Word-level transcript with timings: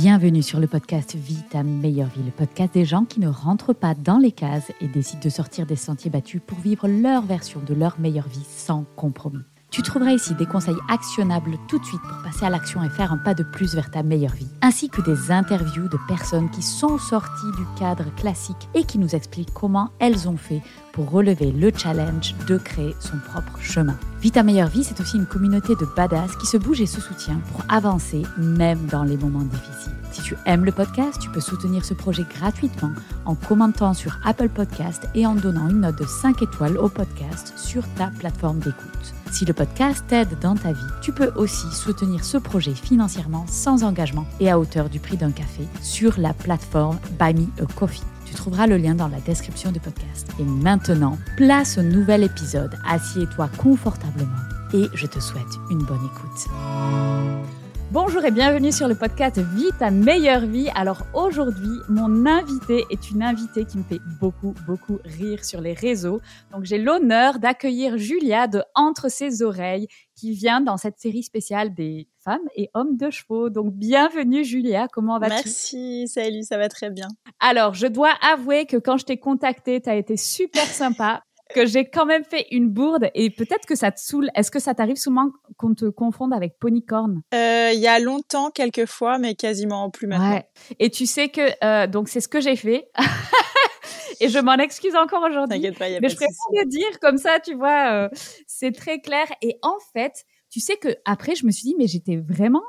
Bienvenue 0.00 0.42
sur 0.42 0.58
le 0.58 0.66
podcast 0.66 1.14
Vie 1.14 1.44
ta 1.50 1.62
meilleure 1.62 2.08
vie, 2.08 2.24
le 2.24 2.32
podcast 2.32 2.74
des 2.74 2.84
gens 2.84 3.04
qui 3.04 3.20
ne 3.20 3.28
rentrent 3.28 3.72
pas 3.72 3.94
dans 3.94 4.18
les 4.18 4.32
cases 4.32 4.72
et 4.80 4.88
décident 4.88 5.20
de 5.22 5.28
sortir 5.28 5.66
des 5.66 5.76
sentiers 5.76 6.10
battus 6.10 6.42
pour 6.44 6.58
vivre 6.58 6.88
leur 6.88 7.22
version 7.22 7.60
de 7.64 7.74
leur 7.74 8.00
meilleure 8.00 8.26
vie 8.26 8.44
sans 8.44 8.84
compromis. 8.96 9.44
Tu 9.74 9.82
trouveras 9.82 10.12
ici 10.12 10.36
des 10.36 10.46
conseils 10.46 10.78
actionnables 10.88 11.58
tout 11.66 11.80
de 11.80 11.84
suite 11.84 12.00
pour 12.00 12.22
passer 12.22 12.46
à 12.46 12.48
l'action 12.48 12.84
et 12.84 12.88
faire 12.88 13.12
un 13.12 13.18
pas 13.18 13.34
de 13.34 13.42
plus 13.42 13.74
vers 13.74 13.90
ta 13.90 14.04
meilleure 14.04 14.34
vie, 14.34 14.46
ainsi 14.62 14.88
que 14.88 15.02
des 15.02 15.32
interviews 15.32 15.88
de 15.88 15.98
personnes 16.06 16.48
qui 16.48 16.62
sont 16.62 16.96
sorties 16.96 17.50
du 17.56 17.64
cadre 17.76 18.04
classique 18.14 18.68
et 18.76 18.84
qui 18.84 19.00
nous 19.00 19.16
expliquent 19.16 19.52
comment 19.52 19.90
elles 19.98 20.28
ont 20.28 20.36
fait 20.36 20.62
pour 20.92 21.10
relever 21.10 21.50
le 21.50 21.72
challenge 21.76 22.36
de 22.46 22.56
créer 22.56 22.94
son 23.00 23.16
propre 23.18 23.58
chemin. 23.58 23.98
Vie 24.20 24.30
ta 24.30 24.44
meilleure 24.44 24.68
vie, 24.68 24.84
c'est 24.84 25.00
aussi 25.00 25.16
une 25.16 25.26
communauté 25.26 25.74
de 25.74 25.88
badass 25.96 26.36
qui 26.36 26.46
se 26.46 26.56
bouge 26.56 26.80
et 26.80 26.86
se 26.86 27.00
soutient 27.00 27.40
pour 27.50 27.64
avancer 27.68 28.22
même 28.38 28.86
dans 28.86 29.02
les 29.02 29.16
moments 29.16 29.40
difficiles. 29.40 29.92
Si 30.12 30.22
tu 30.22 30.36
aimes 30.46 30.64
le 30.64 30.70
podcast, 30.70 31.18
tu 31.20 31.30
peux 31.30 31.40
soutenir 31.40 31.84
ce 31.84 31.94
projet 31.94 32.24
gratuitement 32.38 32.92
en 33.24 33.34
commentant 33.34 33.92
sur 33.92 34.20
Apple 34.24 34.50
Podcast 34.50 35.08
et 35.16 35.26
en 35.26 35.34
donnant 35.34 35.68
une 35.68 35.80
note 35.80 35.98
de 35.98 36.06
5 36.06 36.42
étoiles 36.42 36.78
au 36.78 36.88
podcast 36.88 37.54
sur 37.56 37.82
ta 37.94 38.12
plateforme 38.20 38.60
d'écoute. 38.60 39.14
Si 39.34 39.44
le 39.44 39.52
podcast 39.52 40.04
t'aide 40.06 40.38
dans 40.40 40.54
ta 40.54 40.70
vie, 40.70 40.80
tu 41.02 41.10
peux 41.10 41.32
aussi 41.34 41.66
soutenir 41.72 42.24
ce 42.24 42.38
projet 42.38 42.72
financièrement 42.72 43.46
sans 43.48 43.82
engagement 43.82 44.26
et 44.38 44.48
à 44.48 44.60
hauteur 44.60 44.88
du 44.88 45.00
prix 45.00 45.16
d'un 45.16 45.32
café 45.32 45.64
sur 45.82 46.14
la 46.20 46.32
plateforme 46.32 47.00
Buy 47.18 47.34
Me 47.34 47.46
a 47.60 47.66
Coffee. 47.74 48.04
Tu 48.26 48.34
trouveras 48.34 48.68
le 48.68 48.76
lien 48.76 48.94
dans 48.94 49.08
la 49.08 49.18
description 49.18 49.72
du 49.72 49.80
podcast. 49.80 50.30
Et 50.38 50.44
maintenant, 50.44 51.18
place 51.36 51.78
au 51.78 51.82
nouvel 51.82 52.22
épisode. 52.22 52.76
Assieds-toi 52.86 53.48
confortablement 53.58 54.30
et 54.72 54.86
je 54.94 55.06
te 55.08 55.18
souhaite 55.18 55.42
une 55.68 55.82
bonne 55.82 56.08
écoute. 56.14 57.54
Bonjour 57.90 58.24
et 58.24 58.30
bienvenue 58.30 58.72
sur 58.72 58.88
le 58.88 58.94
podcast 58.96 59.38
Vie 59.38 59.70
ta 59.78 59.90
meilleure 59.90 60.46
vie. 60.46 60.68
Alors 60.74 61.02
aujourd'hui, 61.14 61.78
mon 61.88 62.26
invité 62.26 62.84
est 62.90 63.10
une 63.10 63.22
invitée 63.22 63.64
qui 63.64 63.78
me 63.78 63.84
fait 63.84 64.00
beaucoup, 64.20 64.52
beaucoup 64.66 64.98
rire 65.04 65.44
sur 65.44 65.60
les 65.60 65.74
réseaux. 65.74 66.20
Donc 66.52 66.64
j'ai 66.64 66.78
l'honneur 66.78 67.38
d'accueillir 67.38 67.96
Julia 67.96 68.48
de 68.48 68.62
Entre 68.74 69.08
ses 69.08 69.42
oreilles 69.42 69.86
qui 70.16 70.32
vient 70.32 70.60
dans 70.60 70.76
cette 70.76 70.98
série 70.98 71.22
spéciale 71.22 71.72
des 71.74 72.08
femmes 72.24 72.48
et 72.56 72.70
hommes 72.74 72.96
de 72.96 73.10
chevaux. 73.10 73.48
Donc 73.50 73.72
bienvenue 73.74 74.44
Julia, 74.44 74.88
comment 74.92 75.18
vas-tu? 75.20 75.34
Merci, 75.34 76.08
salut, 76.08 76.42
ça 76.42 76.58
va 76.58 76.68
très 76.68 76.90
bien. 76.90 77.08
Alors 77.38 77.74
je 77.74 77.86
dois 77.86 78.12
avouer 78.22 78.66
que 78.66 78.76
quand 78.76 78.96
je 78.96 79.04
t'ai 79.04 79.18
contactée, 79.18 79.80
tu 79.80 79.88
as 79.88 79.94
été 79.94 80.16
super 80.16 80.66
sympa 80.66 81.22
que 81.54 81.64
j'ai 81.66 81.88
quand 81.88 82.04
même 82.04 82.24
fait 82.24 82.46
une 82.50 82.68
bourde 82.68 83.08
et 83.14 83.30
peut-être 83.30 83.64
que 83.66 83.76
ça 83.76 83.92
te 83.92 84.00
saoule. 84.00 84.28
Est-ce 84.34 84.50
que 84.50 84.58
ça 84.58 84.74
t'arrive 84.74 84.96
souvent 84.96 85.30
qu'on 85.56 85.74
te 85.74 85.86
confonde 85.86 86.34
avec 86.34 86.58
Ponycorn? 86.58 87.22
Euh, 87.32 87.70
Il 87.72 87.80
y 87.80 87.86
a 87.86 87.98
longtemps, 88.00 88.50
quelques 88.50 88.86
fois, 88.86 89.18
mais 89.18 89.34
quasiment 89.34 89.88
plus 89.90 90.06
maintenant. 90.06 90.34
Ouais. 90.34 90.48
Et 90.78 90.90
tu 90.90 91.06
sais 91.06 91.28
que 91.28 91.40
euh, 91.64 91.86
donc 91.86 92.08
c'est 92.08 92.20
ce 92.20 92.28
que 92.28 92.40
j'ai 92.40 92.56
fait. 92.56 92.88
et 94.20 94.28
je 94.28 94.38
m'en 94.38 94.56
excuse 94.56 94.94
encore 94.96 95.22
aujourd'hui. 95.22 95.60
T'inquiète 95.60 95.78
pas, 95.78 95.88
y 95.88 95.96
a 95.96 96.00
Mais 96.00 96.08
pas 96.08 96.12
je 96.12 96.16
préfère 96.16 96.64
le 96.64 96.68
dire 96.68 97.00
comme 97.00 97.18
ça, 97.18 97.38
tu 97.40 97.54
vois, 97.54 97.92
euh, 97.92 98.08
c'est 98.46 98.72
très 98.72 99.00
clair. 99.00 99.26
Et 99.40 99.56
en 99.62 99.76
fait, 99.92 100.24
tu 100.50 100.60
sais 100.60 100.76
que 100.76 100.88
après, 101.04 101.34
je 101.34 101.46
me 101.46 101.50
suis 101.50 101.64
dit, 101.64 101.74
mais 101.78 101.86
j'étais 101.86 102.16
vraiment 102.16 102.62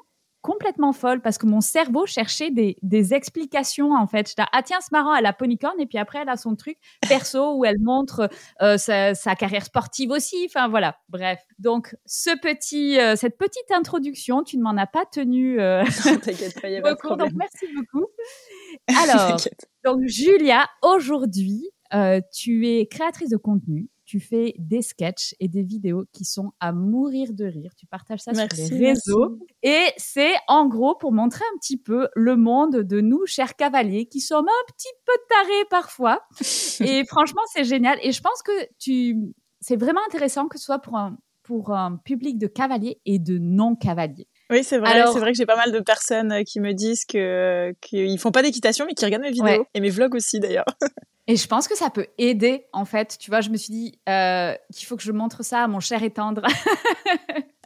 complètement 0.46 0.94
folle 0.94 1.22
parce 1.22 1.40
que 1.40 1.48
mon 1.48 1.60
cerveau 1.60 2.06
cherchait 2.06 2.52
des, 2.52 2.78
des 2.84 3.16
explications 3.16 3.96
en 3.96 4.06
fait. 4.06 4.30
J'étais 4.30 4.44
ah 4.52 4.62
tiens 4.62 4.78
c'est 4.80 4.92
marrant 4.92 5.16
elle 5.16 5.26
a 5.26 5.34
ponycorn 5.34 5.74
et 5.80 5.88
puis 5.88 5.98
après 5.98 6.20
elle 6.20 6.30
a 6.30 6.38
son 6.38 6.56
truc 6.56 6.78
perso 7.10 7.56
où 7.56 7.66
elle 7.66 7.80
montre 7.82 8.30
euh, 8.62 8.78
sa, 8.78 9.16
sa, 9.16 9.36
carrière 9.36 9.66
sportive 9.66 10.12
aussi. 10.12 10.46
Enfin 10.48 10.68
voilà 10.68 10.98
bref. 11.10 11.40
Donc 11.58 11.96
ce 12.06 12.30
petit 12.40 13.00
euh, 13.00 13.16
cette 13.16 13.40
petite 13.40 13.72
introduction 13.72 14.44
tu 14.44 14.58
ne 14.60 14.62
m'en 14.62 14.78
as 14.78 14.86
pas 14.86 15.06
tenu. 15.12 15.60
Euh, 15.60 15.84
T'inquiète 16.04 16.62
pas 16.62 16.70
y 16.70 16.78
a 16.78 16.82
pas 16.82 16.94
de 16.94 17.18
donc 17.18 17.32
merci 17.34 17.66
beaucoup. 17.76 18.06
Alors 18.88 19.38
donc 19.84 20.06
Julia 20.06 20.68
aujourd'hui 20.84 21.72
euh, 21.96 22.22
tu 22.32 22.68
es 22.68 22.86
créatrice 22.86 23.30
de 23.30 23.38
contenu 23.38 23.90
tu 24.06 24.20
fais 24.20 24.54
des 24.60 24.82
sketchs 24.82 25.36
et 25.40 25.48
des 25.48 25.64
vidéos 25.64 26.06
qui 26.12 26.26
sont 26.26 26.52
à 26.60 26.72
mourir 26.72 27.34
de 27.34 27.46
rire. 27.46 27.72
Tu 27.76 27.88
partages 27.88 28.20
ça 28.20 28.32
Merci, 28.34 28.68
sur 28.68 28.78
les 28.78 28.88
réseaux. 28.90 29.40
Et 29.64 29.86
c'est 29.98 30.34
en 30.48 30.68
gros 30.68 30.96
pour 30.96 31.12
montrer 31.12 31.44
un 31.54 31.58
petit 31.58 31.78
peu 31.78 32.08
le 32.16 32.36
monde 32.36 32.78
de 32.78 33.02
nous, 33.02 33.26
chers 33.26 33.56
cavaliers, 33.56 34.06
qui 34.06 34.22
sommes 34.22 34.48
un 34.48 34.74
petit 34.74 34.94
peu 35.06 35.14
tarés 35.30 35.66
parfois. 35.70 36.22
et 36.82 37.04
franchement, 37.06 37.42
c'est 37.52 37.64
génial. 37.64 37.98
Et 38.04 38.12
je 38.12 38.22
pense 38.22 38.42
que 38.44 38.52
tu, 38.78 39.18
c'est 39.60 39.76
vraiment 39.76 40.02
intéressant 40.08 40.48
que 40.48 40.60
ce 40.60 40.66
soit 40.66 40.80
pour 40.80 40.98
un, 40.98 41.18
pour 41.42 41.72
un 41.72 41.98
public 41.98 42.38
de 42.38 42.48
cavaliers 42.48 43.02
et 43.06 43.20
de 43.20 43.38
non-cavaliers. 43.40 44.28
Oui, 44.52 44.64
c'est 44.64 44.78
vrai. 44.78 44.92
Alors- 44.92 45.14
C'est 45.14 45.20
vrai 45.20 45.32
que 45.32 45.38
j'ai 45.38 45.46
pas 45.46 45.56
mal 45.56 45.72
de 45.72 45.80
personnes 45.80 46.32
euh, 46.32 46.44
qui 46.44 46.60
me 46.60 46.74
disent 46.74 47.06
que 47.06 47.74
qu'ils 47.82 48.20
font 48.20 48.32
pas 48.32 48.42
d'équitation, 48.44 48.86
mais 48.86 48.94
qui 48.94 49.04
regardent 49.06 49.24
mes 49.24 49.32
vidéos 49.32 49.46
Ouais. 49.62 49.68
et 49.74 49.80
mes 49.80 49.90
vlogs 49.90 50.16
aussi 50.16 50.40
d'ailleurs. 50.40 50.66
Et 51.28 51.38
je 51.38 51.48
pense 51.48 51.68
que 51.68 51.76
ça 51.76 51.90
peut 51.90 52.06
aider, 52.20 52.68
en 52.72 52.86
fait. 52.86 53.18
Tu 53.20 53.32
vois, 53.32 53.42
je 53.42 53.50
me 53.50 53.58
suis 53.58 53.74
dit 53.74 54.00
euh, 54.08 54.54
qu'il 54.72 54.86
faut 54.86 54.96
que 54.96 55.02
je 55.02 55.12
montre 55.12 55.44
ça 55.44 55.64
à 55.64 55.68
mon 55.68 55.80
cher 55.80 56.04
et 56.04 56.12
tendre. 56.12 56.44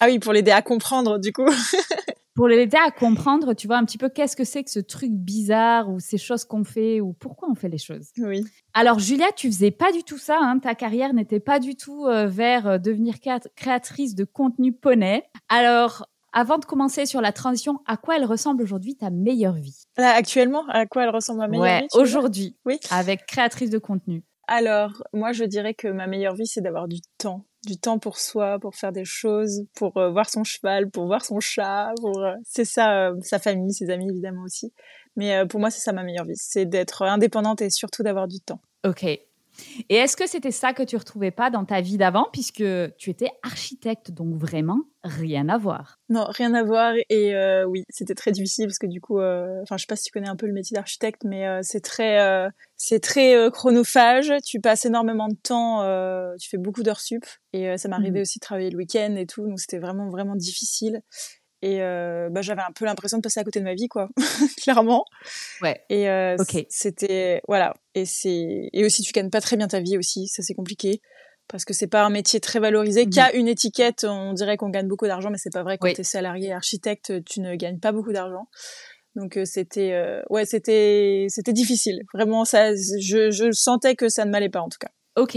Ah 0.00 0.06
oui, 0.06 0.18
pour 0.18 0.32
l'aider 0.32 0.50
à 0.50 0.62
comprendre 0.62 1.18
du 1.18 1.32
coup. 1.32 1.46
pour 2.34 2.48
l'aider 2.48 2.78
à 2.78 2.90
comprendre, 2.90 3.52
tu 3.54 3.66
vois, 3.66 3.76
un 3.76 3.84
petit 3.84 3.98
peu 3.98 4.08
qu'est-ce 4.08 4.36
que 4.36 4.44
c'est 4.44 4.64
que 4.64 4.70
ce 4.70 4.78
truc 4.80 5.10
bizarre 5.12 5.90
ou 5.90 6.00
ces 6.00 6.18
choses 6.18 6.44
qu'on 6.44 6.64
fait 6.64 7.00
ou 7.00 7.12
pourquoi 7.12 7.48
on 7.50 7.54
fait 7.54 7.68
les 7.68 7.78
choses. 7.78 8.08
oui. 8.18 8.44
Alors, 8.74 8.98
Julia, 8.98 9.26
tu 9.36 9.48
faisais 9.48 9.70
pas 9.70 9.92
du 9.92 10.02
tout 10.02 10.16
ça. 10.18 10.38
Hein, 10.40 10.58
ta 10.58 10.74
carrière 10.74 11.12
n'était 11.12 11.40
pas 11.40 11.58
du 11.60 11.76
tout 11.76 12.06
euh, 12.06 12.26
vers 12.26 12.66
euh, 12.66 12.78
devenir 12.78 13.16
créat- 13.16 13.48
créatrice 13.54 14.14
de 14.14 14.24
contenu 14.24 14.72
poney. 14.72 15.22
Alors, 15.50 16.06
avant 16.32 16.56
de 16.56 16.64
commencer 16.64 17.04
sur 17.04 17.20
la 17.20 17.32
transition, 17.32 17.80
à 17.86 17.98
quoi 17.98 18.16
elle 18.16 18.24
ressemble 18.24 18.62
aujourd'hui 18.62 18.96
ta 18.96 19.10
meilleure 19.10 19.52
vie? 19.56 19.82
Là, 19.98 20.14
actuellement, 20.14 20.64
à 20.68 20.86
quoi 20.86 21.02
elle 21.02 21.10
ressemble 21.10 21.40
ma 21.40 21.48
meilleure 21.48 21.64
Ouais, 21.64 21.80
vie 21.82 21.88
aujourd'hui, 22.00 22.56
Oui. 22.64 22.80
avec 22.90 23.26
créatrice 23.26 23.68
de 23.68 23.76
contenu. 23.76 24.24
Alors, 24.54 25.02
moi, 25.14 25.32
je 25.32 25.44
dirais 25.44 25.72
que 25.72 25.88
ma 25.88 26.06
meilleure 26.06 26.34
vie, 26.34 26.46
c'est 26.46 26.60
d'avoir 26.60 26.86
du 26.86 26.98
temps. 27.16 27.46
Du 27.66 27.78
temps 27.78 27.98
pour 27.98 28.18
soi, 28.18 28.58
pour 28.60 28.74
faire 28.74 28.92
des 28.92 29.06
choses, 29.06 29.64
pour 29.74 29.96
euh, 29.96 30.10
voir 30.10 30.28
son 30.28 30.44
cheval, 30.44 30.90
pour 30.90 31.06
voir 31.06 31.24
son 31.24 31.40
chat, 31.40 31.90
pour... 32.02 32.22
euh, 32.22 32.34
c'est 32.44 32.66
ça, 32.66 33.08
euh, 33.08 33.14
sa 33.22 33.38
famille, 33.38 33.72
ses 33.72 33.88
amis, 33.88 34.10
évidemment 34.10 34.42
aussi. 34.42 34.74
Mais 35.16 35.46
pour 35.46 35.58
moi, 35.58 35.70
c'est 35.70 35.80
ça 35.80 35.94
ma 35.94 36.02
meilleure 36.02 36.26
vie. 36.26 36.36
C'est 36.36 36.66
d'être 36.66 37.00
indépendante 37.00 37.62
et 37.62 37.70
surtout 37.70 38.02
d'avoir 38.02 38.28
du 38.28 38.40
temps. 38.40 38.60
Ok. 38.84 39.06
Et 39.88 39.96
est-ce 39.96 40.16
que 40.16 40.28
c'était 40.28 40.50
ça 40.50 40.72
que 40.72 40.82
tu 40.82 40.96
retrouvais 40.96 41.30
pas 41.30 41.50
dans 41.50 41.64
ta 41.64 41.80
vie 41.80 41.96
d'avant, 41.98 42.28
puisque 42.32 42.64
tu 42.96 43.10
étais 43.10 43.30
architecte, 43.42 44.10
donc 44.10 44.36
vraiment 44.36 44.80
rien 45.04 45.48
à 45.48 45.58
voir? 45.58 45.98
Non, 46.08 46.24
rien 46.28 46.52
à 46.54 46.62
voir. 46.62 46.94
Et 47.08 47.34
euh, 47.34 47.64
oui, 47.64 47.84
c'était 47.88 48.14
très 48.14 48.32
difficile 48.32 48.66
parce 48.66 48.78
que 48.78 48.86
du 48.86 49.00
coup, 49.00 49.18
euh, 49.18 49.60
enfin, 49.62 49.76
je 49.76 49.82
sais 49.82 49.86
pas 49.86 49.96
si 49.96 50.04
tu 50.04 50.12
connais 50.12 50.28
un 50.28 50.36
peu 50.36 50.46
le 50.46 50.52
métier 50.52 50.74
d'architecte, 50.74 51.22
mais 51.24 51.46
euh, 51.46 51.60
c'est 51.62 51.80
très, 51.80 52.20
euh, 52.20 52.48
c'est 52.76 53.00
très 53.00 53.34
euh, 53.34 53.50
chronophage. 53.50 54.32
Tu 54.44 54.60
passes 54.60 54.84
énormément 54.84 55.28
de 55.28 55.36
temps, 55.36 55.82
euh, 55.82 56.34
tu 56.38 56.48
fais 56.50 56.58
beaucoup 56.58 56.82
d'heures 56.82 57.00
sup. 57.00 57.24
Et 57.52 57.68
euh, 57.68 57.76
ça 57.76 57.88
m'arrivait 57.88 58.18
Mhm. 58.18 58.22
aussi 58.22 58.38
de 58.38 58.42
travailler 58.44 58.70
le 58.70 58.76
week-end 58.78 59.14
et 59.16 59.26
tout, 59.26 59.46
donc 59.46 59.58
c'était 59.60 59.78
vraiment 59.78 60.08
vraiment 60.10 60.36
difficile. 60.36 61.00
Et 61.62 61.80
euh, 61.80 62.28
bah, 62.30 62.42
j'avais 62.42 62.62
un 62.62 62.72
peu 62.74 62.84
l'impression 62.84 63.18
de 63.18 63.22
passer 63.22 63.38
à 63.40 63.44
côté 63.44 63.60
de 63.60 63.64
ma 63.64 63.74
vie, 63.74 63.88
quoi, 63.88 64.08
clairement. 64.62 65.04
Ouais. 65.60 65.80
Et 65.88 66.10
euh, 66.10 66.36
c'était 66.68 67.40
voilà. 67.46 67.74
Et 67.94 68.04
c'est 68.04 68.68
et 68.72 68.84
aussi 68.84 69.02
tu 69.02 69.12
gagnes 69.12 69.30
pas 69.30 69.40
très 69.40 69.56
bien 69.56 69.68
ta 69.68 69.80
vie 69.80 69.96
aussi, 69.96 70.26
ça 70.26 70.42
c'est 70.42 70.54
compliqué 70.54 71.00
parce 71.48 71.64
que 71.64 71.74
c'est 71.74 71.86
pas 71.86 72.02
un 72.02 72.10
métier 72.10 72.40
très 72.40 72.58
valorisé. 72.58 73.06
Mmh. 73.06 73.10
Qu'à 73.10 73.32
une 73.34 73.46
étiquette, 73.46 74.04
on 74.08 74.32
dirait 74.32 74.56
qu'on 74.56 74.70
gagne 74.70 74.88
beaucoup 74.88 75.06
d'argent, 75.06 75.30
mais 75.30 75.38
c'est 75.38 75.52
pas 75.52 75.62
vrai. 75.62 75.78
Quand 75.78 75.92
tu 75.92 76.00
es 76.00 76.04
salarié 76.04 76.52
architecte, 76.52 77.24
tu 77.24 77.40
ne 77.40 77.54
gagnes 77.54 77.78
pas 77.78 77.92
beaucoup 77.92 78.12
d'argent. 78.12 78.48
Donc 79.14 79.36
euh, 79.36 79.44
c'était 79.44 79.92
euh, 79.92 80.22
ouais, 80.30 80.46
c'était 80.46 81.26
c'était 81.28 81.52
difficile. 81.52 82.02
Vraiment 82.14 82.44
ça 82.44 82.74
je 82.74 83.30
je 83.30 83.52
sentais 83.52 83.94
que 83.94 84.08
ça 84.08 84.24
ne 84.24 84.30
m'allait 84.30 84.48
pas 84.48 84.60
en 84.60 84.68
tout 84.68 84.78
cas. 84.80 84.90
OK. 85.16 85.36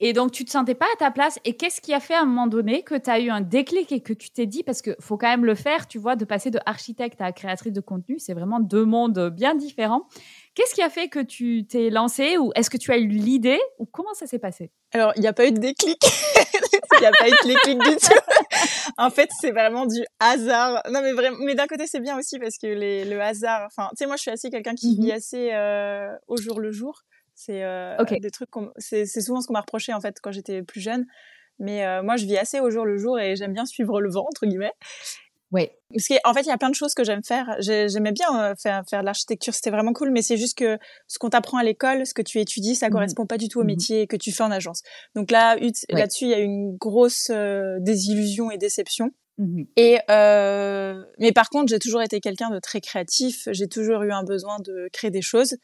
Et 0.00 0.12
donc, 0.12 0.30
tu 0.30 0.44
te 0.44 0.50
sentais 0.50 0.74
pas 0.74 0.86
à 0.94 0.96
ta 0.98 1.10
place. 1.10 1.40
Et 1.44 1.56
qu'est-ce 1.56 1.80
qui 1.80 1.92
a 1.92 2.00
fait 2.00 2.14
à 2.14 2.22
un 2.22 2.24
moment 2.24 2.46
donné 2.46 2.82
que 2.82 2.94
tu 2.94 3.10
as 3.10 3.18
eu 3.18 3.30
un 3.30 3.40
déclic 3.40 3.90
et 3.90 4.00
que 4.00 4.12
tu 4.12 4.30
t'es 4.30 4.46
dit, 4.46 4.62
parce 4.62 4.80
qu'il 4.80 4.96
faut 5.00 5.16
quand 5.16 5.28
même 5.28 5.44
le 5.44 5.54
faire, 5.56 5.88
tu 5.88 5.98
vois, 5.98 6.14
de 6.14 6.24
passer 6.24 6.50
de 6.50 6.60
architecte 6.66 7.20
à 7.20 7.32
créatrice 7.32 7.72
de 7.72 7.80
contenu, 7.80 8.18
c'est 8.18 8.34
vraiment 8.34 8.60
deux 8.60 8.84
mondes 8.84 9.30
bien 9.30 9.54
différents. 9.56 10.06
Qu'est-ce 10.54 10.74
qui 10.74 10.82
a 10.82 10.90
fait 10.90 11.08
que 11.08 11.20
tu 11.20 11.66
t'es 11.68 11.90
lancée 11.90 12.36
ou 12.38 12.52
est-ce 12.54 12.70
que 12.70 12.76
tu 12.76 12.92
as 12.92 12.98
eu 12.98 13.06
l'idée 13.06 13.60
ou 13.78 13.86
comment 13.86 14.14
ça 14.14 14.26
s'est 14.26 14.38
passé? 14.38 14.70
Alors, 14.92 15.12
il 15.16 15.20
n'y 15.20 15.28
a 15.28 15.32
pas 15.32 15.46
eu 15.46 15.52
de 15.52 15.58
déclic. 15.58 16.00
Il 16.96 17.00
n'y 17.00 17.06
a 17.06 17.12
pas 17.12 17.28
eu 17.28 17.30
de 17.30 17.48
déclic 17.48 17.78
du 17.78 17.96
tout. 17.96 18.58
en 18.98 19.10
fait, 19.10 19.28
c'est 19.40 19.52
vraiment 19.52 19.86
du 19.86 20.04
hasard. 20.18 20.82
Non, 20.90 21.00
mais 21.02 21.12
vraiment, 21.12 21.36
mais 21.40 21.54
d'un 21.54 21.66
côté, 21.66 21.86
c'est 21.86 22.00
bien 22.00 22.18
aussi 22.18 22.38
parce 22.38 22.58
que 22.58 22.66
les, 22.66 23.04
le 23.04 23.20
hasard, 23.20 23.66
enfin, 23.66 23.88
tu 23.90 23.98
sais, 23.98 24.06
moi, 24.06 24.16
je 24.16 24.22
suis 24.22 24.30
assez 24.30 24.50
quelqu'un 24.50 24.74
qui 24.74 24.96
vit 24.96 25.08
mhm. 25.08 25.16
assez 25.16 25.50
euh, 25.52 26.10
au 26.26 26.36
jour 26.36 26.58
le 26.58 26.72
jour. 26.72 27.02
C'est 27.38 27.62
euh, 27.62 27.94
des 28.20 28.32
trucs, 28.32 28.48
c'est 28.78 29.06
souvent 29.06 29.40
ce 29.40 29.46
qu'on 29.46 29.52
m'a 29.52 29.60
reproché 29.60 29.94
en 29.94 30.00
fait 30.00 30.16
quand 30.20 30.32
j'étais 30.32 30.64
plus 30.64 30.80
jeune. 30.80 31.06
Mais 31.60 31.86
euh, 31.86 32.02
moi, 32.02 32.16
je 32.16 32.26
vis 32.26 32.36
assez 32.36 32.58
au 32.58 32.68
jour 32.68 32.84
le 32.84 32.98
jour 32.98 33.16
et 33.20 33.36
j'aime 33.36 33.52
bien 33.52 33.64
suivre 33.64 34.00
le 34.00 34.10
vent 34.10 34.26
entre 34.26 34.44
guillemets. 34.44 34.72
Oui. 35.52 35.68
Parce 35.94 36.08
qu'en 36.08 36.34
fait, 36.34 36.40
il 36.42 36.48
y 36.48 36.50
a 36.50 36.58
plein 36.58 36.68
de 36.68 36.74
choses 36.74 36.94
que 36.94 37.04
j'aime 37.04 37.22
faire. 37.22 37.56
J'aimais 37.60 38.10
bien 38.10 38.42
euh, 38.42 38.54
faire, 38.60 38.82
faire 38.90 39.02
de 39.02 39.04
l'architecture, 39.04 39.54
c'était 39.54 39.70
vraiment 39.70 39.92
cool, 39.92 40.10
mais 40.10 40.20
c'est 40.20 40.36
juste 40.36 40.58
que 40.58 40.78
ce 41.06 41.20
qu'on 41.20 41.30
t'apprend 41.30 41.58
à 41.58 41.62
l'école, 41.62 42.04
ce 42.06 42.12
que 42.12 42.22
tu 42.22 42.40
étudies, 42.40 42.74
ça 42.74 42.88
mmh 42.88 42.90
correspond 42.90 43.24
pas 43.24 43.38
du 43.38 43.46
tout 43.46 43.60
au 43.60 43.62
mmh 43.62 43.66
métier 43.66 44.06
que 44.08 44.16
tu 44.16 44.32
fais 44.32 44.42
en 44.42 44.50
agence. 44.50 44.82
Donc 45.14 45.30
là, 45.30 45.56
là-dessus, 45.90 46.24
il 46.24 46.30
y 46.30 46.34
a 46.34 46.40
une 46.40 46.76
grosse 46.76 47.30
désillusion 47.78 48.50
et 48.50 48.58
déception. 48.58 49.12
Mmh 49.38 49.62
et 49.76 50.00
euh, 50.10 51.04
mais 51.20 51.30
par 51.30 51.50
contre, 51.50 51.68
j'ai 51.70 51.78
toujours 51.78 52.02
été 52.02 52.18
quelqu'un 52.18 52.50
de 52.50 52.58
très 52.58 52.80
créatif. 52.80 53.48
J'ai 53.52 53.68
toujours 53.68 54.02
eu 54.02 54.10
un 54.10 54.24
besoin 54.24 54.58
de 54.58 54.88
créer 54.92 55.12
des 55.12 55.22
choses. 55.22 55.56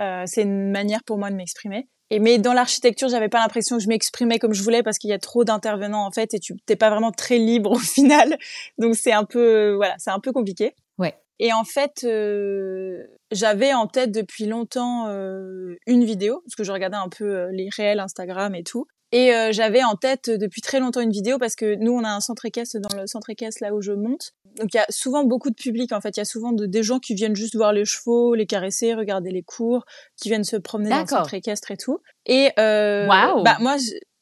Euh, 0.00 0.24
c'est 0.26 0.42
une 0.42 0.70
manière 0.70 1.02
pour 1.04 1.18
moi 1.18 1.30
de 1.30 1.36
m'exprimer. 1.36 1.88
Et 2.10 2.18
mais 2.18 2.38
dans 2.38 2.52
l'architecture, 2.52 3.08
j'avais 3.08 3.28
pas 3.28 3.40
l'impression 3.40 3.76
que 3.76 3.82
je 3.82 3.88
m'exprimais 3.88 4.38
comme 4.38 4.52
je 4.52 4.62
voulais 4.62 4.82
parce 4.82 4.98
qu'il 4.98 5.10
y 5.10 5.14
a 5.14 5.18
trop 5.18 5.44
d'intervenants 5.44 6.06
en 6.06 6.10
fait 6.10 6.34
et 6.34 6.38
tu 6.38 6.54
t'es 6.66 6.76
pas 6.76 6.90
vraiment 6.90 7.12
très 7.12 7.38
libre 7.38 7.72
au 7.72 7.78
final. 7.78 8.36
Donc 8.78 8.94
c'est 8.94 9.12
un 9.12 9.24
peu 9.24 9.72
voilà, 9.74 9.94
c'est 9.98 10.10
un 10.10 10.20
peu 10.20 10.32
compliqué. 10.32 10.74
Ouais. 10.98 11.14
Et 11.38 11.52
en 11.52 11.64
fait, 11.64 12.04
euh, 12.04 13.04
j'avais 13.32 13.74
en 13.74 13.86
tête 13.86 14.12
depuis 14.12 14.46
longtemps 14.46 15.08
euh, 15.08 15.76
une 15.86 16.04
vidéo 16.04 16.40
parce 16.44 16.54
que 16.54 16.64
je 16.64 16.72
regardais 16.72 16.96
un 16.96 17.08
peu 17.08 17.24
euh, 17.24 17.50
les 17.52 17.68
réels 17.76 18.00
Instagram 18.00 18.54
et 18.54 18.62
tout. 18.62 18.86
Et 19.12 19.32
euh, 19.32 19.52
j'avais 19.52 19.84
en 19.84 19.94
tête 19.94 20.28
depuis 20.28 20.60
très 20.60 20.80
longtemps 20.80 21.00
une 21.00 21.12
vidéo 21.12 21.38
parce 21.38 21.54
que 21.54 21.76
nous, 21.76 21.92
on 21.92 22.02
a 22.04 22.10
un 22.10 22.20
centre 22.20 22.44
équestre 22.46 22.78
dans 22.80 23.00
le 23.00 23.06
centre 23.06 23.30
équestre 23.30 23.62
là 23.62 23.74
où 23.74 23.80
je 23.80 23.92
monte. 23.92 24.32
Donc 24.56 24.72
il 24.72 24.76
y 24.76 24.80
a 24.80 24.86
souvent 24.88 25.24
beaucoup 25.24 25.50
de 25.50 25.54
public 25.54 25.92
en 25.92 26.00
fait. 26.00 26.16
Il 26.16 26.20
y 26.20 26.22
a 26.22 26.24
souvent 26.24 26.52
des 26.52 26.82
gens 26.82 26.98
qui 26.98 27.14
viennent 27.14 27.36
juste 27.36 27.56
voir 27.56 27.72
les 27.72 27.84
chevaux, 27.84 28.34
les 28.34 28.46
caresser, 28.46 28.94
regarder 28.94 29.30
les 29.30 29.42
cours, 29.42 29.84
qui 30.20 30.28
viennent 30.28 30.44
se 30.44 30.56
promener 30.56 30.90
dans 30.90 31.00
le 31.00 31.06
centre 31.06 31.34
équestre 31.34 31.70
et 31.70 31.76
tout. 31.76 31.98
Et 32.26 32.50
euh, 32.58 33.06
bah 33.06 33.56
moi, 33.60 33.76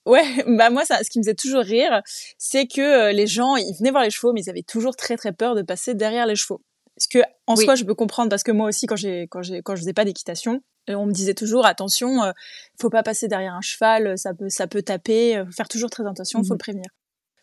ouais, 0.07 0.23
bah 0.47 0.71
moi 0.71 0.85
ça, 0.85 1.03
ce 1.03 1.11
qui 1.11 1.19
me 1.19 1.25
faisait 1.25 1.35
toujours 1.35 1.63
rire, 1.63 2.03
c'est 2.39 2.67
que 2.67 2.81
euh, 2.81 3.13
les 3.13 3.27
gens, 3.27 3.57
ils 3.57 3.75
venaient 3.79 3.91
voir 3.91 4.03
les 4.03 4.11
chevaux, 4.11 4.33
mais 4.33 4.43
ils 4.43 4.51
avaient 4.51 4.63
toujours 4.63 4.97
très 4.97 5.17
très 5.17 5.33
peur 5.33 5.55
de 5.55 5.63
passer 5.63 5.95
derrière 5.95 6.27
les 6.27 6.37
chevaux. 6.37 6.63
Ce 6.99 7.09
que 7.09 7.21
en 7.47 7.57
soi 7.57 7.75
je 7.75 7.85
peux 7.85 7.95
comprendre 7.95 8.29
parce 8.29 8.43
que 8.43 8.53
moi 8.53 8.69
aussi 8.69 8.87
quand 8.87 8.97
j'ai 8.97 9.23
quand 9.23 9.43
j'ai 9.43 9.63
quand 9.63 9.75
je 9.75 9.81
faisais 9.81 9.95
pas 9.95 10.05
d'équitation, 10.05 10.61
et 10.89 10.95
on 10.95 11.07
me 11.07 11.13
disait 11.13 11.35
toujours 11.35 11.67
attention, 11.67 12.23
euh, 12.23 12.33
faut 12.81 12.91
pas 12.91 13.03
passer 13.03 13.29
derrière 13.29 13.55
un 13.55 13.61
cheval, 13.61 14.19
ça 14.19 14.35
peut 14.35 14.49
ça 14.49 14.67
peut 14.67 14.83
taper, 14.83 15.37
euh, 15.37 15.45
faire 15.51 15.69
toujours 15.69 15.91
très 15.91 16.07
attention, 16.07 16.41
faut 16.41 16.47
mhm. 16.47 16.55
le 16.55 16.59
prévenir. 16.59 16.91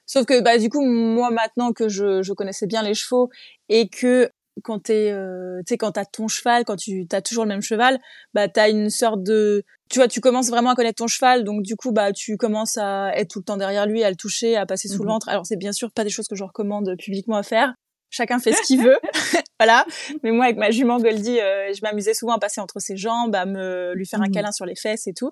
Sauf 0.06 0.26
que 0.26 0.42
bah 0.42 0.58
du 0.58 0.70
coup 0.70 0.84
moi 0.84 1.30
maintenant 1.32 1.72
que 1.72 1.88
je, 1.88 2.22
je 2.22 2.34
connaissais 2.34 2.68
bien 2.68 2.84
les 2.84 2.94
chevaux 2.96 3.30
et 3.70 3.90
que 3.90 4.30
quand 4.64 4.80
t'es 4.80 5.12
euh, 5.12 5.60
tu 5.60 5.74
sais 5.74 5.78
quand 5.78 5.94
t'as 5.94 6.06
ton 6.06 6.28
cheval, 6.28 6.66
quand 6.66 6.76
tu 6.76 7.08
t'as 7.08 7.22
toujours 7.22 7.46
le 7.46 7.50
même 7.50 7.62
cheval, 7.62 8.00
bah 8.34 8.48
t'as 8.48 8.70
une 8.70 8.90
sorte 8.90 9.24
de 9.24 9.64
tu 9.90 10.00
vois 10.00 10.08
tu 10.08 10.20
commences 10.20 10.50
vraiment 10.50 10.72
à 10.72 10.76
connaître 10.76 10.98
ton 10.98 11.08
cheval 11.08 11.44
donc 11.44 11.62
du 11.62 11.76
coup 11.76 11.92
bah 11.92 12.12
tu 12.12 12.38
commences 12.38 12.78
à 12.78 13.16
être 13.16 13.30
tout 13.30 13.40
le 13.40 13.46
temps 13.46 13.58
derrière 13.58 13.86
lui, 13.86 14.04
à 14.04 14.10
le 14.10 14.16
toucher, 14.16 14.58
à 14.58 14.66
passer 14.66 14.88
sous 14.88 14.98
le 14.98 15.06
mhm. 15.06 15.12
ventre. 15.12 15.30
Alors 15.30 15.46
c'est 15.46 15.58
bien 15.58 15.72
sûr 15.72 15.92
pas 15.92 16.04
des 16.04 16.10
choses 16.10 16.28
que 16.28 16.36
je 16.36 16.44
recommande 16.44 16.96
publiquement 16.98 17.38
à 17.38 17.44
faire, 17.44 17.74
chacun 18.10 18.40
fait 18.40 18.54
ce 18.54 18.62
qu'il 18.64 18.82
veut, 18.82 18.98
voilà. 19.60 19.86
Mais 20.24 20.32
moi, 20.32 20.46
avec 20.46 20.58
ma 20.58 20.72
jument 20.72 21.00
Goldie, 21.00 21.40
euh, 21.40 21.74
je 21.74 21.82
m'amusais 21.82 22.14
souvent 22.14 22.34
à 22.34 22.40
passer 22.40 22.62
entre 22.62 22.80
ses 22.80 22.98
jambes, 22.98 23.36
à 23.36 23.46
me 23.46 23.94
lui 23.94 24.06
faire 24.06 24.22
un 24.22 24.28
mmh. 24.28 24.32
câlin 24.32 24.52
sur 24.52 24.66
les 24.66 24.76
fesses 24.76 25.08
et 25.08 25.14
tout. 25.14 25.32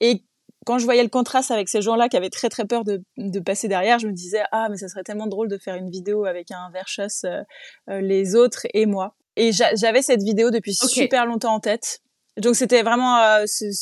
Et 0.00 0.24
quand 0.64 0.78
je 0.78 0.84
voyais 0.84 1.02
le 1.02 1.08
contraste 1.08 1.50
avec 1.50 1.68
ces 1.68 1.82
gens-là 1.82 2.08
qui 2.08 2.16
avaient 2.16 2.30
très 2.30 2.48
très 2.48 2.64
peur 2.64 2.84
de, 2.84 3.02
de, 3.18 3.40
passer 3.40 3.68
derrière, 3.68 3.98
je 3.98 4.06
me 4.06 4.12
disais 4.12 4.42
ah 4.50 4.68
mais 4.70 4.78
ça 4.78 4.88
serait 4.88 5.02
tellement 5.02 5.26
drôle 5.26 5.48
de 5.48 5.58
faire 5.58 5.74
une 5.74 5.90
vidéo 5.90 6.24
avec 6.24 6.50
un 6.50 6.70
verchus 6.72 7.24
euh, 7.24 7.42
euh, 7.90 8.00
les 8.00 8.34
autres 8.34 8.66
et 8.72 8.86
moi. 8.86 9.14
Et 9.36 9.50
j'avais 9.52 10.00
cette 10.00 10.22
vidéo 10.22 10.50
depuis 10.50 10.74
super 10.74 11.26
longtemps 11.26 11.54
en 11.54 11.60
tête. 11.60 12.00
Donc 12.36 12.54
c'était 12.54 12.82
vraiment 12.82 13.18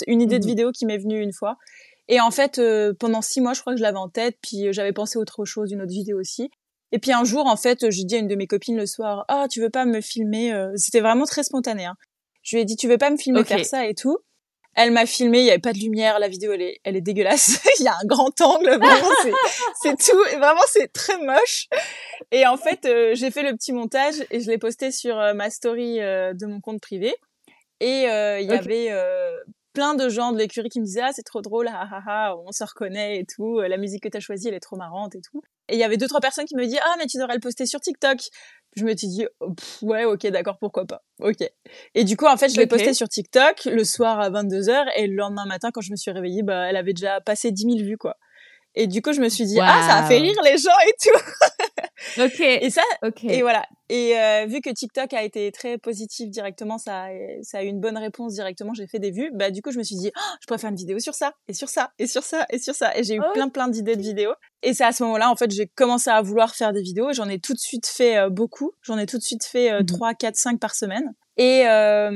une 0.07 0.23
idée 0.23 0.39
de 0.39 0.45
mmh. 0.45 0.49
vidéo 0.49 0.73
qui 0.73 0.87
m'est 0.87 0.97
venue 0.97 1.21
une 1.21 1.33
fois. 1.33 1.59
Et 2.09 2.21
en 2.21 2.31
fait, 2.31 2.61
pendant 2.99 3.21
six 3.21 3.43
mois, 3.43 3.53
je 3.53 3.61
crois 3.61 3.75
que 3.75 3.77
je 3.77 3.83
l'avais 3.83 3.99
en 3.99 4.09
tête, 4.09 4.37
puis 4.43 4.73
j'avais 4.73 4.93
pensé 4.93 5.19
autre 5.19 5.45
chose, 5.45 5.71
une 5.71 5.83
autre 5.83 5.93
vidéo 5.93 6.19
aussi. 6.19 6.51
Et 6.93 6.99
puis 6.99 7.13
un 7.13 7.25
jour, 7.25 7.47
en 7.47 7.57
fait, 7.57 7.91
j'ai 7.91 8.05
dit 8.05 8.17
à 8.17 8.19
une 8.19 8.29
de 8.29 8.37
mes 8.37 8.47
copines 8.47 8.77
le 8.77 8.87
soir, 8.87 9.25
ah, 9.29 9.47
tu 9.51 9.61
veux 9.61 9.71
pas 9.71 9.87
me 9.87 10.01
filmer 10.01 10.53
euh, 10.53 10.71
C'était 10.77 11.01
vraiment 11.01 11.25
très 11.25 11.43
spontané. 11.43 11.87
Hein. 11.87 11.97
Je 12.43 12.57
lui 12.57 12.63
ai 12.63 12.65
dit, 12.67 12.77
tu 12.77 12.87
veux 12.87 12.99
pas 12.99 13.11
me 13.11 13.17
filmer 13.17 13.45
faire 13.45 13.65
ça 13.65 13.87
et 13.87 13.95
tout? 13.95 14.19
Elle 14.75 14.91
m'a 14.91 15.05
filmé, 15.05 15.41
il 15.41 15.45
y 15.45 15.51
avait 15.51 15.59
pas 15.59 15.75
de 15.75 15.79
lumière, 15.79 16.19
la 16.19 16.29
vidéo 16.29 16.53
elle 16.53 16.63
est, 16.63 16.81
elle 16.85 16.97
est 16.97 17.03
dégueulasse. 17.03 17.61
il 17.79 17.85
y 17.85 17.89
a 17.89 17.95
un 17.95 18.07
grand 18.07 18.39
angle, 18.41 18.71
vraiment 18.71 19.11
c'est 19.83 19.97
tout, 19.99 20.25
et 20.33 20.37
vraiment 20.37 20.63
c'est 20.67 20.91
très 20.91 21.19
moche. 21.19 21.69
Et 22.31 22.47
en 22.47 22.57
fait, 22.57 22.87
euh, 22.87 23.15
j'ai 23.15 23.31
fait 23.31 23.43
le 23.43 23.55
petit 23.55 23.73
montage 23.73 24.15
et 24.31 24.41
je 24.41 24.51
l'ai 24.51 24.57
posté 24.57 24.91
sur 24.91 25.19
euh, 25.19 25.35
ma 25.35 25.51
story 25.51 25.97
de 25.99 26.47
mon 26.47 26.61
compte 26.61 26.81
privé. 26.81 27.15
Et 27.81 28.05
il 28.05 28.47
y 28.47 28.53
avait 28.53 28.91
plein 29.73 29.95
de 29.95 30.09
gens 30.09 30.33
de 30.33 30.39
l'écurie 30.39 30.69
qui 30.69 30.81
me 30.81 30.85
disaient 30.85 31.03
ah 31.03 31.13
c'est 31.13 31.23
trop 31.23 31.43
drôle, 31.43 31.69
ah, 31.69 31.89
ah, 31.91 32.03
ah, 32.07 32.37
on 32.47 32.53
se 32.53 32.65
reconnaît 32.65 33.19
et 33.19 33.25
tout, 33.25 33.61
la 33.61 33.77
musique 33.77 34.03
que 34.03 34.09
t'as 34.09 34.21
choisie 34.21 34.49
elle 34.49 34.55
est 34.55 34.61
trop 34.61 34.77
marrante 34.77 35.15
et 35.15 35.21
tout. 35.21 35.43
Et 35.69 35.75
il 35.75 35.79
y 35.79 35.85
avait 35.85 35.97
deux 35.97 36.09
trois 36.09 36.21
personnes 36.21 36.45
qui 36.45 36.57
me 36.57 36.65
disaient 36.65 36.81
ah 36.83 36.95
mais 36.99 37.07
tu 37.07 37.19
devrais 37.19 37.35
le 37.35 37.41
poster 37.41 37.67
sur 37.67 37.81
TikTok. 37.81 38.19
Je 38.77 38.85
me 38.85 38.97
suis 38.97 39.09
dit 39.09 39.27
ouais 39.83 40.05
ok 40.05 40.27
d'accord 40.29 40.59
pourquoi 40.59 40.87
pas 40.87 41.03
ok. 41.21 41.45
Et 41.95 42.05
du 42.05 42.17
coup 42.17 42.27
en 42.27 42.37
fait 42.37 42.49
je 42.49 42.57
l'ai 42.57 42.67
posté 42.67 42.95
sur 42.95 43.09
TikTok 43.09 43.65
le 43.67 43.85
soir 43.85 44.21
à 44.21 44.31
22h 44.31 44.87
et 44.97 45.07
le 45.07 45.15
lendemain 45.15 45.47
matin 45.47 45.71
quand 45.73 45.81
je 45.81 45.91
me 45.91 45.97
suis 45.97 46.11
réveillée 46.11 46.43
bah 46.43 46.69
elle 46.69 46.77
avait 46.77 46.95
déjà 46.95 47.21
passé 47.21 47.51
10 47.51 47.63
000 47.63 47.77
vues 47.79 47.99
quoi. 47.99 48.17
Et 48.75 48.87
du 48.87 49.03
coup, 49.03 49.13
je 49.13 49.21
me 49.21 49.29
suis 49.29 49.45
dit, 49.45 49.59
ah, 49.61 49.87
ça 49.87 49.97
a 49.99 50.03
fait 50.05 50.19
rire 50.19 50.37
les 50.45 50.57
gens 50.57 50.71
et 50.87 50.95
tout. 51.03 52.23
ok. 52.23 52.41
Et 52.41 52.71
ça, 52.71 52.83
et 53.23 53.43
voilà. 53.43 53.65
Et 53.91 54.19
euh, 54.19 54.47
vu 54.47 54.63
que 54.63 54.71
TikTok 54.71 55.13
a 55.13 55.23
été 55.23 55.53
très 55.53 55.77
positif 55.77 56.31
directement, 56.31 56.79
ça, 56.79 57.05
a, 57.05 57.09
ça 57.43 57.59
a 57.59 57.63
eu 57.63 57.67
une 57.67 57.81
bonne 57.81 57.99
réponse 57.99 58.33
directement, 58.33 58.73
j'ai 58.73 58.87
fait 58.87 58.99
des 58.99 59.11
vues. 59.11 59.31
Bah, 59.35 59.51
du 59.51 59.61
coup, 59.61 59.71
je 59.71 59.79
me 59.79 59.83
suis 59.83 59.97
dit, 59.97 60.11
oh, 60.17 60.37
je 60.41 60.47
pourrais 60.47 60.59
faire 60.59 60.71
une 60.71 60.77
vidéo 60.77 60.99
sur 60.99 61.15
ça, 61.15 61.35
et 61.49 61.53
sur 61.53 61.69
ça, 61.69 61.93
et 61.99 62.07
sur 62.07 62.23
ça, 62.23 62.47
et 62.49 62.59
sur 62.59 62.75
ça. 62.75 62.97
Et 62.97 63.05
j'ai 63.05 63.17
eu 63.17 63.21
oh. 63.21 63.33
plein, 63.35 63.51
plein 63.51 63.69
d'idées 63.69 63.97
de 63.97 64.03
vidéos. 64.03 64.33
Et 64.63 64.73
c'est 64.73 64.85
à 64.85 64.93
ce 64.93 65.03
moment-là, 65.03 65.31
en 65.31 65.37
fait, 65.37 65.51
j'ai 65.51 65.67
commencé 65.67 66.09
à 66.09 66.23
vouloir 66.23 66.55
faire 66.55 66.73
des 66.73 66.81
vidéos. 66.83 67.13
J'en 67.13 67.29
ai 67.29 67.39
tout 67.39 67.53
de 67.53 67.59
suite 67.59 67.87
fait 67.87 68.17
euh, 68.17 68.31
beaucoup. 68.31 68.73
J'en 68.83 68.97
ai 68.97 69.05
tout 69.05 69.19
de 69.19 69.23
suite 69.23 69.45
fait 69.45 69.71
euh, 69.73 69.83
3, 69.83 70.15
4, 70.15 70.37
5 70.37 70.61
par 70.61 70.75
semaine. 70.75 71.13
Et 71.37 71.67
euh, 71.67 72.11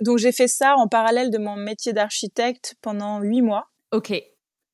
donc, 0.00 0.18
j'ai 0.18 0.32
fait 0.32 0.48
ça 0.48 0.74
en 0.76 0.88
parallèle 0.88 1.30
de 1.30 1.38
mon 1.38 1.56
métier 1.56 1.92
d'architecte 1.92 2.74
pendant 2.80 3.20
8 3.20 3.42
mois. 3.42 3.68
Ok. 3.92 4.12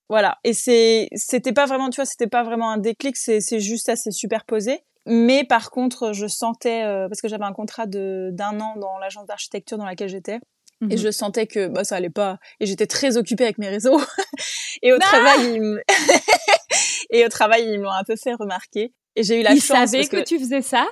Voilà. 0.08 0.38
Et 0.44 0.52
c'est, 0.52 1.08
c'était 1.14 1.52
pas 1.52 1.66
vraiment, 1.66 1.90
tu 1.90 1.96
vois, 1.96 2.04
c'était 2.04 2.26
pas 2.26 2.42
vraiment 2.42 2.70
un 2.70 2.78
déclic, 2.78 3.16
c'est, 3.16 3.40
c'est 3.40 3.60
juste 3.60 3.88
assez 3.88 4.10
superposé. 4.10 4.84
Mais 5.06 5.44
par 5.44 5.70
contre, 5.70 6.12
je 6.12 6.26
sentais, 6.26 6.84
euh, 6.84 7.08
parce 7.08 7.20
que 7.20 7.28
j'avais 7.28 7.44
un 7.44 7.52
contrat 7.52 7.86
de, 7.86 8.30
d'un 8.32 8.58
an 8.60 8.76
dans 8.76 8.98
l'agence 8.98 9.26
d'architecture 9.26 9.76
dans 9.76 9.84
laquelle 9.84 10.08
j'étais, 10.08 10.40
et 10.82 10.96
mhm. 10.96 10.98
je 10.98 11.10
sentais 11.10 11.46
que 11.46 11.68
bah, 11.68 11.84
ça 11.84 11.96
allait 11.96 12.10
pas. 12.10 12.38
Et 12.60 12.66
j'étais 12.66 12.86
très 12.86 13.16
occupée 13.16 13.44
avec 13.44 13.58
mes 13.58 13.68
réseaux. 13.68 14.00
et 14.82 14.92
au 14.92 14.98
travail, 14.98 15.54
ils 15.54 15.82
et 17.10 17.24
au 17.24 17.28
travail, 17.28 17.64
ils 17.70 17.80
m'ont 17.80 17.90
un 17.90 18.04
peu 18.04 18.16
fait 18.16 18.34
remarquer. 18.34 18.92
Et 19.16 19.22
j'ai 19.22 19.40
eu 19.40 19.42
la 19.42 19.52
ils 19.52 19.60
chance. 19.60 19.92
Ils 19.92 20.04
savaient 20.04 20.22
que... 20.22 20.28
tu 20.28 20.38
faisais 20.38 20.62
ça? 20.62 20.86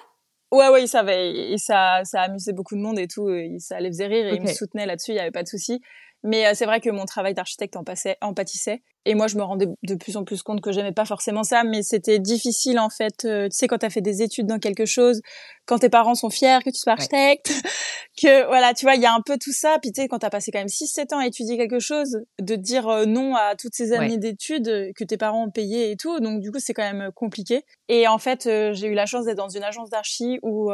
Ouais, 0.51 0.69
ouais, 0.69 0.85
ils 0.85 0.89
savaient. 0.89 1.53
Et 1.53 1.59
ça, 1.59 2.03
ça 2.05 2.23
amusait 2.23 2.53
beaucoup 2.53 2.77
de 2.77 2.81
monde 2.81 2.99
et 2.99 3.09
tout. 3.09 3.29
Et 3.31 3.57
ça 3.59 3.81
les 3.81 3.89
faisait 3.89 4.07
rire 4.07 4.27
et 4.29 4.37
ils 4.37 4.43
me 4.43 4.53
soutenaient 4.53 4.87
là-dessus. 4.87 5.13
Il 5.13 5.17
y 5.17 5.21
avait 5.21 5.31
pas 5.31 5.43
de 5.43 5.49
souci. 5.49 5.81
Mais 6.23 6.47
euh, 6.47 6.53
c'est 6.55 6.67
vrai 6.67 6.81
que 6.81 6.91
mon 6.91 7.05
travail 7.05 7.35
d'architecte 7.35 7.77
en, 7.77 7.85
passait, 7.85 8.17
en 8.21 8.35
pâtissait. 8.35 8.83
Et 9.05 9.15
moi, 9.17 9.27
je 9.27 9.37
me 9.37 9.43
rendais 9.43 9.67
de 9.83 9.95
plus 9.97 10.17
en 10.17 10.23
plus 10.23 10.43
compte 10.43 10.61
que 10.61 10.71
j'aimais 10.71 10.93
pas 10.93 11.05
forcément 11.05 11.43
ça, 11.43 11.65
mais 11.65 11.83
c'était 11.83 12.21
difficile 12.21 12.79
en 12.79 12.89
fait. 12.89 13.25
Euh, 13.25 13.49
tu 13.49 13.57
sais, 13.57 13.67
quand 13.67 13.79
t'as 13.79 13.91
fait 13.91 14.01
des 14.01 14.23
études 14.23 14.47
dans 14.47 14.61
quelque 14.61 14.87
chose, 14.87 15.23
quand 15.67 15.79
tes 15.79 15.89
parents 15.89 16.15
sont 16.15 16.31
fiers 16.31 16.61
que 16.65 16.71
tu 16.71 16.77
sois 16.77 16.93
architecte, 16.93 17.51
que 18.23 18.47
voilà, 18.47 18.75
tu 18.75 18.87
vois, 18.87 18.95
il 18.95 19.03
y 19.03 19.07
a 19.07 19.13
un 19.13 19.21
peu 19.21 19.39
tout 19.43 19.53
ça. 19.53 19.79
Puis 19.83 19.91
tu 19.91 20.03
sais, 20.03 20.09
quand 20.09 20.21
t'as 20.21 20.31
passé 20.31 20.53
quand 20.53 20.61
même 20.61 20.69
6-7 20.69 21.15
ans 21.15 21.19
à 21.19 21.27
étudier 21.27 21.57
quelque 21.57 21.81
chose, 21.81 22.21
de 22.41 22.55
dire 22.55 22.89
euh, 22.89 23.05
non 23.05 23.35
à 23.35 23.57
toutes 23.57 23.75
ces 23.75 23.93
années 23.93 24.19
d'études 24.19 24.93
que 24.95 25.03
tes 25.03 25.17
parents 25.17 25.47
ont 25.47 25.51
payé 25.51 25.91
et 25.91 25.97
tout, 25.97 26.21
donc 26.21 26.41
du 26.41 26.53
coup, 26.53 26.61
c'est 26.61 26.75
quand 26.75 26.93
même 26.93 27.11
compliqué. 27.13 27.65
Et 27.89 28.07
en 28.07 28.19
fait, 28.19 28.45
j'ai 28.45 28.87
eu 28.87 28.95
la 28.95 29.07
chance 29.07 29.25
d'être 29.25 29.37
dans 29.37 29.49
une 29.49 29.65
agence 29.65 29.91
d'archi 29.91 30.39
où 30.43 30.71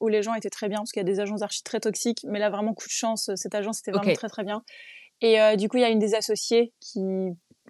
où 0.00 0.08
les 0.08 0.22
gens 0.22 0.32
étaient 0.32 0.50
très 0.50 0.68
bien, 0.68 0.78
parce 0.78 0.92
qu'il 0.92 1.00
y 1.00 1.04
a 1.06 1.12
des 1.12 1.20
agences 1.20 1.40
d'archi 1.40 1.62
très 1.62 1.80
toxiques, 1.80 2.24
mais 2.26 2.38
là 2.38 2.48
vraiment 2.48 2.72
coup 2.72 2.86
de 2.86 2.92
chance, 2.92 3.30
cette 3.34 3.54
agence 3.54 3.80
était 3.80 3.90
vraiment 3.90 4.14
très 4.14 4.28
très 4.28 4.44
bien. 4.44 4.62
Et 5.20 5.38
du 5.58 5.68
coup, 5.68 5.76
il 5.76 5.82
y 5.82 5.84
a 5.84 5.90
une 5.90 5.98
des 5.98 6.14
associées 6.14 6.72
qui 6.80 7.00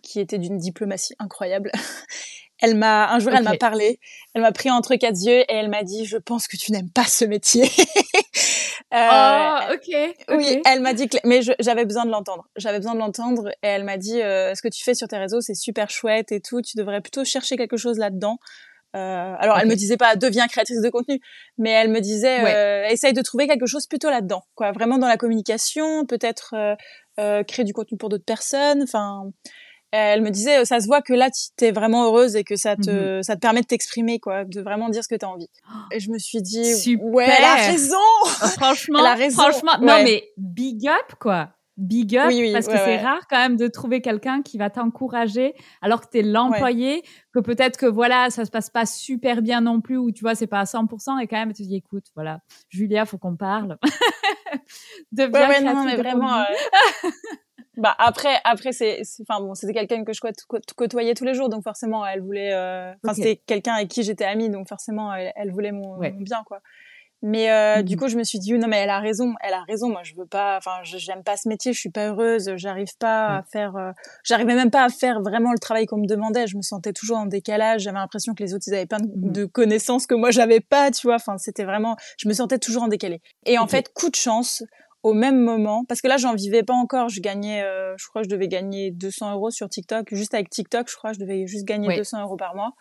qui 0.02 0.21
était 0.21 0.38
d'une 0.38 0.59
diplomatie 0.59 1.14
incroyable. 1.19 1.71
Elle 2.61 2.76
m'a 2.76 3.11
un 3.11 3.19
jour, 3.19 3.33
elle 3.33 3.42
m'a 3.42 3.57
parlé, 3.57 3.99
elle 4.35 4.42
m'a 4.42 4.52
pris 4.52 4.71
entre 4.71 4.95
quatre 4.97 5.19
yeux 5.19 5.40
et 5.40 5.54
elle 5.54 5.71
m'a 5.71 5.83
dit 5.83 6.04
"Je 6.04 6.19
pense 6.19 6.47
que 6.47 6.57
tu 6.57 6.73
n'aimes 6.73 6.90
pas 6.90 7.04
ce 7.04 7.25
métier." 7.25 7.62
euh, 8.95 9.09
oh, 9.11 9.75
ok. 9.75 10.14
Oui, 10.37 10.61
elle 10.66 10.80
m'a 10.80 10.92
dit 10.92 11.09
que, 11.09 11.16
mais 11.25 11.40
j'avais 11.59 11.87
besoin 11.87 12.04
de 12.04 12.11
l'entendre. 12.11 12.49
J'avais 12.57 12.78
besoin 12.78 12.95
de 12.95 12.99
l'entendre 12.99 13.49
et 13.62 13.69
elle 13.69 13.85
m'a 13.85 13.97
dit 13.97 14.21
euh, 14.21 14.54
"Ce 14.54 14.61
que 14.61 14.69
tu 14.69 14.85
fais 14.85 14.95
sur 14.95 15.09
tes 15.09 15.16
réseaux, 15.16 15.40
c'est 15.40 15.54
super 15.54 15.88
chouette 15.90 16.33
et 16.33 16.40
tout. 16.40 16.61
Tu 16.61 16.76
devrais 16.76 17.00
plutôt 17.00 17.25
chercher 17.25 17.57
quelque 17.57 17.78
chose 17.78 17.99
là-dedans." 17.99 18.38
Euh, 18.95 19.35
alors, 19.38 19.57
elle 19.59 19.69
me 19.69 19.76
disait 19.76 19.97
pas 19.97 20.16
deviens 20.16 20.49
créatrice 20.49 20.83
de 20.83 20.90
contenu, 20.90 21.21
mais 21.57 21.71
elle 21.71 21.88
me 21.88 22.00
disait 22.00 22.45
euh, 22.45 22.88
essaye 22.88 23.12
de 23.12 23.23
trouver 23.23 23.47
quelque 23.47 23.66
chose 23.66 23.87
plutôt 23.87 24.11
là-dedans, 24.11 24.42
quoi. 24.54 24.73
Vraiment 24.73 24.99
dans 24.99 25.09
la 25.09 25.16
communication, 25.16 26.04
peut-être 26.04 26.54
créer 27.16 27.64
du 27.64 27.73
contenu 27.73 27.97
pour 27.97 28.11
d'autres 28.11 28.25
personnes. 28.25 28.83
Enfin, 28.83 29.30
elle 29.92 30.23
me 30.23 30.30
disait 30.30 30.64
ça 30.64 30.80
se 30.80 30.87
voit 30.87 31.02
que 31.02 31.12
là 31.12 31.30
tu 31.30 31.64
es 31.64 31.73
vraiment 31.73 32.04
heureuse 32.04 32.37
et 32.37 32.44
que 32.44 32.56
ça 32.56 32.76
te 32.76 33.18
mmh 33.18 33.23
ça 33.23 33.35
te 33.35 33.40
permet 33.40 33.61
de 33.61 33.66
t'exprimer, 33.66 34.18
quoi, 34.18 34.44
de 34.44 34.61
vraiment 34.61 34.88
dire 34.88 35.02
ce 35.02 35.09
que 35.09 35.14
tu 35.14 35.25
as 35.25 35.28
envie. 35.28 35.50
Et 35.90 36.00
je 36.00 36.11
me 36.11 36.18
suis 36.18 36.42
dit 36.42 36.75
Super. 36.75 37.06
ouais, 37.06 37.28
elle 37.28 37.44
a 37.44 37.54
raison. 37.70 37.97
franchement, 38.56 39.00
elle 39.00 39.06
a 39.06 39.14
raison. 39.14 39.42
franchement, 39.42 39.73
non 39.80 40.02
mais 40.02 40.30
big 40.37 40.87
up 40.88 41.14
quoi 41.18 41.50
big 41.80 42.16
up 42.16 42.30
parce 42.52 42.68
que 42.68 42.76
c'est 42.76 42.99
rare 42.99 43.26
quand 43.28 43.38
même 43.38 43.56
de 43.56 43.66
trouver 43.66 44.00
quelqu'un 44.00 44.42
qui 44.42 44.59
va 44.59 44.70
t'encourager 44.70 45.54
alors 45.80 46.02
que 46.02 46.06
tu 46.12 46.18
es 46.18 46.23
l'employé, 46.23 47.02
que 47.32 47.40
peut-être 47.40 47.78
que 47.78 47.87
voilà, 47.87 48.30
ça 48.30 48.44
se 48.44 48.50
passe 48.50 48.70
pas 48.70 48.87
super 48.87 49.40
bien 49.42 49.62
non 49.62 49.80
plus 49.80 49.97
ou 49.97 50.12
tu 50.12 50.20
vois, 50.20 50.35
c'est 50.35 50.47
pas 50.47 50.61
à 50.61 50.64
100% 50.64 51.20
et 51.20 51.26
quand 51.26 51.37
même 51.37 51.52
tu 51.52 51.62
te 51.62 51.68
dis 51.68 51.76
écoute, 51.76 52.04
voilà, 52.14 52.40
Julia, 52.68 53.06
faut 53.06 53.18
qu'on 53.18 53.37
parle. 53.37 53.78
de 55.12 55.26
bien 55.26 55.49
ouais, 55.49 55.61
non, 55.62 55.85
mais 55.85 55.97
vraiment 55.97 56.44
bah 57.80 57.94
après 57.99 58.37
après 58.44 58.72
c'est 58.72 59.02
enfin 59.22 59.42
bon, 59.42 59.54
c'était 59.54 59.72
quelqu'un 59.72 60.04
que 60.04 60.12
je 60.12 60.20
côtoyais 60.76 61.14
tous 61.14 61.25
les 61.25 61.34
jours 61.34 61.49
donc 61.49 61.64
forcément 61.64 62.06
elle 62.06 62.20
voulait 62.20 62.52
euh, 62.52 62.92
enfin 63.02 63.14
c'était 63.14 63.37
quelqu'un 63.37 63.75
avec 63.75 63.88
qui 63.88 64.02
j'étais 64.02 64.25
amie 64.25 64.50
donc 64.50 64.68
forcément 64.68 65.12
elle, 65.14 65.50
voulait 65.50 65.72
mon, 65.72 65.96
mon 65.96 66.20
bien 66.20 66.42
quoi. 66.46 66.60
Mais 67.22 67.50
euh, 67.50 67.82
du 67.82 67.96
mmh 67.96 67.99
coup, 67.99 68.08
je 68.08 68.16
me 68.16 68.25
suis 68.25 68.38
dit 68.38 68.52
non 68.54 68.66
mais 68.66 68.78
elle 68.78 68.90
a 68.90 68.99
raison, 68.99 69.34
elle 69.42 69.52
a 69.52 69.62
raison. 69.64 69.90
Moi, 69.90 70.02
je 70.04 70.14
veux 70.14 70.25
pas, 70.25 70.56
enfin, 70.56 70.78
j'aime 70.82 71.22
pas 71.22 71.37
ce 71.37 71.49
métier, 71.49 71.72
je 71.75 71.78
suis 71.78 71.90
pas 71.90 72.08
heureuse, 72.08 72.50
j'arrive 72.56 72.96
pas 72.99 73.37
à 73.37 73.42
faire, 73.42 73.76
euh, 73.76 73.92
j'arrivais 74.25 74.54
même 74.54 74.70
pas 74.70 74.84
à 74.84 74.88
faire 74.88 75.20
vraiment 75.20 75.52
le 75.52 75.58
travail 75.58 75.84
qu'on 75.84 75.99
me 75.99 76.06
demandait. 76.06 76.46
Je 76.46 76.56
me 76.56 76.62
sentais 76.62 76.94
toujours 76.94 77.18
en 77.18 77.26
décalage. 77.26 77.82
J'avais 77.82 77.99
l'impression 77.99 78.34
que 78.34 78.42
les 78.42 78.54
autres 78.54 78.64
ils 78.68 78.75
avaient 78.75 78.87
plein 78.87 79.00
mmh 79.00 79.32
de, 79.32 79.44
connaissances 79.44 80.06
que 80.06 80.14
moi 80.14 80.30
j'avais 80.30 80.60
pas, 80.60 80.90
tu 80.90 81.06
vois. 81.06 81.16
Enfin, 81.16 81.37
c'était 81.37 81.64
vraiment, 81.64 81.96
je 82.16 82.26
me 82.26 82.32
sentais 82.32 82.58
toujours 82.58 82.84
en 82.84 82.88
décalé. 82.88 83.20
Et 83.44 83.58
en 83.58 83.66
fait, 83.66 83.92
coup 83.92 84.08
de 84.08 84.16
chance, 84.16 84.64
au 85.02 85.14
même 85.14 85.40
moment, 85.40 85.85
parce 85.85 86.00
que 86.00 86.09
là 86.09 86.16
j'en 86.16 86.35
vivais 86.35 86.62
pas 86.62 86.75
encore, 86.75 87.09
je 87.09 87.21
gagnais, 87.21 87.62
euh, 87.62 87.95
je 87.99 88.07
crois 88.09 88.23
que 88.23 88.28
je 88.28 88.35
devais 88.35 88.49
gagner 88.49 88.90
200 88.90 89.33
euros 89.33 89.50
sur 89.50 89.69
TikTok, 89.69 90.14
juste 90.14 90.35
avec 90.35 90.50
TikTok, 90.50 90.90
je 90.90 90.97
crois, 90.97 91.12
je 91.12 91.19
devais 91.19 91.47
juste 91.47 91.64
gagner 91.64 91.97
200 91.97 92.23
euros 92.23 92.37
par 92.37 92.54
mois. 92.54 92.73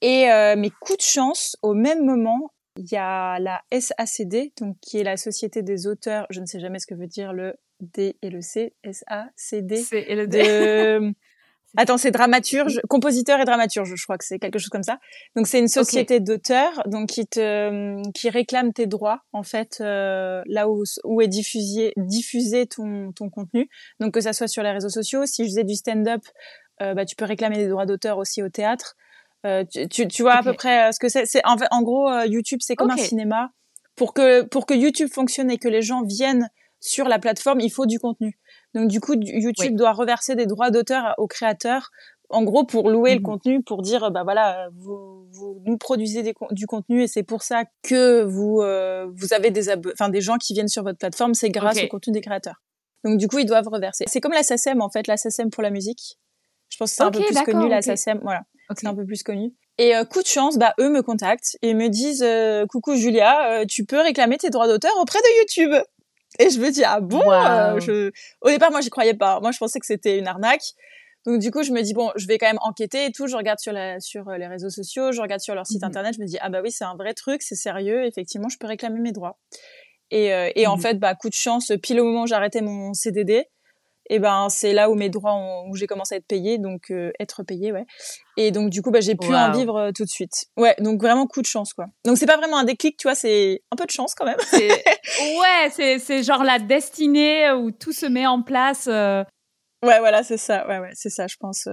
Et 0.00 0.30
euh, 0.30 0.56
mes 0.56 0.70
coups 0.70 0.98
de 0.98 1.02
chance, 1.02 1.56
au 1.62 1.74
même 1.74 2.04
moment, 2.04 2.50
il 2.76 2.90
y 2.90 2.96
a 2.96 3.38
la 3.38 3.62
SACD, 3.70 4.52
donc 4.60 4.76
qui 4.80 4.98
est 4.98 5.04
la 5.04 5.16
Société 5.16 5.62
des 5.62 5.86
auteurs. 5.86 6.26
Je 6.30 6.40
ne 6.40 6.46
sais 6.46 6.60
jamais 6.60 6.78
ce 6.78 6.86
que 6.86 6.94
veut 6.94 7.06
dire 7.06 7.32
le 7.32 7.54
D 7.80 8.16
et 8.20 8.30
le 8.30 8.40
C. 8.40 8.74
SACD. 8.84 9.76
C 9.76 10.04
et 10.06 10.14
le 10.14 10.26
D. 10.26 11.14
Attends, 11.76 11.98
c'est 11.98 12.10
dramaturge, 12.10 12.80
compositeur 12.88 13.40
et 13.40 13.44
dramaturge, 13.44 13.94
je 13.94 14.04
crois 14.04 14.16
que 14.16 14.24
c'est 14.24 14.38
quelque 14.38 14.58
chose 14.58 14.68
comme 14.68 14.82
ça. 14.82 14.98
Donc 15.34 15.46
c'est 15.46 15.58
une 15.58 15.68
société 15.68 16.20
d'auteurs, 16.20 16.82
donc 16.86 17.08
qui 17.08 17.26
te, 17.26 18.10
qui 18.12 18.30
réclame 18.30 18.72
tes 18.72 18.86
droits 18.86 19.22
en 19.32 19.42
fait 19.42 19.78
euh, 19.80 20.42
là 20.46 20.68
où 20.68 20.84
où 21.04 21.20
est 21.20 21.28
diffusé 21.28 21.92
diffusé 21.96 22.66
ton 22.66 23.12
ton 23.12 23.28
contenu. 23.28 23.68
Donc 24.00 24.14
que 24.14 24.20
ça 24.20 24.32
soit 24.32 24.48
sur 24.48 24.62
les 24.62 24.70
réseaux 24.70 24.88
sociaux, 24.88 25.26
si 25.26 25.44
je 25.44 25.48
faisais 25.48 25.64
du 25.64 25.74
stand-up, 25.74 26.22
euh, 26.82 26.94
bah 26.94 27.04
tu 27.04 27.16
peux 27.16 27.24
réclamer 27.24 27.56
des 27.56 27.68
droits 27.68 27.86
d'auteur 27.86 28.18
aussi 28.18 28.42
au 28.42 28.48
théâtre. 28.48 28.96
Euh, 29.44 29.64
tu, 29.90 30.08
tu, 30.08 30.22
vois 30.22 30.34
à 30.34 30.42
peu 30.42 30.54
près 30.54 30.88
euh, 30.88 30.92
ce 30.92 30.98
que 30.98 31.08
c'est. 31.08 31.26
C'est 31.26 31.44
en, 31.44 31.56
en 31.70 31.82
gros 31.82 32.08
euh, 32.08 32.26
YouTube, 32.26 32.60
c'est 32.62 32.76
comme 32.76 32.90
un 32.90 32.96
cinéma. 32.96 33.50
Pour 33.94 34.14
que 34.14 34.42
pour 34.42 34.66
que 34.66 34.74
YouTube 34.74 35.10
fonctionne 35.12 35.50
et 35.50 35.58
que 35.58 35.68
les 35.68 35.82
gens 35.82 36.02
viennent 36.02 36.48
sur 36.80 37.06
la 37.08 37.18
plateforme, 37.18 37.60
il 37.60 37.70
faut 37.70 37.86
du 37.86 37.98
contenu. 37.98 38.38
Donc 38.74 38.88
du 38.88 39.00
coup, 39.00 39.14
YouTube 39.14 39.76
doit 39.76 39.92
reverser 39.92 40.34
des 40.34 40.46
droits 40.46 40.70
d'auteur 40.70 41.14
aux 41.18 41.26
créateurs. 41.26 41.90
En 42.30 42.42
gros, 42.42 42.64
pour 42.64 42.90
louer 42.90 43.12
le 43.12 43.20
mhm. 43.20 43.24
contenu, 43.24 43.62
pour 43.62 43.82
dire 43.82 44.10
bah 44.10 44.22
voilà, 44.24 44.68
vous, 44.76 45.26
vous 45.30 45.62
nous 45.66 45.76
produisez 45.76 46.22
des, 46.22 46.34
du 46.50 46.66
contenu 46.66 47.02
et 47.02 47.06
c'est 47.06 47.22
pour 47.22 47.42
ça 47.42 47.64
que 47.82 48.22
vous 48.22 48.56
vous 49.14 49.34
avez 49.34 49.50
des 49.50 49.70
enfin 49.92 50.08
des 50.08 50.20
gens 50.20 50.38
qui 50.38 50.54
viennent 50.54 50.68
sur 50.68 50.82
votre 50.82 50.98
plateforme, 50.98 51.34
c'est 51.34 51.50
grâce 51.50 51.82
au 51.82 51.86
contenu 51.88 52.12
des 52.12 52.20
créateurs. 52.20 52.62
Donc 53.04 53.18
du 53.18 53.28
coup, 53.28 53.38
ils 53.38 53.46
doivent 53.46 53.68
reverser. 53.68 54.04
C'est 54.08 54.20
comme 54.20 54.32
la 54.32 54.42
SACEM 54.42 54.80
en 54.80 54.88
fait, 54.88 55.06
la 55.06 55.16
SACEM 55.16 55.50
pour 55.50 55.62
la 55.62 55.70
musique. 55.70 56.18
Je 56.70 56.78
pense 56.78 56.90
que 56.90 56.96
c'est 56.96 57.02
un 57.02 57.10
peu 57.10 57.20
plus 57.20 57.42
connu 57.42 57.68
la 57.68 57.82
SACEM, 57.82 58.20
voilà 58.22 58.42
c'est 58.76 58.86
un 58.86 58.94
peu 58.94 59.04
plus 59.04 59.22
connu. 59.22 59.52
Et 59.78 59.96
euh, 59.96 60.04
coup 60.04 60.22
de 60.22 60.26
chance, 60.26 60.56
bah 60.56 60.74
eux 60.78 60.88
me 60.88 61.02
contactent 61.02 61.56
et 61.62 61.74
me 61.74 61.88
disent 61.88 62.22
euh, 62.24 62.64
coucou 62.66 62.94
Julia, 62.94 63.50
euh, 63.50 63.64
tu 63.66 63.84
peux 63.84 64.00
réclamer 64.00 64.36
tes 64.36 64.50
droits 64.50 64.68
d'auteur 64.68 64.92
auprès 65.00 65.18
de 65.18 65.40
YouTube. 65.40 65.84
Et 66.38 66.50
je 66.50 66.58
me 66.60 66.70
dis 66.70 66.84
ah 66.84 67.00
bon, 67.00 67.20
je... 67.80 68.10
au 68.40 68.48
départ 68.48 68.70
moi 68.70 68.80
j'y 68.80 68.90
croyais 68.90 69.14
pas. 69.14 69.40
Moi 69.40 69.52
je 69.52 69.58
pensais 69.58 69.78
que 69.78 69.86
c'était 69.86 70.18
une 70.18 70.26
arnaque. 70.26 70.64
Donc 71.26 71.40
du 71.40 71.50
coup 71.50 71.62
je 71.62 71.72
me 71.72 71.80
dis 71.82 71.94
bon, 71.94 72.10
je 72.16 72.26
vais 72.26 72.38
quand 72.38 72.46
même 72.46 72.58
enquêter 72.62 73.06
et 73.06 73.12
tout. 73.12 73.26
Je 73.26 73.36
regarde 73.36 73.58
sur 73.58 73.72
la 73.72 74.00
sur 74.00 74.30
les 74.30 74.46
réseaux 74.46 74.70
sociaux, 74.70 75.12
je 75.12 75.20
regarde 75.20 75.40
sur 75.40 75.54
leur 75.54 75.66
site 75.66 75.82
mhm. 75.82 75.88
internet. 75.88 76.14
Je 76.16 76.20
me 76.20 76.26
dis 76.26 76.38
ah 76.40 76.48
bah 76.48 76.60
oui 76.62 76.70
c'est 76.70 76.84
un 76.84 76.96
vrai 76.96 77.14
truc, 77.14 77.42
c'est 77.42 77.54
sérieux. 77.54 78.04
Effectivement 78.04 78.48
je 78.48 78.58
peux 78.58 78.66
réclamer 78.66 79.00
mes 79.00 79.12
droits. 79.12 79.38
Et, 80.10 80.32
et 80.54 80.66
en 80.66 80.76
mhm. 80.76 80.82
fait 80.82 80.98
bah 80.98 81.14
coup 81.14 81.28
de 81.28 81.34
chance, 81.34 81.72
pile 81.82 82.00
au 82.00 82.04
moment 82.04 82.22
où 82.22 82.26
j'arrêtais 82.26 82.60
mon 82.60 82.92
CDD, 82.94 83.46
et 84.10 84.18
ben 84.18 84.48
c'est 84.50 84.72
là 84.72 84.90
où 84.90 84.94
mes 84.94 85.08
droits 85.08 85.34
ont, 85.34 85.68
où 85.68 85.76
j'ai 85.76 85.86
commencé 85.86 86.14
à 86.14 86.18
être 86.18 86.26
payé 86.26 86.58
donc 86.58 86.90
euh, 86.90 87.10
être 87.18 87.42
payé 87.42 87.72
ouais. 87.72 87.86
Et 88.36 88.50
donc 88.50 88.70
du 88.70 88.82
coup 88.82 88.90
bah 88.90 89.00
j'ai 89.00 89.14
pu 89.14 89.34
en 89.34 89.52
vivre 89.52 89.76
euh, 89.76 89.92
tout 89.92 90.04
de 90.04 90.10
suite. 90.10 90.46
Ouais 90.56 90.74
donc 90.80 91.00
vraiment 91.00 91.26
coup 91.26 91.40
de 91.40 91.46
chance 91.46 91.72
quoi. 91.72 91.86
Donc 92.04 92.18
c'est 92.18 92.26
pas 92.26 92.36
vraiment 92.36 92.58
un 92.58 92.64
déclic 92.64 92.96
tu 92.96 93.06
vois 93.08 93.14
c'est 93.14 93.62
un 93.70 93.76
peu 93.76 93.86
de 93.86 93.90
chance 93.90 94.14
quand 94.14 94.26
même. 94.26 94.38
Ouais 94.52 95.70
c'est 95.70 95.98
c'est 95.98 96.22
genre 96.22 96.44
la 96.44 96.58
destinée 96.58 97.50
où 97.52 97.70
tout 97.70 97.92
se 97.92 98.06
met 98.06 98.26
en 98.26 98.42
place 98.42 98.86
euh. 98.88 99.22
ouais 99.82 99.98
voilà 100.00 100.22
c'est 100.22 100.38
ça. 100.38 100.66
Ouais 100.68 100.78
ouais 100.78 100.90
c'est 100.92 101.10
ça 101.10 101.26
je 101.26 101.36
pense 101.38 101.68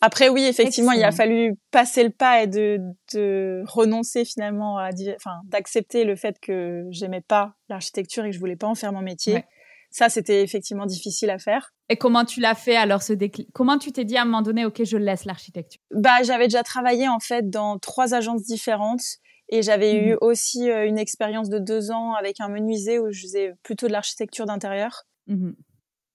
après 0.00 0.28
oui 0.28 0.44
effectivement 0.44 0.92
il 0.92 1.04
a 1.04 1.12
fallu 1.12 1.54
passer 1.70 2.02
le 2.02 2.10
pas 2.10 2.42
et 2.42 2.46
de 2.48 2.78
de 3.14 3.62
renoncer 3.66 4.24
finalement 4.24 4.78
à 4.78 4.90
enfin 5.14 5.40
d'accepter 5.44 6.04
le 6.04 6.16
fait 6.16 6.38
que 6.40 6.84
j'aimais 6.90 7.20
pas 7.20 7.54
l'architecture 7.68 8.24
et 8.24 8.30
que 8.30 8.34
je 8.34 8.40
voulais 8.40 8.56
pas 8.56 8.66
en 8.66 8.74
faire 8.74 8.92
mon 8.92 9.02
métier 9.02 9.44
ça, 9.92 10.08
c'était 10.08 10.42
effectivement 10.42 10.86
difficile 10.86 11.28
à 11.28 11.38
faire. 11.38 11.74
Et 11.90 11.96
comment 11.96 12.24
tu 12.24 12.40
l'as 12.40 12.54
fait 12.54 12.76
alors 12.76 13.02
ce 13.02 13.12
déclic 13.12 13.48
Comment 13.52 13.78
tu 13.78 13.92
t'es 13.92 14.04
dit 14.04 14.16
à 14.16 14.22
un 14.22 14.24
moment 14.24 14.40
donné, 14.40 14.64
ok, 14.64 14.82
je 14.84 14.96
laisse 14.96 15.26
l'architecture? 15.26 15.80
Bah, 15.94 16.22
j'avais 16.22 16.46
déjà 16.46 16.62
travaillé 16.62 17.08
en 17.08 17.20
fait 17.20 17.50
dans 17.50 17.78
trois 17.78 18.14
agences 18.14 18.42
différentes 18.42 19.18
et 19.50 19.60
j'avais 19.60 19.94
eu 19.94 20.12
mhm. 20.12 20.18
aussi 20.22 20.70
euh, 20.70 20.86
une 20.86 20.98
expérience 20.98 21.50
de 21.50 21.58
deux 21.58 21.90
ans 21.90 22.14
avec 22.14 22.40
un 22.40 22.48
menuisier 22.48 22.98
où 22.98 23.12
je 23.12 23.20
faisais 23.20 23.52
plutôt 23.62 23.86
de 23.86 23.92
l'architecture 23.92 24.46
d'intérieur. 24.46 25.04
Mhm. 25.26 25.54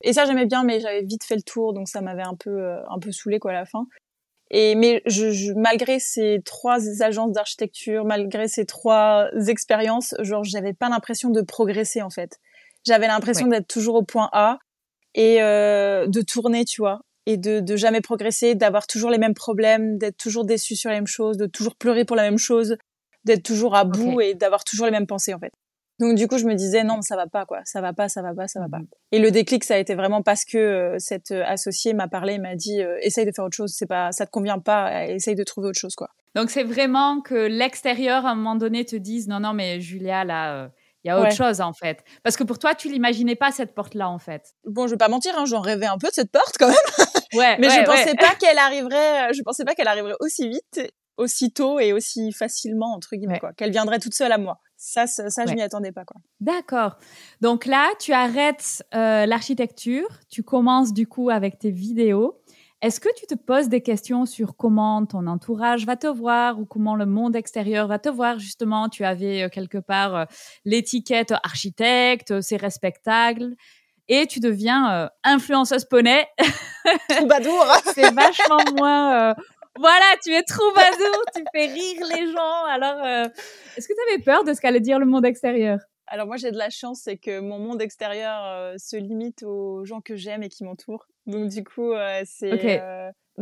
Et 0.02 0.14
ça, 0.14 0.26
j'aimais 0.26 0.48
bien, 0.48 0.64
mais 0.64 0.80
j'avais 0.80 1.04
vite 1.04 1.24
fait 1.24 1.36
le 1.36 1.44
tour, 1.44 1.74
donc 1.74 1.88
ça 1.88 2.02
m'avait 2.02 2.24
un 2.24 2.36
peu 2.36 2.50
euh, 2.50 2.82
un 2.90 3.00
peu 3.00 3.12
saoulé 3.12 3.38
quoi 3.38 3.52
à 3.52 3.54
la 3.54 3.66
fin. 3.66 3.86
Et 4.50 4.76
mais 4.76 5.04
je, 5.06 5.54
malgré 5.54 6.00
ces 6.00 6.42
trois 6.46 7.04
agences 7.04 7.34
d'architecture, 7.34 8.06
malgré 8.06 8.48
ces 8.48 8.66
trois 8.66 9.28
expériences, 9.48 10.16
genre 10.22 10.44
j'avais 10.44 10.74
pas 10.74 10.90
l'impression 10.90 11.30
de 11.30 11.42
progresser 11.42 12.02
en 12.02 12.10
fait. 12.10 12.40
J'avais 12.86 13.08
l'impression 13.08 13.48
d'être 13.48 13.68
toujours 13.68 13.96
au 13.96 14.04
point 14.04 14.30
A 14.32 14.60
et 15.14 15.42
euh, 15.42 16.08
de 16.08 16.22
tourner, 16.22 16.64
tu 16.64 16.82
vois, 16.82 17.02
et 17.26 17.38
de, 17.38 17.60
de 17.60 17.76
jamais 17.76 18.02
progresser, 18.02 18.56
d'avoir 18.56 18.88
toujours 18.88 19.10
les 19.10 19.18
mêmes 19.18 19.34
problèmes, 19.34 19.98
d'être 19.98 20.18
toujours 20.18 20.46
déçu 20.46 20.76
sur 20.76 20.90
les 20.90 20.96
mêmes 20.96 21.08
choses, 21.08 21.38
de 21.38 21.46
toujours 21.46 21.76
pleurer 21.76 22.06
pour 22.06 22.16
la 22.16 22.24
même 22.24 22.38
chose, 22.38 22.78
d'être 23.26 23.44
toujours 23.44 23.76
à 23.76 23.84
bout 23.84 24.22
et 24.22 24.34
d'avoir 24.34 24.64
toujours 24.64 24.86
les 24.86 24.92
mêmes 24.92 25.08
pensées 25.08 25.34
en 25.34 25.40
fait. 25.40 25.52
Donc 26.00 26.16
du 26.16 26.28
coup, 26.28 26.38
je 26.38 26.46
me 26.46 26.54
disais 26.54 26.84
non, 26.84 27.02
ça 27.02 27.16
va 27.16 27.28
pas 27.28 27.46
quoi, 27.46 27.62
ça 27.66 27.82
va 27.82 27.92
pas, 27.92 28.08
ça 28.08 28.22
va 28.22 28.34
pas, 28.34 28.48
ça 28.48 28.60
va 28.60 28.70
pas. 28.70 28.80
Mhm. 28.80 28.88
Et 29.12 29.20
le 29.20 29.32
déclic, 29.32 29.64
ça 29.64 29.76
a 29.76 29.78
été 29.78 29.96
vraiment 29.96 30.22
parce 30.22 30.46
que 30.46 30.58
euh, 30.58 30.96
cette 31.00 31.32
euh, 31.32 31.44
associée 31.46 31.94
m'a 31.94 32.08
parlé, 32.08 32.38
m'a 32.38 32.56
dit 32.56 32.82
euh, 32.82 32.98
essaye 33.02 33.26
de 33.26 33.32
faire 33.32 33.46
autre 33.46 33.56
chose, 33.56 33.74
c'est 33.74 33.88
pas, 33.88 34.12
ça 34.12 34.26
te 34.26 34.32
convient 34.32 34.60
pas, 34.60 35.08
essaye 35.08 35.36
de 35.36 35.44
trouver 35.44 35.70
autre 35.70 35.80
chose 35.80 35.96
quoi. 35.96 36.10
Donc 36.36 36.52
c'est 36.52 36.64
vraiment 36.64 37.22
que 37.22 37.48
l'extérieur 37.48 38.26
à 38.26 38.32
un 38.32 38.36
moment 38.36 38.56
donné 38.56 38.86
te 38.86 38.96
dise 38.96 39.28
non 39.28 39.40
non 39.40 39.54
mais 39.54 39.82
Julia 39.82 40.24
là 40.24 40.70
il 41.08 41.10
y 41.10 41.12
a 41.12 41.20
autre 41.22 41.36
chose 41.36 41.62
en 41.62 41.74
fait. 41.74 42.04
Parce 42.24 42.36
que 42.36 42.44
pour 42.44 42.60
toi, 42.60 42.76
tu 42.76 42.90
l'imaginais 42.90 43.36
pas 43.36 43.52
cette 43.52 43.74
porte-là 43.74 44.10
en 44.10 44.20
fait. 44.20 44.56
Bon, 44.66 44.88
je 44.88 44.92
vais 44.92 44.98
pas 44.98 45.08
mentir, 45.08 45.34
hein, 45.38 45.46
j'en 45.46 45.62
rêvais 45.62 45.86
un 45.86 45.98
peu 45.98 46.08
de 46.08 46.14
cette 46.14 46.32
porte 46.32 46.56
quand 46.60 46.68
même. 46.68 47.08
Ouais. 47.34 47.58
Mais 47.60 47.70
je 47.70 47.86
pensais 47.86 48.16
pas 48.16 48.36
qu'elle 48.40 48.58
arriverait. 48.58 49.34
Je 49.34 49.42
pensais 49.42 49.64
pas 49.64 49.74
qu'elle 49.74 49.88
arriverait 49.88 50.16
aussi 50.20 50.50
vite, 50.50 50.92
aussitôt 51.16 51.80
et 51.80 51.94
aussi 51.94 52.34
facilement 52.34 52.94
entre 52.94 53.16
guillemets 53.16 53.40
quoi. 53.40 53.54
Qu'elle 53.54 53.72
viendrait 53.72 54.00
toute 54.00 54.14
seule 54.14 54.32
à 54.32 54.38
moi. 54.38 54.60
Ça, 54.76 55.08
ça, 55.08 55.30
ça 55.30 55.46
je 55.46 55.54
m'y 55.54 55.62
attendais 55.62 55.92
pas 55.92 56.04
quoi. 56.04 56.20
D'accord. 56.42 56.98
Donc 57.42 57.66
là, 57.66 57.90
tu 58.00 58.12
arrêtes 58.12 58.84
euh, 58.94 59.26
l'architecture, 59.26 60.08
tu 60.30 60.44
commences 60.44 60.94
du 60.94 61.08
coup 61.08 61.30
avec 61.30 61.58
tes 61.58 61.72
vidéos. 61.72 62.42
Est-ce 62.84 63.00
que 63.00 63.10
tu 63.16 63.26
te 63.26 63.34
poses 63.34 63.70
des 63.70 63.82
questions 63.82 64.28
sur 64.28 64.56
comment 64.56 65.04
ton 65.08 65.26
entourage 65.26 65.88
va 65.88 65.96
te 65.96 66.06
voir 66.06 66.60
ou 66.60 66.66
comment 66.66 66.96
le 66.96 67.08
monde 67.08 67.36
extérieur 67.36 67.88
va 67.88 67.98
te 67.98 68.08
voir? 68.08 68.38
Justement, 68.38 68.88
tu 68.88 69.04
avais 69.04 69.44
euh, 69.44 69.50
quelque 69.50 69.80
part 69.80 70.16
euh, 70.16 70.26
l'étiquette 70.64 71.34
architecte, 71.44 72.40
c'est 72.42 72.58
respectable. 72.58 73.56
et 74.08 74.28
tu 74.28 74.40
deviens 74.40 74.92
euh, 74.92 75.10
influenceuse 75.24 75.86
poney. 75.86 76.28
Troubadour. 77.10 77.66
c'est 77.94 78.14
vachement 78.14 78.64
moins. 78.78 79.32
Euh, 79.32 79.34
voilà, 79.80 80.06
tu 80.24 80.32
es 80.34 80.44
troubadour, 80.44 81.24
tu 81.36 81.44
fais 81.54 81.68
rire 81.68 82.02
les 82.16 82.32
gens. 82.32 82.66
Alors, 82.70 83.04
euh, 83.04 83.28
est-ce 83.76 83.88
que 83.88 83.94
tu 83.94 84.14
avais 84.14 84.24
peur 84.24 84.44
de 84.44 84.54
ce 84.54 84.62
qu'allait 84.62 84.80
dire 84.80 85.00
le 85.00 85.06
monde 85.06 85.26
extérieur? 85.26 85.80
Alors 86.10 86.26
moi 86.26 86.38
j'ai 86.38 86.52
de 86.52 86.58
la 86.58 86.70
chance, 86.70 87.02
c'est 87.04 87.18
que 87.18 87.42
mon 87.42 87.60
monde 87.60 87.82
extérieur 87.82 88.80
se 88.80 88.96
limite 88.96 89.44
aux 89.44 89.84
gens 89.84 90.00
que 90.00 90.16
j'aime 90.16 90.42
et 90.42 90.48
qui 90.48 90.64
m'entourent. 90.64 91.06
Donc 91.28 91.50
du 91.50 91.64
coup 91.64 91.94
c'est 92.26 92.82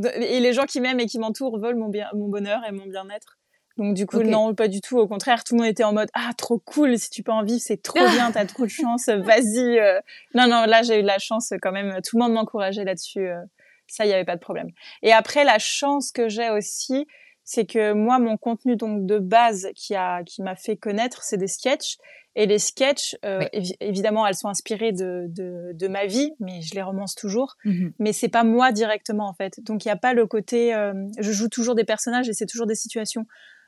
et 0.03 0.39
les 0.39 0.53
gens 0.53 0.65
qui 0.65 0.81
m'aiment 0.81 0.99
et 0.99 1.05
qui 1.05 1.19
m'entourent 1.19 1.57
veulent 1.59 1.77
mon 1.77 1.87
bien, 1.87 2.09
mon 2.13 2.27
bonheur 2.27 2.61
et 2.67 2.71
mon 2.71 2.85
bien-être. 2.85 3.37
Donc 3.77 3.93
du 3.93 4.05
coup 4.05 4.23
non, 4.23 4.55
pas 4.55 4.67
du 4.67 4.81
tout. 4.81 4.97
Au 4.97 5.07
contraire, 5.07 5.43
tout 5.43 5.55
le 5.55 5.61
monde 5.61 5.69
était 5.69 5.83
en 5.83 5.93
mode 5.93 6.09
ah 6.13 6.31
trop 6.37 6.59
cool. 6.59 6.97
Si 6.97 7.09
tu 7.09 7.23
peux 7.23 7.31
en 7.31 7.43
vivre, 7.43 7.61
c'est 7.61 7.81
trop 7.81 8.05
bien. 8.09 8.31
T'as 8.31 8.45
trop 8.45 8.63
de 8.63 8.69
chance. 8.69 9.09
Vas-y. 9.09 9.79
Euh. 9.79 9.99
Non 10.33 10.47
non, 10.47 10.65
là 10.65 10.81
j'ai 10.81 10.99
eu 10.99 11.01
de 11.01 11.07
la 11.07 11.19
chance 11.19 11.53
quand 11.61 11.71
même. 11.71 11.99
Tout 12.01 12.17
le 12.17 12.23
monde 12.23 12.33
m'encourageait 12.33 12.85
là-dessus. 12.85 13.27
Euh. 13.27 13.41
Ça, 13.87 14.05
il 14.05 14.09
y 14.09 14.13
avait 14.13 14.25
pas 14.25 14.35
de 14.35 14.41
problème. 14.41 14.69
Et 15.03 15.13
après, 15.13 15.43
la 15.43 15.59
chance 15.59 16.11
que 16.11 16.27
j'ai 16.27 16.49
aussi, 16.49 17.05
c'est 17.43 17.65
que 17.65 17.93
moi, 17.93 18.17
mon 18.17 18.35
contenu 18.35 18.75
donc 18.75 19.05
de 19.05 19.19
base 19.19 19.69
qui 19.75 19.93
a 19.93 20.23
qui 20.23 20.41
m'a 20.41 20.55
fait 20.55 20.75
connaître, 20.75 21.23
c'est 21.23 21.37
des 21.37 21.47
sketchs. 21.47 21.97
Et 22.35 22.45
les 22.47 22.59
sketchs, 22.59 23.15
euh, 23.23 23.45
évidemment, 23.79 24.27
elles 24.27 24.35
sont 24.35 24.49
inspirées 24.49 24.91
de, 24.91 25.27
de, 25.29 25.71
de, 25.73 25.87
ma 25.87 26.05
vie, 26.05 26.33
mais 26.39 26.61
je 26.61 26.75
les 26.75 26.81
romance 26.81 27.15
toujours. 27.15 27.55
Mmh 27.63 27.87
mais 27.99 28.11
c'est 28.11 28.29
pas 28.29 28.43
moi 28.43 28.71
directement 28.71 29.27
en 29.29 29.33
fait. 29.33 29.63
Donc 29.63 29.85
il 29.85 29.87
y 29.87 29.91
a 29.91 29.95
pas 29.95 30.13
le 30.13 30.25
côté. 30.27 30.75
je 31.17 31.31
joue 31.31 31.47
toujours 31.47 31.75
des 31.75 31.85
personnages 31.85 32.27
et 32.27 32.33
c'est 32.33 32.45
toujours 32.45 32.67
des 32.67 32.75
situations. 32.75 33.25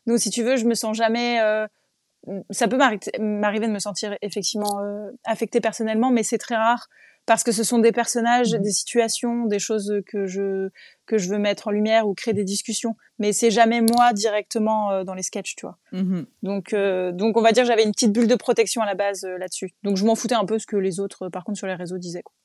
Donc, 0.07 0.19
si 0.19 0.29
tu 0.29 0.41
veux, 0.41 0.55
je 0.55 0.65
me 0.65 0.74
sens 0.74 0.97
jamais. 0.97 1.39
Euh, 1.41 1.67
ça 2.50 2.67
peut 2.67 2.77
m'arriver 3.19 3.67
de 3.67 3.71
me 3.71 3.79
sentir 3.79 4.17
effectivement 4.21 4.81
euh, 4.81 5.12
affectée 5.25 5.62
personnellement, 5.62 6.09
mais 6.12 6.24
c'est 6.24 6.38
très 6.38 6.55
rare 6.55 6.88
parce 7.27 7.43
que 7.43 7.51
ce 7.51 7.63
sont 7.63 7.77
des 7.77 7.91
personnages, 7.91 8.55
mmh. 8.55 8.62
des 8.62 8.72
situations, 8.72 9.46
des 9.46 9.60
choses 9.60 10.01
que 10.07 10.25
je 10.25 10.69
que 11.05 11.19
je 11.19 11.29
veux 11.29 11.38
mettre 11.38 11.67
en 11.67 11.72
lumière 11.72 12.07
ou 12.07 12.15
créer 12.15 12.34
des 12.34 12.43
discussions. 12.43 12.96
Mais 13.19 13.34
c'est 13.34 13.51
jamais 13.51 13.81
moi 13.81 14.13
directement 14.13 14.91
euh, 14.91 15.03
dans 15.03 15.13
les 15.13 15.22
sketchs, 15.22 15.55
tu 15.55 15.67
vois. 15.67 15.77
Mmh 15.91 16.24
donc 16.41 16.74
donc 17.13 17.38
on 17.38 17.41
va 17.41 17.51
dire 17.51 17.63
que 17.63 17.67
j'avais 17.67 17.84
une 17.84 17.91
petite 17.91 18.12
bulle 18.12 18.27
de 18.27 18.36
protection 18.36 18.81
à 18.81 18.88
la 18.88 18.96
base 18.96 19.24
là-dessus. 19.24 19.75
Donc 19.84 19.98
je 19.98 20.05
m'en 20.05 20.15
foutais 20.15 20.36
un 20.36 20.46
peu 20.46 20.57
ce 20.57 20.65
que 20.65 20.77
les 20.77 21.00
autres, 21.00 21.29
par 21.29 21.43
contre 21.43 21.60
sur 21.60 21.67
les 21.67 21.75
réseaux 21.75 22.00
disaient. 22.00 22.24
Quoi. 22.24 22.36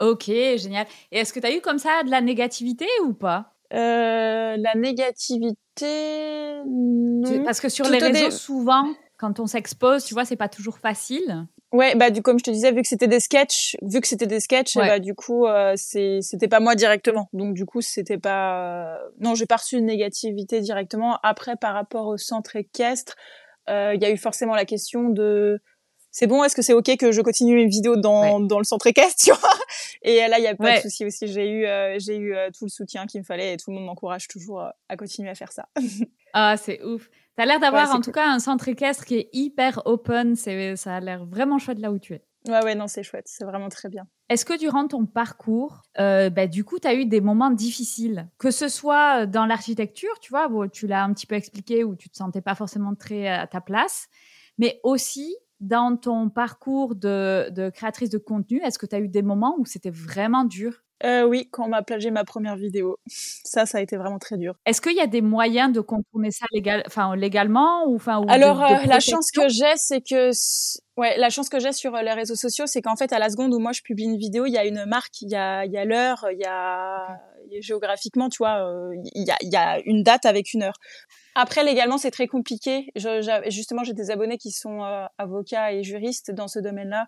ok, 0.10 0.24
génial. 0.56 0.86
Et 1.12 1.18
est-ce 1.18 1.34
que 1.34 1.40
tu 1.40 1.46
as 1.46 1.54
eu 1.54 1.60
comme 1.60 1.78
ça 1.78 2.02
de 2.04 2.10
la 2.10 2.22
négativité 2.22 2.86
ou 3.04 3.12
pas? 3.12 3.54
Euh, 3.72 4.56
la 4.56 4.74
négativité, 4.76 6.62
non. 6.66 7.42
Parce 7.44 7.60
que 7.60 7.68
sur 7.68 7.88
les 7.88 7.98
réseaux, 7.98 8.30
souvent, 8.30 8.86
quand 9.16 9.40
on 9.40 9.46
s'expose, 9.46 10.04
tu 10.04 10.14
vois, 10.14 10.24
c'est 10.24 10.36
pas 10.36 10.48
toujours 10.48 10.78
facile. 10.78 11.46
Ouais, 11.74 11.94
bah 11.96 12.10
du 12.10 12.22
comme 12.22 12.38
je 12.38 12.44
te 12.44 12.50
disais, 12.50 12.72
vu 12.72 12.82
que 12.82 12.88
c'était 12.88 13.08
des 13.08 13.20
sketchs, 13.20 13.76
vu 13.82 14.00
que 14.00 14.06
c'était 14.06 14.26
des 14.26 14.40
sketchs, 14.40 14.76
bah 14.76 14.98
du 14.98 15.14
coup, 15.14 15.46
euh, 15.46 15.74
c'est 15.76 16.20
c'était 16.22 16.48
pas 16.48 16.60
moi 16.60 16.74
directement. 16.74 17.28
Donc 17.32 17.54
du 17.54 17.66
coup, 17.66 17.80
c'était 17.80 18.18
pas. 18.18 18.94
Euh, 18.94 18.96
non, 19.20 19.34
j'ai 19.34 19.46
pas 19.46 19.56
reçu 19.56 19.76
de 19.76 19.80
négativité 19.80 20.60
directement. 20.60 21.18
Après, 21.22 21.56
par 21.56 21.74
rapport 21.74 22.06
au 22.06 22.16
centre 22.16 22.56
équestre, 22.56 23.16
il 23.68 23.98
y 24.00 24.04
a 24.04 24.10
eu 24.10 24.16
forcément 24.16 24.54
la 24.54 24.64
question 24.64 25.08
de 25.08 25.60
c'est 26.14 26.28
bon, 26.28 26.44
est-ce 26.44 26.54
que 26.54 26.62
c'est 26.62 26.74
ok 26.74 26.96
que 26.96 27.10
je 27.10 27.20
continue 27.22 27.56
mes 27.56 27.66
vidéos 27.66 27.96
dans, 27.96 28.38
dans 28.38 28.58
le 28.58 28.64
centre 28.64 28.86
équestre, 28.86 29.16
tu 29.24 29.30
vois? 29.32 29.50
Et 30.02 30.18
là, 30.28 30.38
il 30.38 30.44
y 30.44 30.46
a 30.46 30.54
pas 30.54 30.76
de 30.76 30.82
souci 30.82 31.04
aussi. 31.04 31.26
J'ai 31.26 31.48
eu, 31.48 31.66
euh, 31.66 31.98
j'ai 31.98 32.16
eu 32.16 32.36
euh, 32.36 32.50
tout 32.56 32.66
le 32.66 32.70
soutien 32.70 33.06
qu'il 33.06 33.20
me 33.20 33.24
fallait 33.24 33.54
et 33.54 33.56
tout 33.56 33.72
le 33.72 33.76
monde 33.76 33.86
m'encourage 33.86 34.28
toujours 34.28 34.60
euh, 34.60 34.68
à 34.88 34.96
continuer 34.96 35.28
à 35.28 35.34
faire 35.34 35.50
ça. 35.50 35.68
ah, 36.32 36.56
c'est 36.56 36.80
ouf. 36.84 37.10
T'as 37.36 37.46
l'air 37.46 37.60
d'avoir 37.60 37.94
en 37.94 38.00
tout 38.00 38.12
cas 38.12 38.28
un 38.30 38.38
centre 38.38 38.68
équestre 38.68 39.04
qui 39.04 39.16
est 39.16 39.30
hyper 39.32 39.82
open. 39.86 40.36
C'est, 40.36 40.76
ça 40.76 40.96
a 40.96 41.00
l'air 41.00 41.24
vraiment 41.24 41.58
chouette 41.58 41.80
là 41.80 41.90
où 41.90 41.98
tu 41.98 42.14
es. 42.14 42.24
Ouais, 42.46 42.62
ouais, 42.62 42.74
non, 42.74 42.86
c'est 42.86 43.02
chouette. 43.02 43.26
C'est 43.26 43.44
vraiment 43.44 43.70
très 43.70 43.88
bien. 43.88 44.06
Est-ce 44.28 44.44
que 44.44 44.58
durant 44.58 44.86
ton 44.86 45.06
parcours, 45.06 45.82
bah, 45.96 46.46
du 46.46 46.64
coup, 46.64 46.78
tu 46.78 46.86
as 46.86 46.94
eu 46.94 47.06
des 47.06 47.20
moments 47.20 47.50
difficiles? 47.50 48.28
Que 48.38 48.50
ce 48.50 48.68
soit 48.68 49.26
dans 49.26 49.46
l'architecture, 49.46 50.20
tu 50.20 50.30
vois, 50.30 50.48
bon, 50.48 50.68
tu 50.68 50.86
l'as 50.86 51.04
un 51.04 51.12
petit 51.12 51.26
peu 51.26 51.34
expliqué, 51.34 51.84
où 51.84 51.96
tu 51.96 52.08
te 52.08 52.16
sentais 52.16 52.42
pas 52.42 52.54
forcément 52.54 52.94
très 52.94 53.28
à 53.28 53.46
ta 53.46 53.60
place, 53.60 54.08
mais 54.58 54.80
aussi 54.82 55.36
dans 55.60 55.96
ton 55.96 56.28
parcours 56.28 56.94
de, 56.94 57.70
créatrice 57.74 58.10
de 58.10 58.18
contenu, 58.18 58.60
est-ce 58.62 58.78
que 58.78 58.86
tu 58.86 58.94
as 58.94 59.00
eu 59.00 59.08
des 59.08 59.22
moments 59.22 59.56
où 59.58 59.64
c'était 59.64 59.90
vraiment 59.90 60.44
dur? 60.44 60.83
Euh, 61.02 61.24
oui, 61.24 61.48
quand 61.50 61.64
on 61.64 61.68
m'a 61.68 61.82
plagié 61.82 62.10
ma 62.10 62.24
première 62.24 62.56
vidéo. 62.56 62.98
Ça, 63.44 63.66
ça 63.66 63.78
a 63.78 63.80
été 63.80 63.96
vraiment 63.96 64.18
très 64.18 64.36
dur. 64.36 64.54
Est-ce 64.66 64.80
qu'il 64.80 64.96
y 64.96 65.00
a 65.00 65.06
des 65.06 65.20
moyens 65.20 65.72
de 65.72 65.80
contourner 65.80 66.32
ça 66.32 66.46
enfin, 66.86 67.14
légalement 67.14 67.84
ou, 67.86 67.96
enfin, 67.96 68.24
Alors, 68.26 68.62
euh, 68.64 68.78
la 68.86 68.98
chance 68.98 69.30
que 69.30 69.48
j'ai, 69.48 69.76
c'est 69.76 70.00
que, 70.00 70.30
ouais, 70.96 71.16
la 71.18 71.30
chance 71.30 71.48
que 71.48 71.60
j'ai 71.60 71.72
sur 71.72 71.94
euh, 71.94 72.02
les 72.02 72.12
réseaux 72.12 72.34
sociaux, 72.34 72.66
c'est 72.66 72.82
qu'en 72.82 72.96
fait, 72.96 73.12
à 73.12 73.20
la 73.20 73.28
seconde 73.28 73.54
où 73.54 73.60
moi 73.60 73.70
je 73.70 73.82
publie 73.82 74.04
une 74.04 74.16
vidéo, 74.16 74.46
il 74.46 74.52
y 74.52 74.58
a 74.58 74.64
une 74.64 74.86
marque, 74.86 75.20
il 75.20 75.30
y 75.30 75.36
a, 75.36 75.64
il 75.66 75.72
y 75.72 75.76
a 75.76 75.84
l'heure, 75.84 76.26
il 76.32 76.40
y 76.40 76.46
a, 76.46 77.06
géographiquement, 77.60 78.28
tu 78.28 78.38
vois, 78.38 78.66
il 79.14 79.24
y 79.24 79.30
a, 79.30 79.36
il 79.40 79.52
y 79.52 79.56
a 79.56 79.78
une 79.84 80.02
date 80.02 80.26
avec 80.26 80.52
une 80.52 80.64
heure. 80.64 80.78
Après, 81.36 81.62
légalement, 81.62 81.98
c'est 81.98 82.10
très 82.10 82.26
compliqué. 82.26 82.90
Je, 82.96 83.42
justement, 83.48 83.84
j'ai 83.84 83.92
des 83.92 84.10
abonnés 84.10 84.38
qui 84.38 84.50
sont 84.50 84.80
avocats 85.18 85.72
et 85.72 85.84
juristes 85.84 86.32
dans 86.32 86.48
ce 86.48 86.58
domaine-là, 86.58 87.06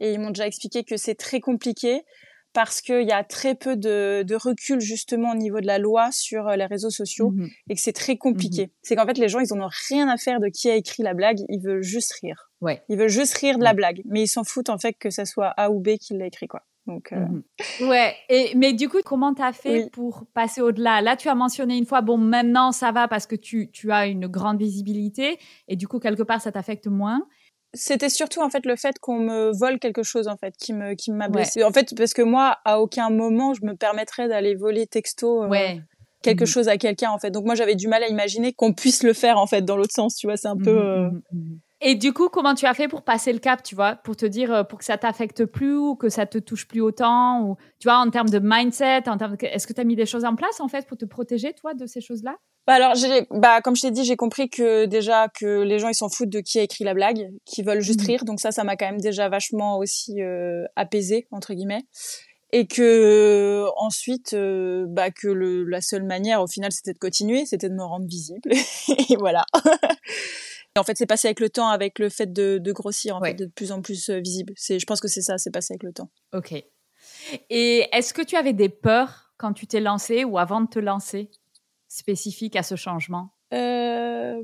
et 0.00 0.12
ils 0.12 0.20
m'ont 0.20 0.30
déjà 0.30 0.46
expliqué 0.46 0.84
que 0.84 0.96
c'est 0.96 1.16
très 1.16 1.40
compliqué 1.40 2.04
parce 2.52 2.80
qu'il 2.80 3.06
y 3.06 3.12
a 3.12 3.24
très 3.24 3.54
peu 3.54 3.76
de, 3.76 4.22
de, 4.22 4.34
recul 4.34 4.80
justement 4.80 5.32
au 5.32 5.34
niveau 5.34 5.60
de 5.60 5.66
la 5.66 5.78
loi 5.78 6.10
sur 6.12 6.48
euh, 6.48 6.56
les 6.56 6.66
réseaux 6.66 6.90
sociaux 6.90 7.30
mmh 7.30 7.48
et 7.70 7.74
que 7.74 7.80
c'est 7.80 7.92
très 7.92 8.16
compliqué. 8.16 8.66
Mmh 8.66 8.70
c'est 8.82 8.96
qu'en 8.96 9.06
fait 9.06 9.18
les 9.18 9.28
gens 9.28 9.40
ils 9.40 9.52
en 9.52 9.60
ont 9.60 9.70
rien 9.88 10.08
à 10.08 10.16
faire 10.16 10.40
de 10.40 10.48
qui 10.48 10.70
a 10.70 10.74
écrit 10.74 11.02
la 11.02 11.14
blague, 11.14 11.38
ils 11.48 11.60
veulent 11.60 11.82
juste 11.82 12.12
rire. 12.22 12.50
Ouais. 12.60 12.82
Ils 12.88 12.98
veulent 12.98 13.08
juste 13.08 13.36
rire 13.38 13.58
de 13.58 13.64
la 13.64 13.74
blague, 13.74 14.02
mais 14.06 14.22
ils 14.22 14.28
s'en 14.28 14.44
foutent 14.44 14.70
en 14.70 14.78
fait 14.78 14.94
que 14.94 15.10
ça 15.10 15.24
soit 15.24 15.48
A 15.56 15.70
ou 15.70 15.80
B 15.80 15.96
qui 16.00 16.16
l'a 16.16 16.26
écrit 16.26 16.48
quoi. 16.48 16.62
Donc, 16.86 17.12
euh... 17.12 17.16
Mmh 17.16 17.88
ouais. 17.88 18.16
Et 18.30 18.54
mais 18.56 18.72
du 18.72 18.88
coup, 18.88 18.98
comment 19.04 19.34
t'as 19.34 19.52
fait 19.52 19.90
pour 19.92 20.24
passer 20.32 20.62
au-delà? 20.62 21.02
Là, 21.02 21.16
tu 21.16 21.28
as 21.28 21.34
mentionné 21.34 21.76
une 21.76 21.84
fois, 21.84 22.00
bon, 22.00 22.16
maintenant 22.16 22.72
ça 22.72 22.92
va 22.92 23.08
parce 23.08 23.26
que 23.26 23.36
tu 23.36 23.70
tu 23.70 23.92
as 23.92 24.06
une 24.06 24.26
grande 24.26 24.58
visibilité 24.58 25.38
et 25.68 25.76
du 25.76 25.86
coup 25.86 25.98
quelque 25.98 26.22
part 26.22 26.40
ça 26.40 26.50
t'affecte 26.50 26.86
moins 26.86 27.26
c'était 27.74 28.08
surtout 28.08 28.40
en 28.40 28.50
fait 28.50 28.64
le 28.64 28.76
fait 28.76 28.98
qu'on 28.98 29.18
me 29.18 29.50
vole 29.56 29.78
quelque 29.78 30.02
chose 30.02 30.28
en 30.28 30.36
fait 30.36 30.54
qui 30.56 30.72
me 30.72 30.94
qui 30.94 31.12
m'a 31.12 31.28
blessé. 31.28 31.62
En 31.64 31.72
fait 31.72 31.94
parce 31.96 32.14
que 32.14 32.22
moi 32.22 32.58
à 32.64 32.80
aucun 32.80 33.10
moment 33.10 33.54
je 33.54 33.64
me 33.64 33.74
permettrais 33.74 34.28
d'aller 34.28 34.54
voler 34.54 34.86
texto 34.86 35.44
euh, 35.44 35.76
quelque 36.22 36.44
mmh. 36.44 36.46
chose 36.46 36.68
à 36.68 36.78
quelqu'un 36.78 37.10
en 37.10 37.18
fait. 37.18 37.30
Donc 37.30 37.44
moi 37.44 37.54
j'avais 37.54 37.74
du 37.74 37.88
mal 37.88 38.02
à 38.02 38.08
imaginer 38.08 38.52
qu'on 38.52 38.72
puisse 38.72 39.02
le 39.02 39.12
faire 39.12 39.38
en 39.38 39.46
fait 39.46 39.62
dans 39.62 39.76
l'autre 39.76 39.94
sens, 39.94 40.16
tu 40.16 40.26
vois, 40.26 40.36
c'est 40.36 40.48
un 40.48 40.56
peu 40.56 40.72
mmh, 40.72 41.22
mmh, 41.32 41.36
euh, 41.36 41.56
Et 41.82 41.94
du 41.94 42.12
coup, 42.12 42.28
comment 42.28 42.54
tu 42.54 42.64
as 42.64 42.74
fait 42.74 42.88
pour 42.88 43.02
passer 43.02 43.32
le 43.32 43.38
cap, 43.38 43.62
tu 43.62 43.74
vois, 43.74 43.96
pour 43.96 44.16
te 44.16 44.26
dire 44.26 44.52
euh, 44.52 44.64
pour 44.64 44.78
que 44.78 44.84
ça 44.84 44.96
t'affecte 44.96 45.44
plus 45.44 45.76
ou 45.76 45.94
que 45.94 46.08
ça 46.08 46.24
te 46.24 46.38
touche 46.38 46.66
plus 46.66 46.80
autant 46.80 47.42
ou 47.42 47.56
tu 47.78 47.88
vois 47.88 47.98
en 47.98 48.08
termes 48.10 48.30
de 48.30 48.40
mindset, 48.42 49.08
en 49.08 49.18
termes 49.18 49.36
est-ce 49.42 49.66
que 49.66 49.74
tu 49.74 49.80
as 49.80 49.84
mis 49.84 49.96
des 49.96 50.06
choses 50.06 50.24
en 50.24 50.36
place 50.36 50.60
en 50.60 50.68
fait 50.68 50.86
pour 50.86 50.96
te 50.96 51.04
protéger 51.04 51.52
toi 51.52 51.74
de 51.74 51.86
ces 51.86 52.00
choses-là? 52.00 52.36
Bah 52.68 52.74
alors, 52.74 52.94
j'ai, 52.96 53.26
bah 53.30 53.62
comme 53.62 53.74
je 53.74 53.80
t'ai 53.80 53.90
dit, 53.90 54.04
j'ai 54.04 54.16
compris 54.16 54.50
que 54.50 54.84
déjà 54.84 55.28
que 55.28 55.62
les 55.62 55.78
gens 55.78 55.88
ils 55.88 55.94
s'en 55.94 56.10
foutent 56.10 56.28
de 56.28 56.40
qui 56.40 56.58
a 56.58 56.62
écrit 56.62 56.84
la 56.84 56.92
blague, 56.92 57.30
qui 57.46 57.62
veulent 57.62 57.80
juste 57.80 58.02
mmh. 58.02 58.06
rire. 58.06 58.24
Donc 58.26 58.40
ça, 58.40 58.52
ça 58.52 58.62
m'a 58.62 58.76
quand 58.76 58.84
même 58.84 59.00
déjà 59.00 59.30
vachement 59.30 59.78
aussi 59.78 60.20
euh, 60.20 60.66
apaisé 60.76 61.26
entre 61.30 61.54
guillemets. 61.54 61.86
Et 62.52 62.66
que 62.66 63.64
ensuite, 63.78 64.34
euh, 64.34 64.84
bah 64.86 65.10
que 65.10 65.28
le, 65.28 65.64
la 65.64 65.80
seule 65.80 66.04
manière 66.04 66.42
au 66.42 66.46
final 66.46 66.70
c'était 66.70 66.92
de 66.92 66.98
continuer, 66.98 67.46
c'était 67.46 67.70
de 67.70 67.74
me 67.74 67.84
rendre 67.84 68.06
visible. 68.06 68.50
et 69.08 69.16
voilà. 69.16 69.46
en 70.76 70.84
fait, 70.84 70.98
c'est 70.98 71.06
passé 71.06 71.28
avec 71.28 71.40
le 71.40 71.48
temps, 71.48 71.68
avec 71.68 71.98
le 71.98 72.10
fait 72.10 72.30
de, 72.30 72.58
de 72.58 72.72
grossir, 72.72 73.16
en 73.16 73.22
fait, 73.22 73.32
de 73.32 73.46
plus 73.46 73.72
en 73.72 73.80
plus 73.80 74.10
euh, 74.10 74.20
visible. 74.20 74.52
C'est, 74.56 74.78
je 74.78 74.84
pense 74.84 75.00
que 75.00 75.08
c'est 75.08 75.22
ça, 75.22 75.38
c'est 75.38 75.50
passé 75.50 75.72
avec 75.72 75.84
le 75.84 75.94
temps. 75.94 76.10
Ok. 76.34 76.52
Et 77.48 77.88
est-ce 77.92 78.12
que 78.12 78.20
tu 78.20 78.36
avais 78.36 78.52
des 78.52 78.68
peurs 78.68 79.32
quand 79.38 79.54
tu 79.54 79.66
t'es 79.66 79.80
lancé 79.80 80.24
ou 80.24 80.36
avant 80.36 80.60
de 80.60 80.68
te 80.68 80.78
lancer? 80.78 81.30
Spécifique 81.98 82.56
à 82.56 82.62
ce 82.62 82.76
changement? 82.76 83.30
Euh, 83.54 84.42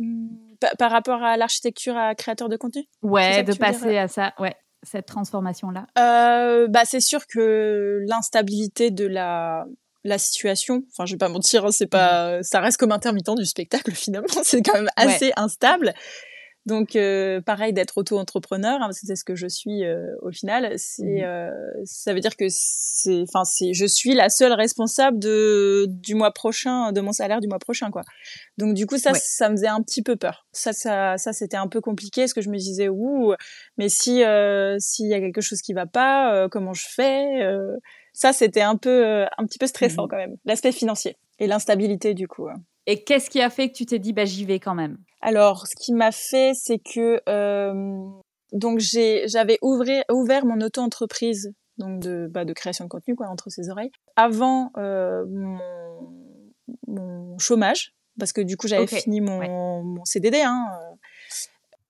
par, 0.79 0.91
rapport 0.91 1.23
à 1.23 1.37
l'architecture 1.37 1.97
à 1.97 2.15
créateur 2.15 2.49
de 2.49 2.57
contenu? 2.57 2.85
Ouais, 3.03 3.43
de 3.43 3.53
passer 3.55 3.99
à 3.99 4.09
ça, 4.09 4.35
ouais, 4.39 4.55
cette 4.83 5.07
transformation-là. 5.07 5.87
Euh, 5.99 6.69
bah, 6.69 6.85
c'est 6.85 7.01
sûr 7.01 7.27
que 7.27 8.01
l'instabilité 8.07 8.91
de 8.91 9.07
la 9.07 9.67
la 10.07 10.19
situation, 10.19 10.83
enfin 10.93 11.07
je 11.07 11.15
vais 11.15 11.19
pas 11.19 11.31
mentir, 11.31 11.65
hein, 11.65 11.71
c'est 11.71 11.87
pas, 11.87 12.39
mmh. 12.39 12.43
ça 12.43 12.61
reste 12.61 12.77
comme 12.77 12.93
intermittent 12.93 13.37
du 13.39 13.47
spectacle 13.47 13.91
finalement, 13.95 14.43
c'est 14.43 14.61
quand 14.61 14.75
même 14.75 14.91
assez 14.97 15.33
instable. 15.37 15.95
Donc 16.67 16.97
euh, 16.97 17.43
pareil 17.43 17.75
d'être 17.75 17.99
auto-entrepreneur, 17.99 18.81
hein, 18.81 18.89
c'est 18.93 19.17
ce 19.17 19.25
que 19.25 19.35
je 19.35 19.47
suis 19.47 19.85
euh, 19.85 20.07
au 20.23 20.31
final. 20.31 20.73
C'est 20.79 21.03
mmh 21.03 21.25
euh, 21.25 21.51
ça 21.85 22.15
veut 22.15 22.21
dire 22.21 22.37
que 22.37 22.47
c'est, 22.49 23.23
enfin 23.23 23.45
c'est, 23.45 23.75
je 23.75 23.85
suis 23.85 24.15
la 24.15 24.31
seule 24.31 24.53
responsable 24.53 25.19
de 25.19 25.87
du 25.89 26.15
mois 26.15 26.33
prochain, 26.33 26.93
de 26.93 27.01
mon 27.03 27.13
salaire 27.13 27.41
du 27.41 27.49
mois 27.49 27.59
prochain 27.59 27.91
quoi. 27.91 28.03
Donc 28.57 28.75
du 28.75 28.87
coup 28.87 28.97
ça, 28.97 29.13
ça 29.15 29.51
me 29.51 29.57
faisait 29.57 29.69
un 29.69 29.83
petit 29.83 30.03
peu 30.03 30.17
peur. 30.17 30.47
Ça, 30.53 30.73
ça, 30.73 31.19
ça 31.19 31.33
c'était 31.35 31.59
un 31.59 31.69
peu 31.69 31.83
compliqué 31.83 32.23
parce 32.23 32.33
que 32.33 32.41
je 32.41 32.49
me 32.49 32.57
disais 32.57 32.89
ouh, 32.89 33.35
mais 33.77 33.91
si 33.91 34.23
s'il 34.79 35.09
y 35.09 35.15
a 35.15 35.21
quelque 35.21 35.43
chose 35.43 35.61
qui 35.61 35.75
va 35.75 35.87
pas, 35.87 36.49
comment 36.49 36.73
je 36.73 36.87
fais 36.89 37.47
Ça 38.15 38.33
c'était 38.33 38.63
un 38.63 38.77
peu, 38.77 39.25
un 39.37 39.45
petit 39.45 39.59
peu 39.59 39.67
stressant 39.67 40.07
mmh 40.07 40.09
quand 40.09 40.17
même. 40.17 40.37
L'aspect 40.47 40.73
financier 40.73 41.19
et 41.39 41.47
l'instabilité 41.47 42.15
du 42.15 42.27
coup. 42.27 42.49
Hein. 42.49 42.63
Et 42.87 43.03
qu'est-ce 43.03 43.31
qui 43.31 43.41
a 43.41 43.51
fait 43.51 43.71
que 43.71 43.75
tu 43.75 43.87
t'es 43.87 43.99
dit 43.99 44.13
bah 44.13 44.25
j'y 44.25 44.45
vais 44.45 44.61
quand 44.61 44.75
même? 44.75 44.99
Alors, 45.23 45.67
ce 45.67 45.75
qui 45.75 45.93
m'a 45.93 46.13
fait, 46.13 46.53
c'est 46.55 46.79
que 46.79 47.21
euh, 47.29 48.05
donc 48.53 48.79
j'avais 48.79 49.59
ouvert 49.63 50.45
mon 50.45 50.61
auto-entreprise 50.61 51.53
donc 51.79 52.01
de, 52.01 52.29
bah, 52.31 52.45
de 52.45 52.53
création 52.53 52.85
de 52.85 52.89
contenu 52.89 53.17
quoi 53.17 53.27
entre 53.29 53.51
ses 53.51 53.69
oreilles. 53.69 53.91
Avant 54.17 54.71
mon, 54.77 55.59
mon 56.87 57.39
chômage, 57.39 57.95
parce 58.19 58.33
que 58.33 58.41
du 58.41 58.57
coup 58.57 58.69
j'avais 58.69 58.87
fini 58.87 59.21
mon, 59.21 59.83
mon 59.83 60.05
CDD. 60.05 60.41
Hein, 60.43 60.67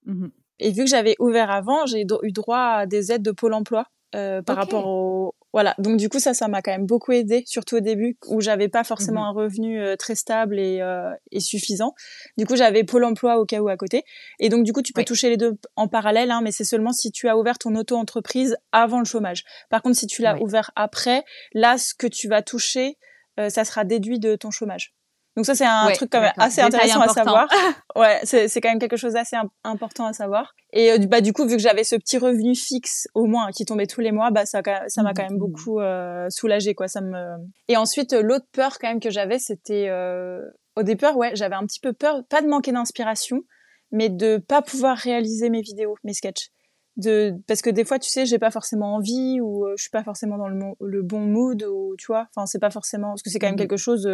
mmh 0.07 0.29
Et 0.61 0.71
vu 0.71 0.85
que 0.85 0.91
j'avais 0.91 1.17
ouvert 1.19 1.51
avant, 1.51 1.87
j'ai 1.87 2.03
eu 2.23 2.33
droit 2.33 2.59
à 2.59 2.87
des 2.87 3.13
aides 3.13 3.23
de 3.23 3.33
Pôle 3.33 3.55
Emploi 3.55 3.87
euh, 4.15 4.43
par 4.43 4.57
rapport 4.57 4.87
au 4.87 5.35
voilà. 5.55 5.77
Donc 5.79 5.99
du 5.99 6.09
coup 6.09 6.19
ça 6.19 6.35
ça 6.35 6.49
m'a 6.49 6.63
quand 6.63 6.73
même 6.73 6.85
beaucoup 6.85 7.13
aidé 7.13 7.45
surtout 7.47 7.77
au 7.77 7.81
début 7.81 8.19
où 8.27 8.41
j'avais 8.41 8.69
pas 8.69 8.83
forcément 8.83 9.23
mmh 9.23 9.25
un 9.25 9.31
revenu 9.31 9.81
euh, 9.81 9.95
très 9.95 10.17
stable 10.17 10.59
et, 10.59 10.81
euh, 10.81 11.13
et 11.31 11.39
suffisant. 11.39 11.95
Du 12.37 12.45
coup 12.45 12.57
j'avais 12.57 12.83
pôle 12.83 13.05
emploi 13.05 13.39
au 13.39 13.45
cas 13.45 13.61
où 13.61 13.69
à 13.69 13.77
côté. 13.77 14.03
Et 14.41 14.49
donc 14.49 14.65
du 14.65 14.73
coup 14.73 14.83
tu 14.83 14.93
peux 14.93 15.05
toucher 15.05 15.31
les 15.31 15.37
deux 15.37 15.57
en 15.77 15.87
parallèle 15.87 16.33
hein, 16.33 16.41
mais 16.43 16.51
c'est 16.51 16.65
seulement 16.65 16.93
si 16.93 17.13
tu 17.13 17.29
as 17.29 17.39
ouvert 17.39 17.57
ton 17.57 17.77
auto 17.77 17.95
entreprise 17.97 18.57
avant 18.73 18.99
le 18.99 19.05
chômage. 19.05 19.45
Par 19.71 19.81
contre 19.81 19.97
si 19.97 20.09
tu 20.09 20.23
l'as 20.23 20.43
ouvert 20.43 20.73
après 20.75 21.25
là 21.53 21.79
ce 21.79 21.95
que 21.95 22.09
tu 22.09 22.27
vas 22.27 22.43
toucher 22.43 22.99
ça 23.37 23.65
sera 23.65 23.85
déduit 23.85 24.19
de 24.19 24.35
ton 24.35 24.51
chômage 24.51 24.93
donc 25.37 25.47
ça 25.47 25.55
c'est 25.55 25.65
un 25.65 25.91
truc 25.93 26.11
quand 26.11 26.21
même 26.21 26.33
assez 26.37 26.61
intéressant 26.61 27.01
à 27.01 27.09
savoir. 27.09 27.49
ouais, 27.97 28.21
c'est 28.23 28.47
c'est 28.47 28.61
quand 28.61 28.69
même 28.69 28.79
quelque 28.79 28.97
chose 28.97 29.15
d'assez 29.15 29.37
important 29.65 30.07
à 30.07 30.13
savoir. 30.13 30.55
Et 30.73 30.93
euh, 30.93 30.99
bah 31.09 31.21
du 31.21 31.33
coup 31.33 31.45
vu 31.45 31.57
que 31.57 31.63
j'avais 31.63 31.83
ce 31.83 31.97
petit 31.97 32.19
revenu 32.19 32.55
fixe 32.55 33.09
au 33.15 33.27
moins 33.27 33.51
qui 33.51 33.65
tombait 33.65 33.89
tous 33.89 34.01
les 34.01 34.13
mois, 34.13 34.31
bah 34.31 34.47
ça 34.47 34.63
ça 34.87 35.03
m'a 35.03 35.13
quand 35.13 35.25
même 35.25 35.35
mmh. 35.35 35.39
beaucoup 35.39 35.81
euh, 35.81 36.27
soulagé 36.31 36.75
quoi. 36.75 36.87
Ça 36.87 37.01
me 37.01 37.37
et 37.67 37.77
ensuite 37.77 38.13
euh, 38.13 38.23
l'autre 38.23 38.47
peur 38.53 38.79
quand 38.81 38.89
même 38.89 39.01
que 39.01 39.11
j'avais 39.11 39.41
c'était 39.41 39.89
euh, 39.89 40.41
au 40.77 40.85
départ 40.85 41.17
ouais 41.17 41.35
j'avais 41.35 41.57
un 41.57 41.67
petit 41.67 41.81
peu 41.81 41.93
peur 41.93 42.23
pas 42.29 42.41
de 42.41 42.47
manquer 42.47 42.71
d'inspiration 42.71 43.43
mais 43.91 44.11
de 44.11 44.39
pas 44.39 44.63
pouvoir 44.63 44.97
réaliser 44.97 45.51
mes 45.51 45.63
vidéos, 45.63 45.97
mes 46.05 46.15
sketchs 46.15 46.51
de 46.97 47.35
parce 47.49 47.61
que 47.61 47.71
des 47.71 47.85
fois 47.85 47.99
tu 47.99 48.09
sais 48.09 48.25
j'ai 48.25 48.39
pas 48.39 48.53
forcément 48.53 48.95
envie 48.95 49.41
ou 49.41 49.67
je 49.77 49.83
suis 49.83 49.91
pas 49.91 50.05
forcément 50.05 50.39
dans 50.39 50.47
le, 50.47 50.61
le 50.81 51.03
bon 51.03 51.23
mood 51.23 51.65
ou 51.65 51.97
tu 51.99 52.07
vois 52.07 52.29
enfin 52.31 52.47
c'est 52.47 52.61
pas 52.61 52.71
forcément 52.71 53.09
parce 53.09 53.23
que 53.23 53.31
c'est 53.31 53.41
quand 53.41 53.49
même 53.49 53.57
mmh. 53.57 53.59
quelque 53.59 53.77
chose 53.77 54.09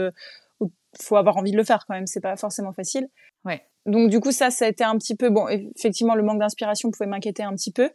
faut 1.00 1.16
avoir 1.16 1.36
envie 1.36 1.52
de 1.52 1.56
le 1.56 1.64
faire 1.64 1.84
quand 1.86 1.94
même. 1.94 2.06
C'est 2.06 2.20
pas 2.20 2.36
forcément 2.36 2.72
facile. 2.72 3.08
Ouais. 3.44 3.62
Donc 3.86 4.10
du 4.10 4.20
coup 4.20 4.32
ça, 4.32 4.50
ça 4.50 4.66
a 4.66 4.68
été 4.68 4.84
un 4.84 4.96
petit 4.96 5.16
peu 5.16 5.30
bon. 5.30 5.48
Effectivement, 5.48 6.14
le 6.14 6.22
manque 6.22 6.38
d'inspiration 6.38 6.90
pouvait 6.90 7.08
m'inquiéter 7.08 7.42
un 7.42 7.54
petit 7.54 7.72
peu. 7.72 7.90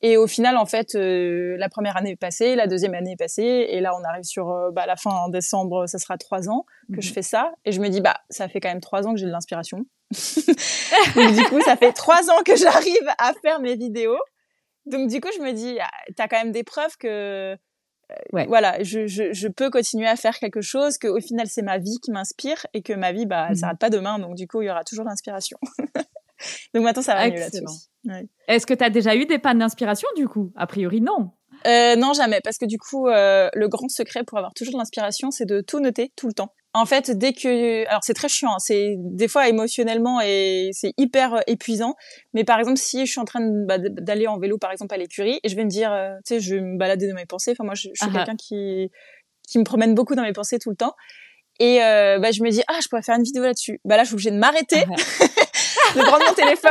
Et 0.00 0.16
au 0.16 0.28
final, 0.28 0.56
en 0.56 0.66
fait, 0.66 0.94
euh, 0.94 1.56
la 1.58 1.68
première 1.68 1.96
année 1.96 2.12
est 2.12 2.16
passée, 2.16 2.54
la 2.54 2.68
deuxième 2.68 2.94
année 2.94 3.12
est 3.12 3.16
passée, 3.16 3.66
et 3.70 3.80
là, 3.80 3.92
on 3.98 4.04
arrive 4.04 4.22
sur 4.22 4.50
euh, 4.50 4.70
bah, 4.70 4.86
la 4.86 4.94
fin 4.94 5.10
en 5.10 5.28
décembre, 5.28 5.86
ça 5.86 5.98
sera 5.98 6.16
trois 6.16 6.48
ans 6.48 6.64
que 6.94 7.00
je 7.00 7.08
mhm. 7.08 7.14
fais 7.14 7.22
ça, 7.22 7.52
et 7.64 7.72
je 7.72 7.80
me 7.80 7.88
dis 7.88 8.00
bah 8.00 8.16
ça 8.30 8.48
fait 8.48 8.60
quand 8.60 8.68
même 8.68 8.80
trois 8.80 9.08
ans 9.08 9.12
que 9.12 9.18
j'ai 9.18 9.26
de 9.26 9.32
l'inspiration. 9.32 9.78
Donc 11.16 11.34
du 11.34 11.42
coup, 11.44 11.60
ça 11.62 11.76
fait 11.76 11.92
trois 11.92 12.30
ans 12.30 12.42
que 12.44 12.54
j'arrive 12.54 13.08
à 13.18 13.32
faire 13.42 13.60
mes 13.60 13.74
vidéos. 13.74 14.18
Donc 14.86 15.08
du 15.08 15.20
coup, 15.20 15.28
je 15.36 15.42
me 15.42 15.52
dis, 15.52 15.78
ah, 15.80 15.90
t'as 16.16 16.28
quand 16.28 16.38
même 16.38 16.52
des 16.52 16.62
preuves 16.62 16.96
que 16.96 17.56
ouais. 18.32 18.46
voilà, 18.46 18.82
je, 18.82 19.06
je, 19.06 19.32
je, 19.32 19.48
peux 19.48 19.70
continuer 19.70 20.06
à 20.06 20.16
faire 20.16 20.38
quelque 20.38 20.60
chose, 20.60 20.98
que 20.98 21.08
au 21.08 21.20
final 21.20 21.46
c'est 21.48 21.62
ma 21.62 21.78
vie 21.78 21.98
qui 22.02 22.10
m'inspire 22.10 22.66
et 22.74 22.82
que 22.82 22.92
ma 22.92 23.12
vie, 23.12 23.26
bah, 23.26 23.46
elle 23.48 23.52
mmh. 23.52 23.56
s'arrête 23.56 23.78
pas 23.78 23.90
demain, 23.90 24.18
donc 24.18 24.34
du 24.34 24.46
coup 24.46 24.62
il 24.62 24.66
y 24.66 24.70
aura 24.70 24.84
toujours 24.84 25.04
l'inspiration. 25.04 25.58
donc 26.74 26.84
maintenant 26.84 27.02
ça 27.02 27.14
va 27.14 27.28
mieux 27.28 27.38
là-dessus. 27.38 27.64
Ouais. 28.04 28.28
Est-ce 28.46 28.66
que 28.66 28.74
tu 28.74 28.84
as 28.84 28.90
déjà 28.90 29.14
eu 29.14 29.26
des 29.26 29.38
pannes 29.38 29.58
d'inspiration 29.58 30.08
du 30.16 30.28
coup? 30.28 30.52
A 30.56 30.66
priori 30.66 31.00
non. 31.00 31.30
Euh, 31.66 31.96
non 31.96 32.12
jamais, 32.12 32.40
parce 32.42 32.58
que 32.58 32.66
du 32.66 32.78
coup 32.78 33.08
euh, 33.08 33.48
le 33.54 33.68
grand 33.68 33.88
secret 33.88 34.22
pour 34.24 34.38
avoir 34.38 34.54
toujours 34.54 34.74
de 34.74 34.78
l'inspiration, 34.78 35.30
c'est 35.30 35.46
de 35.46 35.60
tout 35.60 35.80
noter 35.80 36.12
tout 36.16 36.28
le 36.28 36.32
temps 36.32 36.52
en 36.74 36.84
fait, 36.86 37.10
dès 37.10 37.32
que, 37.32 37.86
alors 37.88 38.04
c'est 38.04 38.14
très 38.14 38.28
chiant, 38.28 38.52
hein, 38.52 38.58
c'est 38.58 38.96
des 38.98 39.26
fois 39.26 39.48
émotionnellement 39.48 40.20
et 40.20 40.70
c'est 40.72 40.92
hyper 40.98 41.34
euh, 41.34 41.40
épuisant. 41.46 41.94
Mais 42.34 42.44
par 42.44 42.58
exemple, 42.58 42.78
si 42.78 43.06
je 43.06 43.10
suis 43.10 43.20
en 43.20 43.24
train 43.24 43.40
bah, 43.42 43.78
d'aller 43.78 44.26
en 44.26 44.38
vélo, 44.38 44.58
par 44.58 44.70
exemple 44.70 44.94
à 44.94 44.98
l'écurie, 44.98 45.40
et 45.42 45.48
je 45.48 45.56
vais 45.56 45.64
me 45.64 45.70
dire, 45.70 45.92
euh, 45.92 46.10
tu 46.26 46.34
sais, 46.34 46.40
je 46.40 46.56
vais 46.56 46.60
me 46.60 46.78
balader 46.78 47.08
dans 47.08 47.14
mes 47.14 47.26
pensées. 47.26 47.52
Enfin, 47.52 47.64
moi, 47.64 47.74
je, 47.74 47.82
suis 47.82 47.92
ah 48.02 48.08
ah. 48.10 48.16
quelqu'un 48.16 48.36
qui 48.36 48.90
qui 49.48 49.58
me 49.58 49.64
promène 49.64 49.94
beaucoup 49.94 50.14
dans 50.14 50.22
mes 50.22 50.34
pensées 50.34 50.58
tout 50.58 50.68
le 50.68 50.76
temps. 50.76 50.94
Et 51.58 51.82
euh, 51.82 52.18
bah, 52.18 52.30
je 52.30 52.42
me 52.42 52.50
dis, 52.50 52.62
ah, 52.68 52.78
je 52.82 52.88
pourrais 52.88 53.02
faire 53.02 53.16
une 53.16 53.24
vidéo 53.24 53.42
là-dessus. 53.42 53.80
Bah 53.84 53.96
là, 53.96 54.04
je 54.04 54.08
suis 54.08 54.14
obligée 54.14 54.30
de 54.30 54.36
m'arrêter, 54.36 54.84
ah 54.86 55.94
de 55.96 56.02
prendre 56.02 56.24
mon 56.28 56.34
téléphone 56.34 56.70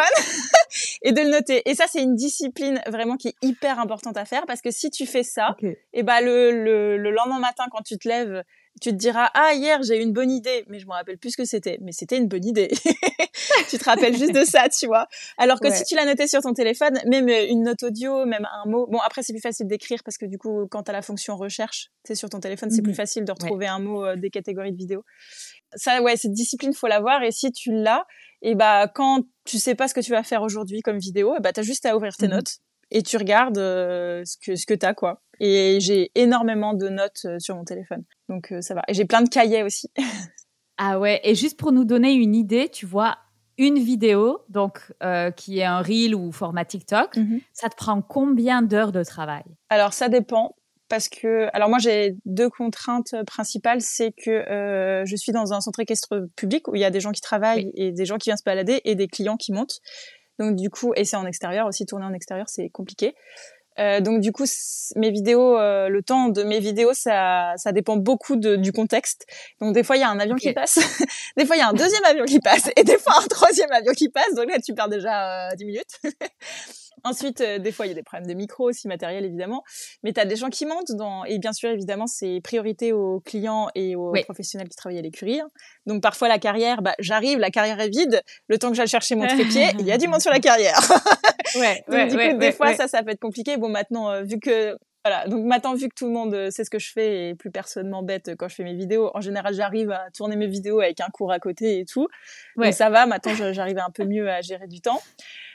et 1.02 1.12
de 1.12 1.22
le 1.22 1.30
noter. 1.30 1.68
Et 1.70 1.76
ça, 1.76 1.86
c'est 1.92 2.02
une 2.02 2.16
discipline 2.16 2.82
vraiment 2.88 3.18
qui 3.18 3.30
est 3.30 3.36
hyper 3.42 3.80
importante 3.80 4.16
à 4.16 4.26
faire 4.26 4.46
parce 4.46 4.62
que 4.62 4.72
si 4.72 4.90
tu 4.90 5.06
fais 5.06 5.24
ça, 5.24 5.56
et 5.92 6.04
bah 6.04 6.22
le, 6.22 6.52
le, 6.52 6.98
le 6.98 7.12
lendemain 7.12 7.40
matin 7.40 7.66
quand 7.72 7.82
tu 7.82 7.98
te 7.98 8.08
lèves 8.08 8.44
tu 8.82 8.92
te 8.92 8.96
diras 8.96 9.30
ah 9.34 9.54
hier 9.54 9.82
j'ai 9.84 9.98
eu 9.98 10.02
une 10.02 10.14
bonne 10.14 10.32
idée. 10.32 10.66
Mais 10.68 10.80
je 10.80 10.86
me 10.86 10.92
rappelle 10.92 11.18
plus 11.18 11.32
ce 11.32 11.38
que 11.38 11.46
c'était. 11.46 11.78
Mais 11.82 11.92
c'était 11.92 12.18
une 12.18 12.28
bonne 12.28 12.46
idée. 12.46 12.70
Tu 13.70 13.78
te 13.78 13.84
rappelles 13.84 14.18
juste 14.18 14.34
de 14.34 14.44
ça 14.44 14.68
tu 14.70 14.88
vois. 14.88 15.08
Alors 15.38 15.60
que 15.60 15.72
si 15.72 15.84
tu 15.84 15.96
l'as 15.96 16.06
noté 16.06 16.28
sur 16.28 16.42
ton 16.42 16.54
téléphone 16.54 17.00
même 17.06 17.28
euh, 17.30 17.48
une 17.48 17.64
note 17.64 17.84
audio 17.84 18.26
même 18.26 18.48
un 18.52 18.70
mot. 18.70 18.88
Bon 18.88 19.00
après 19.00 19.24
c'est 19.24 19.34
plus 19.34 19.42
facile 19.42 19.68
d'écrire 19.68 20.00
parce 20.04 20.18
que 20.18 20.26
du 20.26 20.38
coup 20.38 20.68
quand 20.70 20.84
tu 20.84 20.92
as 20.92 20.94
la 20.94 21.02
fonction 21.02 21.36
recherche 21.36 21.90
c'est 22.04 22.16
sur 22.16 22.30
ton 22.30 22.40
téléphone 22.40 22.70
c'est 22.72 22.82
plus 22.82 22.92
mhm. 22.92 22.98
facile 22.98 23.26
de 23.26 23.32
retrouver 23.32 23.68
un 23.68 23.80
mot 23.80 24.06
euh, 24.06 24.16
des 24.16 24.30
catégories 24.30 24.72
de 24.72 24.78
vidéos. 24.78 25.04
Ça 25.76 26.02
ouais 26.02 26.16
cette 26.16 26.34
discipline 26.34 26.74
faut 26.74 26.88
l'avoir. 26.88 27.24
Et 27.24 27.32
si 27.32 27.52
tu 27.52 27.72
l'as 27.72 28.06
et 28.42 28.56
bah 28.56 28.88
quand 28.88 29.24
tu 29.46 29.58
sais 29.58 29.76
pas 29.76 29.88
ce 29.88 29.94
que 29.94 30.02
tu 30.02 30.12
vas 30.12 30.24
faire 30.24 30.42
aujourd'hui 30.42 30.82
comme 30.82 30.98
vidéo 30.98 31.36
et 31.36 31.40
bah 31.40 31.52
t'as 31.54 31.64
juste 31.64 31.86
à 31.86 31.96
ouvrir 31.96 32.16
tes 32.16 32.28
mhm. 32.28 32.36
notes 32.36 32.58
et 32.92 33.04
tu 33.04 33.18
regardes 33.18 33.58
euh, 33.58 34.24
ce 34.26 34.38
que 34.38 34.56
ce 34.56 34.66
que 34.66 34.74
t'as 34.74 34.94
quoi. 34.94 35.22
Et 35.40 35.80
j'ai 35.80 36.12
énormément 36.16 36.74
de 36.74 36.90
notes 36.90 37.26
euh, 37.26 37.40
sur 37.40 37.56
mon 37.56 37.64
téléphone, 37.64 38.04
donc 38.30 38.52
euh, 38.52 38.62
ça 38.62 38.74
va. 38.74 38.84
Et 38.88 38.94
j'ai 38.94 39.06
plein 39.06 39.22
de 39.22 39.30
cahiers 39.30 39.64
aussi. 39.64 39.90
ah 40.78 41.00
ouais. 41.00 41.20
Et 41.24 41.36
juste 41.36 41.58
pour 41.58 41.72
nous 41.72 41.86
donner 41.86 42.14
une 42.14 42.36
idée, 42.36 42.70
tu 42.70 42.86
vois, 42.86 43.18
une 43.58 43.80
vidéo, 43.80 44.40
donc 44.50 44.80
qui 45.36 45.60
est 45.60 45.66
un 45.66 45.82
reel 45.82 46.14
ou 46.14 46.32
format 46.32 46.64
TikTok, 46.64 47.18
mhm. 47.18 47.42
ça 47.54 47.70
te 47.70 47.76
prend 47.76 48.02
combien 48.04 48.62
d'heures 48.62 48.92
de 48.92 49.04
travail? 49.04 49.44
Alors 49.70 49.94
ça 49.94 50.10
dépend 50.10 50.56
parce 50.90 51.10
que 51.10 51.50
alors 51.54 51.68
moi 51.68 51.80
j'ai 51.80 52.16
deux 52.26 52.50
contraintes 52.52 53.16
principales, 53.26 53.82
c'est 53.82 54.12
que 54.12 55.04
je 55.06 55.16
suis 55.16 55.32
dans 55.32 55.54
un 55.54 55.62
centre 55.62 55.80
équestre 55.80 56.28
public 56.36 56.68
où 56.68 56.76
il 56.76 56.82
y 56.82 56.86
a 56.86 56.92
des 56.92 57.00
gens 57.00 57.12
qui 57.12 57.22
travaillent 57.22 57.72
et 57.74 57.92
des 57.92 58.06
gens 58.06 58.18
qui 58.18 58.30
viennent 58.30 58.38
se 58.38 58.44
balader 58.44 58.80
et 58.86 58.94
des 58.94 59.08
clients 59.08 59.38
qui 59.38 59.52
montent. 59.52 59.82
Donc 60.40 60.56
du 60.56 60.70
coup, 60.70 60.94
et 60.96 61.06
c'est 61.06 61.16
en 61.16 61.26
extérieur 61.26 61.68
aussi, 61.68 61.86
tourner 61.86 62.06
en 62.06 62.14
extérieur, 62.14 62.48
c'est 62.48 62.70
compliqué. 62.70 63.16
Euh, 63.80 64.02
donc 64.02 64.22
du 64.22 64.32
coup, 64.32 64.46
mes 64.96 65.12
vidéos, 65.12 65.58
euh, 65.58 65.90
le 65.90 66.02
temps 66.02 66.30
de 66.30 66.44
mes 66.44 66.60
vidéos, 66.60 66.94
ça, 66.94 67.54
ça 67.58 67.72
dépend 67.72 67.98
beaucoup 67.98 68.36
de, 68.36 68.56
du 68.56 68.72
contexte. 68.72 69.26
Donc 69.62 69.74
des 69.74 69.84
fois 69.84 69.98
il 69.98 70.00
y 70.00 70.04
a 70.04 70.10
un 70.10 70.20
avion 70.20 70.36
qui 70.36 70.54
passe, 70.54 70.80
des 71.38 71.46
fois 71.46 71.56
il 71.56 71.60
y 71.60 71.62
a 71.62 71.70
un 71.70 71.74
deuxième 71.74 72.04
avion 72.06 72.26
qui 72.26 72.40
passe, 72.40 72.70
et 72.76 72.84
des 72.84 72.98
fois 72.98 73.14
un 73.24 73.28
troisième 73.28 73.72
avion 73.72 73.94
qui 73.94 74.10
passe. 74.10 74.34
Donc 74.36 74.50
là 74.50 74.58
tu 74.60 74.74
perds 74.74 74.90
déjà 74.90 75.50
euh, 75.52 75.56
10 75.56 75.66
minutes. 75.66 76.00
Ensuite, 77.08 77.42
euh, 77.42 77.60
des 77.60 77.72
fois, 77.72 77.86
il 77.86 77.90
y 77.90 77.92
a 77.92 77.96
des 77.96 78.04
problèmes 78.04 78.28
de 78.28 78.34
micro 78.34 78.70
aussi, 78.70 78.88
matériel 78.88 79.24
évidemment. 79.26 79.64
Mais 80.04 80.14
tu 80.14 80.20
as 80.20 80.26
des 80.26 80.36
gens 80.36 80.50
qui 80.50 80.66
montent 80.66 80.92
dans... 80.92 81.24
Et 81.26 81.40
bien 81.40 81.54
sûr, 81.54 81.70
évidemment, 81.70 82.08
c'est 82.08 82.42
priorité 82.44 82.92
aux 82.92 83.22
clients 83.22 83.70
et 83.76 83.96
aux 83.96 84.12
professionnels 84.24 84.68
qui 84.68 84.76
travaillent 84.76 85.00
à 85.00 85.02
l'écurie. 85.02 85.42
Donc 85.86 86.02
parfois, 86.02 86.28
la 86.28 86.40
carrière, 86.40 86.82
bah, 86.82 86.96
j'arrive, 87.00 87.40
la 87.40 87.50
carrière 87.50 87.80
est 87.80 87.90
vide. 87.90 88.22
Le 88.48 88.58
temps 88.58 88.70
que 88.70 88.76
j'aille 88.76 88.88
chercher 88.88 89.16
mon 89.16 89.26
trépied, 89.26 89.68
il 89.80 89.86
y 89.86 89.92
a 89.92 89.98
du 89.98 90.08
monde 90.08 90.22
sur 90.22 90.32
la 90.32 90.40
carrière. 90.40 90.80
ouais, 91.56 91.84
Donc 91.88 92.10
du 92.10 92.18
coup, 92.18 92.38
des 92.38 92.52
fois, 92.52 92.74
ça, 92.74 92.88
ça 92.88 93.04
peut 93.04 93.12
être 93.12 93.22
compliqué. 93.22 93.58
Bon, 93.58 93.70
maintenant, 93.70 94.10
euh, 94.12 94.24
vu 94.24 94.40
que 94.40 94.78
voilà, 95.08 95.26
donc 95.28 95.46
maintenant 95.46 95.74
vu 95.74 95.88
que 95.88 95.96
tout 95.96 96.06
le 96.06 96.12
monde 96.12 96.34
euh, 96.34 96.50
sait 96.50 96.66
ce 96.66 96.70
que 96.70 96.80
je 96.80 96.92
fais 96.92 97.30
et 97.30 97.36
plus 97.36 97.50
personne 97.50 97.88
m'embête 97.88 98.32
quand 98.38 98.50
je 98.50 98.56
fais 98.56 98.66
mes 98.66 98.74
vidéos, 98.74 99.10
en 99.14 99.22
général 99.22 99.54
j'arrive 99.54 99.90
à 99.92 100.08
tourner 100.14 100.36
mes 100.36 100.48
vidéos 100.48 100.82
avec 100.82 101.00
un 101.00 101.08
cours 101.08 101.32
à 101.32 101.40
côté 101.40 101.80
et 101.80 101.86
tout. 101.86 102.10
Ouais. 102.58 102.66
Donc 102.66 102.74
ça 102.74 102.90
va, 102.90 103.06
maintenant 103.06 103.34
j'arrive 103.54 103.78
un 103.78 103.90
peu 103.90 104.04
mieux 104.04 104.30
à 104.30 104.42
gérer 104.42 104.68
du 104.68 104.82
temps. 104.82 105.02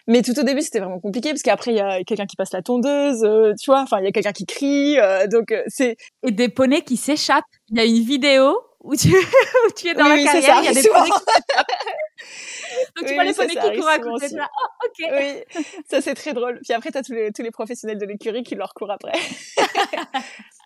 Mais 0.09 0.23
tout 0.23 0.39
au 0.39 0.43
début, 0.43 0.63
c'était 0.63 0.81
vraiment 0.81 1.01
compliqué 1.01 1.31
parce 1.31 1.43
qu'après, 1.43 1.73
il 1.73 1.77
y 1.77 1.81
a 1.81 2.03
quelqu'un 2.05 2.27
qui 2.27 2.37
passe 2.37 2.53
la 2.53 2.63
tondeuse, 2.63 3.25
euh, 3.25 3.53
tu 3.61 3.71
vois, 3.71 3.83
enfin, 3.83 3.99
il 4.01 4.05
y 4.05 4.09
a 4.09 4.13
quelqu'un 4.13 4.33
qui 4.33 4.47
crie, 4.47 4.99
euh, 4.99 5.27
donc 5.27 5.53
euh, 5.53 5.63
c'est... 5.69 5.97
Et 6.27 6.31
des 6.31 6.49
poneys 6.49 6.83
qui 6.83 6.97
s'échappent. 6.97 7.45
Il 7.71 7.79
y 7.79 7.81
a 7.81 7.85
une 7.85 8.03
vidéo 8.03 8.59
où 8.81 8.97
tu, 8.97 9.09
où 9.17 9.71
tu 9.77 9.89
es 9.89 9.95
dans 9.95 10.09
la 10.09 10.23
carrière, 10.23 10.59
il 10.61 10.65
y 10.65 10.69
a 10.69 10.75
des 10.75 10.89
poneys 10.89 11.11
qui 11.11 11.13
Donc 12.97 13.07
tu 13.07 13.15
vois 13.15 13.25
les 13.25 13.35
poneys 13.35 13.55
qui 13.55 13.79
courent 13.79 13.89
à 13.89 13.99
côté 13.99 14.29
de 14.29 14.37
là. 14.37 14.49
Oh, 14.61 14.87
ok. 14.87 15.11
Oui, 15.13 15.61
ça 15.89 16.01
c'est 16.01 16.15
très 16.15 16.33
drôle. 16.33 16.61
Puis 16.65 16.73
après, 16.73 16.91
t'as 16.91 17.03
tous 17.03 17.13
les, 17.13 17.33
tous 17.33 17.43
les 17.43 17.51
professionnels 17.51 17.99
de 17.99 18.07
l'écurie 18.07 18.43
qui 18.43 18.55
leur 18.55 18.75
courent 18.75 18.91
après. 18.91 19.13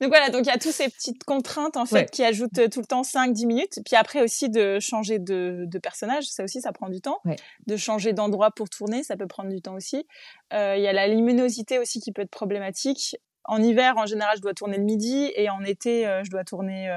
Donc 0.00 0.08
voilà, 0.08 0.30
donc 0.30 0.42
il 0.42 0.46
y 0.46 0.50
a 0.50 0.58
toutes 0.58 0.72
ces 0.72 0.88
petites 0.88 1.24
contraintes 1.24 1.76
en 1.76 1.84
fait 1.84 2.10
qui 2.10 2.24
ajoutent 2.24 2.58
euh, 2.58 2.68
tout 2.68 2.80
le 2.80 2.86
temps 2.86 3.02
5-10 3.02 3.46
minutes. 3.46 3.80
Puis 3.84 3.96
après 3.96 4.22
aussi 4.22 4.48
de 4.48 4.80
changer 4.80 5.18
de, 5.18 5.64
de 5.66 5.78
personnage, 5.78 6.24
ça 6.24 6.42
aussi 6.42 6.60
ça 6.60 6.72
prend 6.72 6.88
du 6.88 7.00
temps. 7.00 7.20
De 7.66 7.76
changer 7.76 8.12
d'endroit 8.12 8.50
pour 8.50 8.70
tourner, 8.70 9.02
ça 9.02 9.16
peut 9.16 9.26
prendre 9.26 9.50
du 9.50 9.60
temps 9.60 9.74
aussi. 9.74 10.06
Euh, 10.54 10.74
il 10.76 10.82
y 10.82 10.88
a 10.88 10.92
la 10.92 11.06
luminosité 11.06 11.78
aussi 11.78 12.00
qui 12.00 12.12
peut 12.12 12.22
être 12.22 12.30
problématique. 12.30 13.16
En 13.44 13.62
hiver, 13.62 13.96
en 13.96 14.06
général, 14.06 14.36
je 14.36 14.42
dois 14.42 14.54
tourner 14.54 14.78
le 14.78 14.84
midi 14.84 15.30
et 15.34 15.50
en 15.50 15.62
été, 15.64 16.06
euh, 16.06 16.22
je 16.24 16.30
dois 16.30 16.44
tourner 16.44 16.88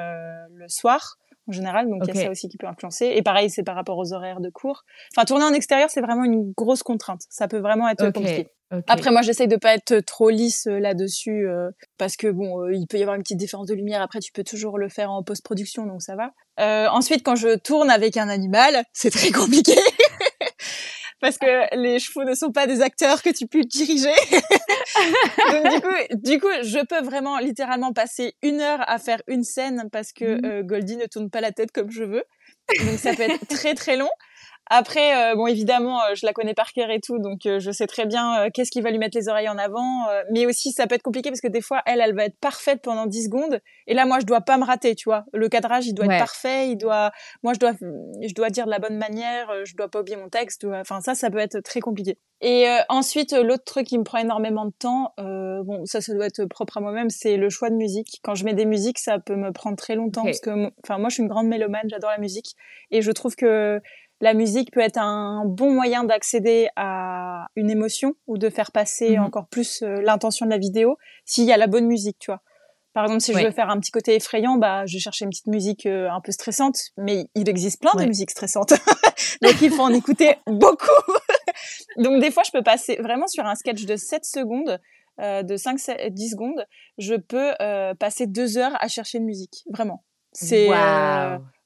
le 0.52 0.68
soir 0.70 1.18
en 1.48 1.52
général. 1.52 1.90
Donc 1.90 2.04
il 2.08 2.16
y 2.16 2.18
a 2.18 2.24
ça 2.24 2.32
aussi 2.32 2.48
qui 2.48 2.58
peut 2.58 2.68
influencer. 2.68 3.08
Et 3.08 3.22
pareil, 3.22 3.50
c'est 3.50 3.64
par 3.64 3.76
rapport 3.76 3.98
aux 3.98 4.14
horaires 4.14 4.40
de 4.40 4.50
cours. 4.50 4.86
Enfin, 5.16 5.26
tourner 5.26 5.44
en 5.44 5.54
extérieur, 5.54 5.90
c'est 5.90 6.02
vraiment 6.02 6.24
une 6.24 6.54
grosse 6.54 6.84
contrainte. 6.84 7.24
Ça 7.30 7.48
peut 7.50 7.60
vraiment 7.60 7.90
être 7.90 8.12
compliqué. 8.12 8.48
Après, 8.88 9.12
moi, 9.12 9.22
j'essaye 9.22 9.48
de 9.48 9.56
pas 9.56 9.74
être 9.74 10.00
trop 10.00 10.30
lisse 10.30 10.68
euh, 10.68 10.80
là-dessus 10.80 11.48
euh, 11.48 11.70
parce 11.98 12.16
que 12.16 12.28
bon, 12.28 12.62
euh, 12.62 12.74
il 12.74 12.88
peut 12.88 12.98
y 12.98 13.02
avoir 13.02 13.16
une 13.16 13.24
petite 13.24 13.38
différence 13.38 13.68
de 13.68 13.74
lumière. 13.74 14.02
Après, 14.02 14.20
tu 14.20 14.32
peux 14.32 14.44
toujours 14.44 14.78
le 14.78 14.90
faire 14.90 15.12
en 15.12 15.24
post-production, 15.24 15.86
donc 15.86 16.02
ça 16.02 16.16
va. 16.16 16.32
ensuite, 16.92 17.24
quand 17.24 17.36
je 17.36 17.56
tourne 17.58 17.90
avec 17.90 18.18
un 18.18 18.30
animal, 18.30 18.84
c'est 18.94 19.12
très 19.12 19.32
compliqué 19.32 19.76
parce 21.24 21.38
que 21.38 21.76
les 21.78 22.00
chevaux 22.00 22.26
ne 22.26 22.36
sont 22.36 22.52
pas 22.52 22.68
des 22.68 22.82
acteurs 22.82 23.22
que 23.22 23.30
tu 23.30 23.48
peux 23.48 23.64
diriger. 23.64 24.14
Donc 25.52 25.70
du 25.74 25.82
coup, 25.82 26.18
du 26.22 26.40
coup, 26.40 26.52
je 26.64 26.86
peux 26.86 27.02
vraiment 27.02 27.38
littéralement 27.40 27.94
passer 27.94 28.36
une 28.42 28.60
heure 28.60 28.84
à 28.88 29.00
faire 29.00 29.22
une 29.28 29.44
scène 29.44 29.88
parce 29.90 30.12
que 30.12 30.26
mmh. 30.26 30.46
euh, 30.46 30.64
Goldie 30.64 30.98
ne 30.98 31.06
tourne 31.06 31.30
pas 31.30 31.40
la 31.40 31.54
tête 31.54 31.72
comme 31.72 31.90
je 31.90 32.04
veux. 32.04 32.26
Donc 32.86 33.00
ça 33.00 33.14
peut 33.14 33.24
être 33.24 33.48
très 33.48 33.74
très 33.74 33.96
long. 33.96 34.10
Après, 34.70 35.32
euh, 35.32 35.36
bon, 35.36 35.48
évidemment, 35.48 36.02
euh, 36.04 36.16
je 36.16 36.26
la 36.26 36.32
connais 36.32 36.54
par 36.54 36.72
cœur 36.72 36.90
et 36.90 37.02
tout, 37.02 37.20
donc 37.20 37.46
euh, 37.46 37.60
je 37.60 37.70
sais 37.72 37.86
très 37.86 38.06
bien 38.06 38.50
qu'est-ce 38.54 38.72
qui 38.72 38.80
va 38.80 38.92
lui 38.92 38.98
mettre 38.98 39.18
les 39.18 39.28
oreilles 39.28 39.50
en 39.50 39.58
avant. 39.58 40.08
mais 40.32 40.46
aussi, 40.46 40.72
ça 40.72 40.88
peut 40.88 40.96
être 40.96 41.04
compliqué 41.04 41.30
parce 41.30 41.42
que 41.42 41.48
des 41.48 41.62
fois, 41.62 41.82
elle, 41.86 42.00
elle 42.00 42.16
va 42.16 42.26
être 42.26 42.38
parfaite 42.40 42.82
pendant 42.82 43.06
10 43.06 43.26
secondes, 43.26 43.60
et 43.88 43.94
là, 43.94 44.06
moi, 44.06 44.20
je 44.20 44.26
dois 44.26 44.42
pas 44.42 44.58
me 44.58 44.64
rater, 44.64 44.96
tu 44.96 45.10
vois. 45.10 45.26
Le 45.34 45.50
cadrage, 45.50 45.88
il 45.88 45.94
doit 45.94 46.06
être 46.06 46.18
parfait, 46.18 46.70
il 46.70 46.78
doit, 46.78 47.12
moi, 47.44 47.54
je 47.54 47.60
dois, 47.60 47.74
je 47.82 48.34
dois 48.34 48.50
dire 48.50 48.66
de 48.66 48.72
la 48.72 48.80
bonne 48.80 48.98
manière, 48.98 49.52
je 49.66 49.76
dois 49.76 49.90
pas 49.90 50.00
oublier 50.00 50.18
mon 50.18 50.30
texte. 50.30 50.66
Enfin, 50.66 51.02
ça, 51.02 51.16
ça 51.16 51.30
peut 51.30 51.40
être 51.40 51.60
très 51.60 51.80
compliqué. 51.80 52.18
Et 52.42 52.68
ensuite, 52.90 53.32
l'autre 53.32 53.64
truc 53.64 53.88
qui 53.88 53.98
me 53.98 54.04
prend 54.04 54.18
énormément 54.18 54.66
de 54.66 54.74
temps, 54.78 55.14
bon, 55.18 55.86
ça, 55.86 56.02
ça 56.02 56.14
doit 56.14 56.26
être 56.26 56.46
propre 56.46 56.78
à 56.78 56.82
moi-même, 56.82 57.10
c'est 57.10 57.38
le 57.38 57.50
choix 57.50 57.70
de 57.70 57.76
musique. 57.76 58.20
Quand 58.24 58.36
je 58.36 58.46
mets 58.46 58.54
des 58.54 58.66
musiques, 58.66 59.00
ça 59.00 59.20
peut 59.20 59.36
me 59.36 59.52
prendre 59.52 59.78
très 59.78 59.96
longtemps 59.96 60.24
parce 60.24 60.40
que, 60.40 60.72
enfin, 60.84 60.98
moi, 60.98 61.10
je 61.10 61.16
suis 61.16 61.24
une 61.24 61.30
grande 61.30 61.48
mélomane, 61.48 61.84
j'adore 61.90 62.10
la 62.10 62.18
musique, 62.18 62.56
et 62.92 63.02
je 63.02 63.12
trouve 63.12 63.36
que 63.36 63.82
la 64.24 64.34
musique 64.34 64.72
peut 64.72 64.80
être 64.80 65.00
un 65.00 65.44
bon 65.46 65.74
moyen 65.74 66.06
d'accéder 66.06 66.70
à 66.78 67.48
une 67.58 67.70
émotion 67.70 68.14
ou 68.26 68.38
de 68.38 68.50
faire 68.50 68.72
passer 68.72 69.18
mhm. 69.18 69.26
encore 69.26 69.48
plus 69.50 69.82
euh, 69.84 70.02
l'intention 70.02 70.46
de 70.46 70.52
la 70.52 70.58
vidéo 70.58 70.98
s'il 71.26 71.44
y 71.44 71.52
a 71.52 71.58
la 71.58 71.68
bonne 71.68 71.88
musique, 71.88 72.18
tu 72.20 72.32
vois. 72.32 72.42
Par 72.94 73.04
exemple, 73.04 73.22
si 73.22 73.34
je 73.34 73.40
veux 73.40 73.52
faire 73.52 73.70
un 73.70 73.80
petit 73.82 73.92
côté 73.92 74.16
effrayant, 74.16 74.56
bah, 74.56 74.86
je 74.86 74.94
vais 74.94 75.00
chercher 75.00 75.26
une 75.26 75.32
petite 75.32 75.48
musique 75.48 75.86
euh, 75.88 76.10
un 76.10 76.22
peu 76.22 76.32
stressante, 76.32 76.78
mais 76.96 77.26
il 77.36 77.50
existe 77.50 77.82
plein 77.82 77.92
de 78.00 78.06
musiques 78.06 78.32
stressantes. 78.32 78.70
Donc, 79.42 79.62
il 79.62 79.72
faut 79.72 79.82
en 79.82 79.94
écouter 79.94 80.36
beaucoup. 80.48 80.88
Donc, 81.98 82.22
des 82.22 82.32
fois, 82.32 82.44
je 82.46 82.52
peux 82.52 82.64
passer 82.64 82.96
vraiment 83.02 83.28
sur 83.28 83.46
un 83.46 83.56
sketch 83.56 83.84
de 83.86 83.98
7 83.98 84.24
secondes, 84.24 84.80
euh, 85.20 85.44
de 85.44 85.58
5, 85.58 85.80
10 86.12 86.30
secondes, 86.30 86.66
je 86.98 87.16
peux 87.16 87.52
passer 88.00 88.28
deux 88.28 88.58
heures 88.58 88.78
à 88.80 88.88
chercher 88.88 89.18
une 89.18 89.26
musique. 89.26 89.64
Vraiment. 89.70 90.06
C'est, 90.32 90.70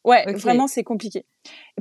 Ouais, 0.07 0.25
vraiment, 0.33 0.67
c'est 0.67 0.83
compliqué. 0.83 1.25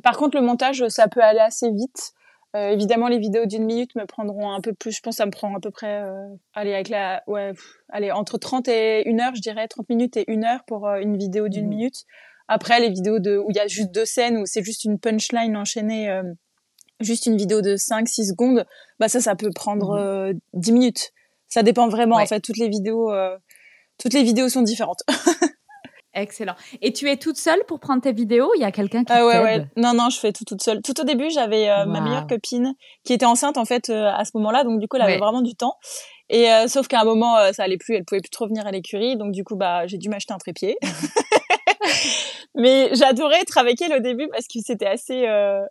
Par 0.03 0.17
contre, 0.17 0.37
le 0.37 0.45
montage, 0.45 0.87
ça 0.89 1.07
peut 1.07 1.23
aller 1.23 1.39
assez 1.39 1.71
vite. 1.71 2.13
Euh, 2.57 2.71
évidemment, 2.71 3.07
les 3.07 3.19
vidéos 3.19 3.47
d'une 3.47 3.65
minute 3.65 3.95
me 3.95 4.05
prendront 4.05 4.51
un 4.51 4.61
peu 4.61 4.73
plus. 4.73 4.91
Je 4.91 5.01
pense 5.01 5.15
que 5.15 5.19
ça 5.19 5.27
me 5.27 5.31
prend 5.31 5.55
à 5.55 5.61
peu 5.61 5.71
près, 5.71 6.03
euh, 6.03 6.27
allez, 6.53 6.75
avec 6.75 6.89
la, 6.89 7.23
ouais, 7.29 7.53
allez, 7.89 8.11
entre 8.11 8.37
30 8.37 8.67
et 8.67 9.09
1 9.09 9.21
heure, 9.21 9.35
je 9.37 9.41
dirais, 9.41 9.69
30 9.69 9.89
minutes 9.89 10.17
et 10.17 10.25
1 10.27 10.43
heure 10.43 10.65
pour 10.67 10.89
euh, 10.89 10.99
une 10.99 11.17
vidéo 11.17 11.49
d'une 11.49 11.67
mmh. 11.67 11.69
minute. 11.69 12.05
Après, 12.49 12.81
les 12.81 12.89
vidéos 12.89 13.21
de, 13.21 13.37
où 13.39 13.47
il 13.51 13.57
y 13.57 13.61
a 13.61 13.69
juste 13.69 13.93
deux 13.93 14.05
scènes, 14.05 14.39
où 14.39 14.47
c'est 14.47 14.65
juste 14.65 14.83
une 14.85 14.99
punchline 14.99 15.57
enchaînée, 15.57 16.11
euh, 16.11 16.25
juste 16.99 17.27
une 17.27 17.37
vidéo 17.37 17.63
de 17.63 17.77
5, 17.77 18.09
6 18.09 18.31
secondes, 18.31 18.67
bah 18.99 19.09
ça, 19.09 19.21
ça 19.21 19.37
peut 19.37 19.51
prendre 19.55 20.33
mmh. 20.33 20.41
10 20.55 20.73
minutes. 20.73 21.13
Ça 21.47 21.63
dépend 21.63 21.87
vraiment, 21.89 22.17
en 22.17 22.27
fait, 22.27 22.41
toutes 22.41 22.59
les 22.59 22.69
vidéos, 22.69 23.13
toutes 23.99 24.15
les 24.15 24.25
vidéos 24.25 24.49
sont 24.49 24.63
différentes. 24.63 25.05
Excellent. 26.17 26.55
Et 26.81 26.95
tu 26.95 27.11
es 27.11 27.19
toute 27.19 27.37
seule 27.37 27.63
pour 27.69 27.79
prendre 27.79 28.01
tes 28.01 28.13
vidéos? 28.13 28.51
Il 28.57 28.63
y 28.63 28.65
a 28.65 28.73
quelqu'un 28.73 29.05
qui 29.05 29.13
ah 29.13 29.27
ouais, 29.27 29.39
ouais. 29.39 29.67
Non, 29.77 29.93
non, 29.93 30.09
je 30.09 30.19
fais 30.19 30.33
tout 30.33 30.45
toute 30.45 30.63
seule. 30.63 30.81
Tout 30.81 30.99
au 30.99 31.05
début, 31.05 31.29
j'avais 31.31 31.69
euh, 31.69 31.85
ma 31.85 32.01
meilleure 32.01 32.27
copine 32.27 32.75
qui 33.05 33.13
était 33.13 33.27
enceinte 33.27 33.59
en 33.59 33.67
fait 33.67 33.91
euh, 33.91 34.11
à 34.11 34.25
ce 34.25 34.31
moment-là, 34.39 34.65
donc 34.65 34.81
du 34.81 34.89
coup, 34.89 34.97
elle 34.97 35.03
avait 35.03 35.19
vraiment 35.19 35.43
du 35.43 35.55
temps. 35.55 35.75
Et 36.31 36.51
euh, 36.51 36.69
sauf 36.69 36.89
qu'à 36.89 37.03
un 37.03 37.05
moment, 37.05 37.37
ça 37.53 37.65
allait 37.65 37.77
plus, 37.77 37.95
elle 37.95 38.05
pouvait 38.05 38.23
plus 38.23 38.31
trop 38.31 38.47
venir 38.47 38.67
à 38.67 38.71
l'écurie, 38.71 39.17
donc 39.17 39.33
du 39.33 39.45
coup, 39.45 39.57
bah, 39.57 39.87
j'ai 39.87 39.99
dû 39.99 40.09
m'acheter 40.09 40.33
un 40.33 40.39
trépied. 40.39 40.79
Mais 42.55 42.89
j'adorais 42.95 43.43
être 43.43 43.59
avec 43.59 43.81
elle 43.83 43.93
au 43.93 44.01
début 44.01 44.29
parce 44.29 44.47
que 44.49 44.59
c'était 44.65 44.87
assez, 44.87 45.27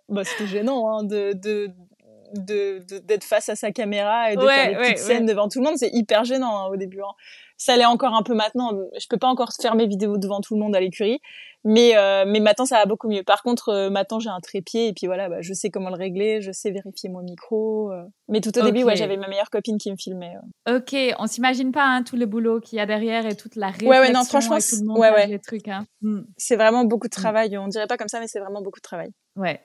bah, 0.08 0.24
c'était 0.24 0.48
gênant 0.48 0.88
hein, 0.90 1.04
de, 1.04 1.34
de 1.34 1.72
d'être 2.34 3.24
face 3.24 3.50
à 3.50 3.56
sa 3.56 3.72
caméra 3.72 4.32
et 4.32 4.36
de 4.36 4.42
faire 4.42 4.70
des 4.70 4.76
petites 4.76 4.98
scènes 5.00 5.26
devant 5.26 5.48
tout 5.48 5.60
le 5.60 5.66
monde, 5.66 5.78
c'est 5.78 5.92
hyper 5.94 6.26
gênant 6.26 6.58
hein, 6.58 6.68
au 6.68 6.76
début. 6.76 7.02
Hein 7.02 7.14
ça 7.58 7.78
l'est 7.78 7.86
encore 7.86 8.14
un 8.14 8.24
peu 8.24 8.34
maintenant. 8.34 8.72
Je 9.00 9.08
peux 9.10 9.18
pas 9.18 9.28
encore 9.28 9.52
faire 9.60 9.76
mes 9.76 9.88
vidéos 9.88 10.18
devant 10.18 10.42
tout 10.42 10.56
le 10.56 10.60
monde 10.60 10.76
à 10.76 10.80
l'écurie, 10.80 11.20
mais 11.64 11.98
euh, 11.98 12.26
mais 12.28 12.40
maintenant 12.40 12.66
ça 12.66 12.78
va 12.78 12.86
beaucoup 12.86 13.10
mieux. 13.10 13.24
Par 13.24 13.42
contre, 13.42 13.70
euh, 13.70 13.90
maintenant 13.90 14.20
j'ai 14.20 14.30
un 14.30 14.40
trépied 14.40 14.88
et 14.88 14.94
puis 14.94 15.08
voilà, 15.08 15.30
bah, 15.30 15.42
je 15.42 15.54
sais 15.54 15.70
comment 15.70 15.90
le 15.90 15.96
régler, 15.96 16.42
je 16.42 16.52
sais 16.52 16.72
vérifier 16.72 17.10
mon 17.10 17.24
micro. 17.24 17.92
Euh. 17.92 18.04
Mais 18.28 18.42
tout 18.42 18.58
au 18.58 18.62
début, 18.62 18.84
ouais, 18.84 18.96
j'avais 18.96 19.18
ma 19.18 19.28
meilleure 19.28 19.50
copine 19.50 19.78
qui 19.78 19.92
me 19.92 19.98
filmait. 19.98 20.36
Ok, 20.70 20.96
on 21.18 21.28
s'imagine 21.28 21.72
pas 21.72 21.86
hein, 21.86 22.04
tout 22.04 22.18
le 22.18 22.26
boulot 22.26 22.60
qu'il 22.60 22.78
y 22.78 22.82
a 22.82 22.86
derrière 22.86 23.26
et 23.26 23.36
toute 23.36 23.56
la 23.56 23.68
réflexion 23.68 23.90
ouais, 23.90 24.00
ouais, 24.00 24.12
non, 24.12 24.24
franchement, 24.24 24.58
tout 24.58 24.76
le 24.82 24.86
monde 24.86 25.00
ouais, 25.00 25.12
ouais. 25.12 25.28
les 25.28 25.40
trucs. 25.40 25.68
Hein. 25.68 25.86
Hmm. 26.02 26.22
C'est 26.38 26.56
vraiment 26.56 26.86
beaucoup 26.86 27.08
de 27.08 27.16
hmm. 27.16 27.22
travail. 27.22 27.58
On 27.58 27.68
dirait 27.68 27.88
pas 27.88 27.98
comme 27.98 28.10
ça, 28.10 28.20
mais 28.20 28.28
c'est 28.28 28.40
vraiment 28.40 28.62
beaucoup 28.62 28.80
de 28.80 28.84
travail. 28.84 29.12
Ouais. 29.36 29.62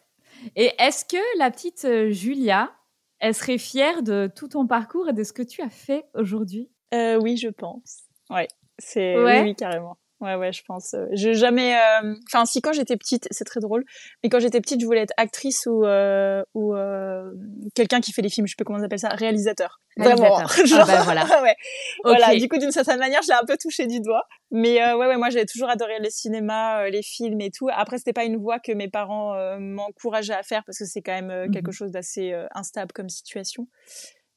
Et 0.57 0.71
est-ce 0.79 1.05
que 1.05 1.39
la 1.39 1.51
petite 1.51 1.87
Julia, 2.11 2.71
elle 3.19 3.35
serait 3.35 3.59
fière 3.59 4.03
de 4.03 4.31
tout 4.35 4.49
ton 4.49 4.67
parcours 4.67 5.09
et 5.09 5.13
de 5.13 5.23
ce 5.23 5.33
que 5.35 5.43
tu 5.43 5.61
as 5.61 5.69
fait 5.69 6.07
aujourd'hui? 6.15 6.71
Euh, 6.95 7.17
oui, 7.21 7.37
je 7.37 7.49
pense. 7.49 8.03
Ouais, 8.31 8.49
c'est 8.79 9.17
oui, 9.17 9.55
carrément. 9.55 9.97
Ouais, 10.21 10.35
ouais, 10.35 10.53
je 10.53 10.63
pense. 10.67 10.93
Euh, 10.93 11.07
j'ai 11.13 11.33
jamais. 11.33 11.75
Euh, 11.75 12.15
enfin, 12.29 12.45
si 12.45 12.61
quand 12.61 12.75
j'étais 12.75 12.99
petite, 12.99 13.27
c'est 13.31 13.45
très 13.45 13.61
drôle. 13.61 13.85
Mais 14.23 14.29
quand 14.29 14.39
j'étais 14.39 14.61
petite, 14.61 14.79
je 14.81 14.85
voulais 14.85 15.01
être 15.01 15.15
actrice 15.17 15.67
ou 15.67 15.87
euh, 15.87 16.43
ou 16.53 16.75
euh, 16.75 17.33
quelqu'un 17.75 18.01
qui 18.01 18.13
fait 18.13 18.21
les 18.21 18.29
films. 18.29 18.47
Je 18.47 18.53
sais 18.53 18.57
pas 18.59 18.65
comment 18.65 18.79
on 18.79 18.83
appelle 18.83 18.99
ça, 18.99 19.09
réalisateur. 19.09 19.81
Vraiment. 19.97 20.37
Ah 20.37 20.45
bah, 20.87 21.03
voilà. 21.05 21.25
ouais. 21.43 21.57
Voilà. 22.05 22.37
Du 22.37 22.49
coup, 22.49 22.59
d'une 22.59 22.71
certaine 22.71 22.99
manière, 22.99 23.23
je 23.23 23.29
l'ai 23.29 23.39
un 23.41 23.47
peu 23.47 23.57
touché 23.57 23.87
du 23.87 24.01
doigt. 24.01 24.25
Mais 24.51 24.79
ouais, 24.93 25.07
ouais, 25.07 25.17
moi, 25.17 25.31
j'avais 25.31 25.47
toujours 25.47 25.71
adoré 25.71 25.99
le 26.01 26.11
cinéma, 26.11 26.91
les 26.91 27.03
films 27.03 27.41
et 27.41 27.51
tout. 27.51 27.69
Après, 27.73 27.97
c'était 27.97 28.13
pas 28.13 28.25
une 28.25 28.37
voie 28.37 28.59
que 28.59 28.73
mes 28.73 28.89
parents 28.89 29.35
m'encourageaient 29.59 30.35
à 30.35 30.43
faire 30.43 30.65
parce 30.67 30.79
que 30.79 30.85
c'est 30.85 31.01
quand 31.01 31.15
même 31.15 31.47
mmh 31.47 31.51
quelque 31.51 31.73
chose 31.73 31.93
d'assez 31.93 32.35
instable 32.55 32.93
comme 32.93 33.09
situation. 33.09 33.69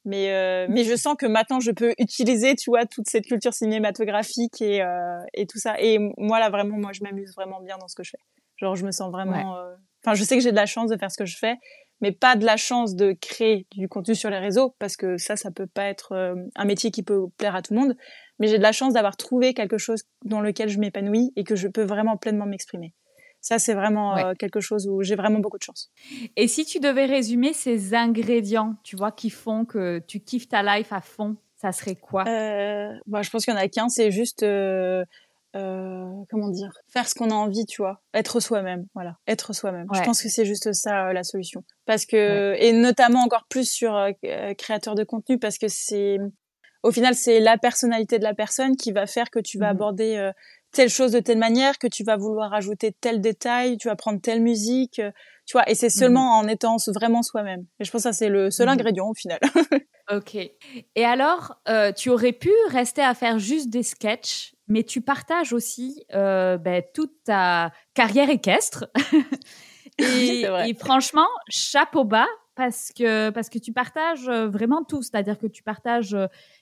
Mais 0.05 0.31
euh, 0.31 0.67
mais 0.69 0.83
je 0.83 0.95
sens 0.95 1.15
que 1.17 1.25
maintenant 1.25 1.59
je 1.59 1.71
peux 1.71 1.93
utiliser, 1.97 2.55
tu 2.55 2.69
vois, 2.69 2.85
toute 2.85 3.07
cette 3.07 3.25
culture 3.25 3.53
cinématographique 3.53 4.61
et 4.61 4.81
euh, 4.81 5.19
et 5.33 5.47
tout 5.47 5.59
ça. 5.59 5.79
Et 5.79 5.97
moi 6.17 6.39
là 6.39 6.49
vraiment, 6.49 6.77
moi 6.77 6.91
je 6.93 7.03
m'amuse 7.03 7.33
vraiment 7.35 7.61
bien 7.61 7.77
dans 7.77 7.87
ce 7.87 7.95
que 7.95 8.03
je 8.03 8.11
fais. 8.11 8.23
Genre 8.57 8.75
je 8.75 8.85
me 8.85 8.91
sens 8.91 9.11
vraiment. 9.11 9.57
Euh, 9.57 9.73
enfin, 10.03 10.15
je 10.15 10.23
sais 10.23 10.35
que 10.35 10.43
j'ai 10.43 10.51
de 10.51 10.57
la 10.57 10.65
chance 10.65 10.89
de 10.89 10.97
faire 10.97 11.11
ce 11.11 11.17
que 11.17 11.25
je 11.25 11.37
fais, 11.37 11.55
mais 12.01 12.11
pas 12.11 12.35
de 12.35 12.45
la 12.45 12.57
chance 12.57 12.95
de 12.95 13.13
créer 13.13 13.65
du 13.71 13.87
contenu 13.87 14.13
sur 14.13 14.29
les 14.29 14.37
réseaux 14.37 14.75
parce 14.77 14.97
que 14.97 15.17
ça, 15.17 15.37
ça 15.37 15.51
peut 15.51 15.67
pas 15.67 15.85
être 15.85 16.11
euh, 16.11 16.35
un 16.55 16.65
métier 16.65 16.91
qui 16.91 17.01
peut 17.01 17.27
plaire 17.37 17.55
à 17.55 17.61
tout 17.61 17.73
le 17.73 17.79
monde. 17.79 17.95
Mais 18.39 18.47
j'ai 18.47 18.57
de 18.57 18.63
la 18.63 18.73
chance 18.73 18.93
d'avoir 18.93 19.15
trouvé 19.15 19.53
quelque 19.53 19.77
chose 19.77 20.03
dans 20.25 20.41
lequel 20.41 20.67
je 20.67 20.79
m'épanouis 20.79 21.31
et 21.35 21.45
que 21.45 21.55
je 21.55 21.69
peux 21.69 21.83
vraiment 21.83 22.17
pleinement 22.17 22.45
m'exprimer. 22.45 22.93
Ça, 23.43 23.59
c'est 23.59 23.73
vraiment 23.73 24.17
euh, 24.17 24.33
quelque 24.39 24.61
chose 24.61 24.87
où 24.87 25.03
j'ai 25.03 25.15
vraiment 25.15 25.39
beaucoup 25.39 25.57
de 25.57 25.63
chance. 25.63 25.91
Et 26.37 26.47
si 26.47 26.65
tu 26.65 26.79
devais 26.79 27.05
résumer 27.05 27.53
ces 27.53 27.93
ingrédients, 27.93 28.75
tu 28.83 28.95
vois, 28.95 29.11
qui 29.11 29.29
font 29.29 29.65
que 29.65 29.99
tu 30.07 30.21
kiffes 30.21 30.47
ta 30.47 30.63
life 30.63 30.93
à 30.93 31.01
fond, 31.01 31.35
ça 31.63 31.71
serait 31.71 31.95
quoi? 31.95 32.25
Euh, 32.27 32.93
bah, 33.05 33.21
Je 33.21 33.29
pense 33.29 33.45
qu'il 33.45 33.53
y 33.53 33.57
en 33.57 33.59
a 33.59 33.67
qu'un, 33.67 33.89
c'est 33.89 34.11
juste... 34.11 34.43
Euh, 34.43 35.05
euh, 35.55 36.09
comment 36.31 36.49
dire 36.49 36.71
faire 36.87 37.07
ce 37.07 37.13
qu'on 37.13 37.29
a 37.29 37.35
envie 37.35 37.67
tu 37.67 37.83
vois. 37.83 38.01
Être 38.15 38.39
soi-même 38.39 38.87
voilà. 38.95 39.17
Être 39.27 39.53
soi-même. 39.53 39.85
Je 39.93 40.01
pense 40.01 40.23
que 40.23 40.27
c'est 40.27 40.45
juste 40.45 40.73
ça 40.73 41.13
la 41.13 41.23
solution. 41.23 41.63
Parce 41.85 42.07
que 42.07 42.55
et 42.57 42.73
notamment 42.73 43.19
encore 43.19 43.45
plus 43.47 43.69
sur 43.69 43.95
créateur 44.57 44.95
de 44.95 45.03
contenu 45.03 45.37
parce 45.37 45.59
que 45.59 45.67
c'est 45.67 46.17
au 46.81 46.89
final 46.89 47.13
c'est 47.13 47.39
la 47.39 47.59
personnalité 47.59 48.17
de 48.17 48.23
la 48.23 48.33
personne 48.33 48.75
qui 48.75 48.91
va 48.91 49.05
faire 49.05 49.29
que 49.29 49.37
tu 49.37 49.59
vas 49.59 49.67
mmh 49.67 49.75
aborder 49.75 50.31
telle 50.73 50.89
chose 50.89 51.11
de 51.11 51.19
telle 51.19 51.37
manière, 51.37 51.77
que 51.77 51.87
tu 51.87 52.03
vas 52.03 52.17
vouloir 52.17 52.53
ajouter 52.53 52.91
tel 52.91 53.21
détail, 53.21 53.77
tu 53.77 53.87
vas 53.87 53.95
prendre 53.95 54.19
telle 54.19 54.41
musique, 54.41 54.99
euh, 54.99 55.11
tu 55.45 55.53
vois, 55.53 55.69
et 55.69 55.75
c'est 55.75 55.89
seulement 55.89 56.41
mhm. 56.41 56.45
en 56.45 56.51
étant 56.51 56.77
vraiment 56.87 57.21
soi-même. 57.21 57.65
Et 57.79 57.85
je 57.85 57.91
pense 57.91 58.01
que 58.03 58.09
ça, 58.09 58.13
c'est 58.13 58.29
le 58.29 58.51
seul 58.51 58.67
mhm. 58.67 58.73
ingrédient 58.73 59.07
au 59.07 59.13
final. 59.13 59.39
ok. 60.11 60.35
Et 60.35 61.05
alors, 61.05 61.55
euh, 61.69 61.91
tu 61.91 62.09
aurais 62.09 62.33
pu 62.33 62.51
rester 62.69 63.01
à 63.01 63.13
faire 63.13 63.39
juste 63.39 63.69
des 63.69 63.83
sketchs, 63.83 64.55
mais 64.67 64.83
tu 64.83 65.01
partages 65.01 65.53
aussi 65.53 66.03
euh, 66.13 66.57
ben, 66.57 66.81
toute 66.93 67.13
ta 67.23 67.71
carrière 67.93 68.29
équestre. 68.29 68.85
et, 69.99 70.41
et, 70.41 70.73
franchement, 70.73 71.27
chapeau 71.49 72.03
bas, 72.03 72.27
parce 72.55 72.91
que, 72.95 73.29
parce 73.29 73.49
que 73.49 73.59
tu 73.59 73.73
partages 73.73 74.29
vraiment 74.29 74.83
tout. 74.83 75.03
C'est-à-dire 75.03 75.37
que 75.37 75.47
tu 75.47 75.61
partages 75.61 76.17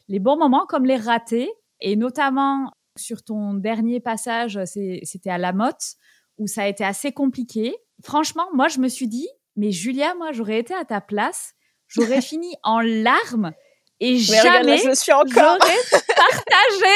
les 0.07 0.19
bons 0.19 0.37
moments 0.37 0.65
comme 0.65 0.85
les 0.85 0.97
ratés. 0.97 1.51
Et 1.83 1.95
notamment 1.95 2.71
sur 2.97 3.23
ton 3.23 3.53
dernier 3.53 3.99
passage, 3.99 4.59
c'était 4.65 5.29
à 5.29 5.37
La 5.37 5.53
Motte, 5.53 5.95
où 6.37 6.47
ça 6.47 6.63
a 6.63 6.67
été 6.67 6.83
assez 6.83 7.11
compliqué. 7.11 7.75
Franchement, 8.03 8.45
moi, 8.53 8.67
je 8.67 8.79
me 8.79 8.87
suis 8.87 9.07
dit, 9.07 9.27
mais 9.55 9.71
Julia, 9.71 10.15
moi, 10.15 10.31
j'aurais 10.31 10.59
été 10.59 10.73
à 10.73 10.85
ta 10.85 11.01
place, 11.01 11.53
j'aurais 11.87 12.21
fini 12.21 12.55
en 12.63 12.79
larmes 12.81 13.51
et 13.99 14.17
jamais 14.17 14.77
je 14.79 14.95
suis 14.95 15.13
encore. 15.13 15.57
j'aurais 15.61 16.03
partagé. 16.15 16.95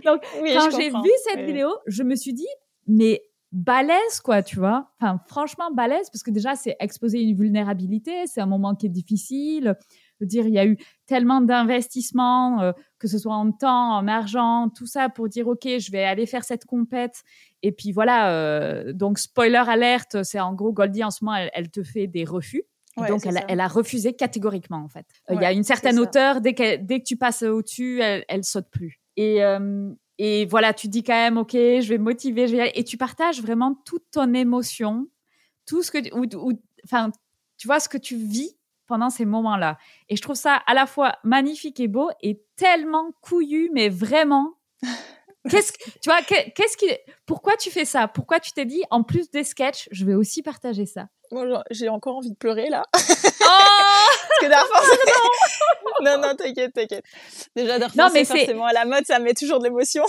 Donc, 0.04 0.22
quand 0.22 0.70
j'ai 0.76 0.90
vu 0.90 1.10
cette 1.24 1.46
vidéo, 1.46 1.70
je 1.86 2.02
me 2.02 2.16
suis 2.16 2.32
dit, 2.32 2.48
mais 2.88 3.22
balèze, 3.52 4.20
quoi, 4.24 4.42
tu 4.42 4.56
vois? 4.58 4.90
Enfin, 4.98 5.20
franchement, 5.28 5.70
balèze, 5.70 6.10
parce 6.10 6.24
que 6.24 6.32
déjà, 6.32 6.56
c'est 6.56 6.76
exposer 6.80 7.20
une 7.20 7.36
vulnérabilité, 7.36 8.26
c'est 8.26 8.40
un 8.40 8.46
moment 8.46 8.74
qui 8.74 8.86
est 8.86 8.90
difficile 8.90 9.76
dire, 10.26 10.46
il 10.46 10.54
y 10.54 10.58
a 10.58 10.66
eu 10.66 10.78
tellement 11.12 11.42
d'investissements, 11.42 12.62
euh, 12.62 12.72
que 12.98 13.06
ce 13.06 13.18
soit 13.18 13.34
en 13.34 13.52
temps, 13.52 13.98
en 13.98 14.08
argent, 14.08 14.70
tout 14.74 14.86
ça 14.86 15.10
pour 15.10 15.28
dire, 15.28 15.46
OK, 15.46 15.64
je 15.66 15.92
vais 15.92 16.04
aller 16.04 16.24
faire 16.24 16.42
cette 16.42 16.64
compète. 16.64 17.22
Et 17.62 17.70
puis 17.70 17.92
voilà, 17.92 18.32
euh, 18.32 18.94
donc 18.94 19.18
spoiler 19.18 19.62
alerte, 19.68 20.22
c'est 20.22 20.40
en 20.40 20.54
gros, 20.54 20.72
Goldie 20.72 21.04
en 21.04 21.10
ce 21.10 21.22
moment, 21.22 21.36
elle, 21.52 21.70
te 21.70 21.82
fait 21.82 22.06
des 22.06 22.24
refus. 22.24 22.62
donc, 22.96 23.26
elle, 23.26 23.60
a 23.60 23.68
refusé 23.68 24.14
catégoriquement, 24.14 24.78
en 24.78 24.88
fait. 24.88 25.04
Il 25.28 25.38
y 25.38 25.44
a 25.44 25.52
une 25.52 25.64
certaine 25.64 25.98
hauteur, 25.98 26.40
dès 26.40 26.54
que, 26.54 26.76
dès 26.76 27.00
que 27.00 27.04
tu 27.04 27.18
passes 27.18 27.42
au-dessus, 27.42 28.00
elle, 28.00 28.24
elle 28.28 28.42
saute 28.42 28.70
plus. 28.70 28.98
Et, 29.18 29.42
et 30.16 30.46
voilà, 30.46 30.72
tu 30.72 30.88
dis 30.88 31.02
quand 31.02 31.12
même, 31.12 31.36
OK, 31.36 31.52
je 31.52 31.88
vais 31.90 31.98
motiver, 31.98 32.48
je 32.48 32.56
vais 32.56 32.72
Et 32.74 32.84
tu 32.84 32.96
partages 32.96 33.42
vraiment 33.42 33.74
toute 33.84 34.04
ton 34.12 34.32
émotion, 34.32 35.08
tout 35.66 35.82
ce 35.82 35.90
que, 35.90 35.98
enfin, 36.84 37.10
tu 37.58 37.66
vois, 37.66 37.80
ce 37.80 37.90
que 37.90 37.98
tu 37.98 38.16
vis 38.16 38.56
pendant 38.92 39.08
ces 39.08 39.24
moments-là. 39.24 39.78
Et 40.10 40.16
je 40.16 40.20
trouve 40.20 40.36
ça 40.36 40.60
à 40.66 40.74
la 40.74 40.84
fois 40.84 41.14
magnifique 41.24 41.80
et 41.80 41.88
beau 41.88 42.10
et 42.20 42.42
tellement 42.56 43.10
couillu, 43.22 43.70
mais 43.72 43.88
vraiment. 43.88 44.58
Qu'est-ce 45.50 45.72
que, 45.72 45.78
tu 46.00 46.08
vois, 46.08 46.22
qu'est-ce 46.22 46.76
qui, 46.76 46.86
pourquoi 47.26 47.56
tu 47.56 47.68
fais 47.70 47.84
ça? 47.84 48.06
Pourquoi 48.06 48.38
tu 48.38 48.52
t'es 48.52 48.64
dit, 48.64 48.80
en 48.90 49.02
plus 49.02 49.28
des 49.28 49.42
sketchs, 49.42 49.88
je 49.90 50.04
vais 50.04 50.14
aussi 50.14 50.40
partager 50.40 50.86
ça? 50.86 51.06
Moi, 51.32 51.64
j'ai 51.72 51.88
encore 51.88 52.18
envie 52.18 52.30
de 52.30 52.36
pleurer, 52.36 52.68
là. 52.68 52.84
Oh! 52.94 52.98
Parce 54.40 54.40
que 54.40 54.46
non, 56.04 56.18
non, 56.20 56.36
t'inquiète, 56.36 56.74
t'inquiète. 56.74 57.04
Déjà, 57.56 57.80
non, 57.80 58.10
mais 58.14 58.24
c'est 58.24 58.36
forcément 58.36 58.66
à 58.66 58.72
la 58.72 58.84
mode, 58.84 59.04
ça 59.04 59.18
met 59.18 59.34
toujours 59.34 59.58
de 59.58 59.64
l'émotion. 59.64 60.04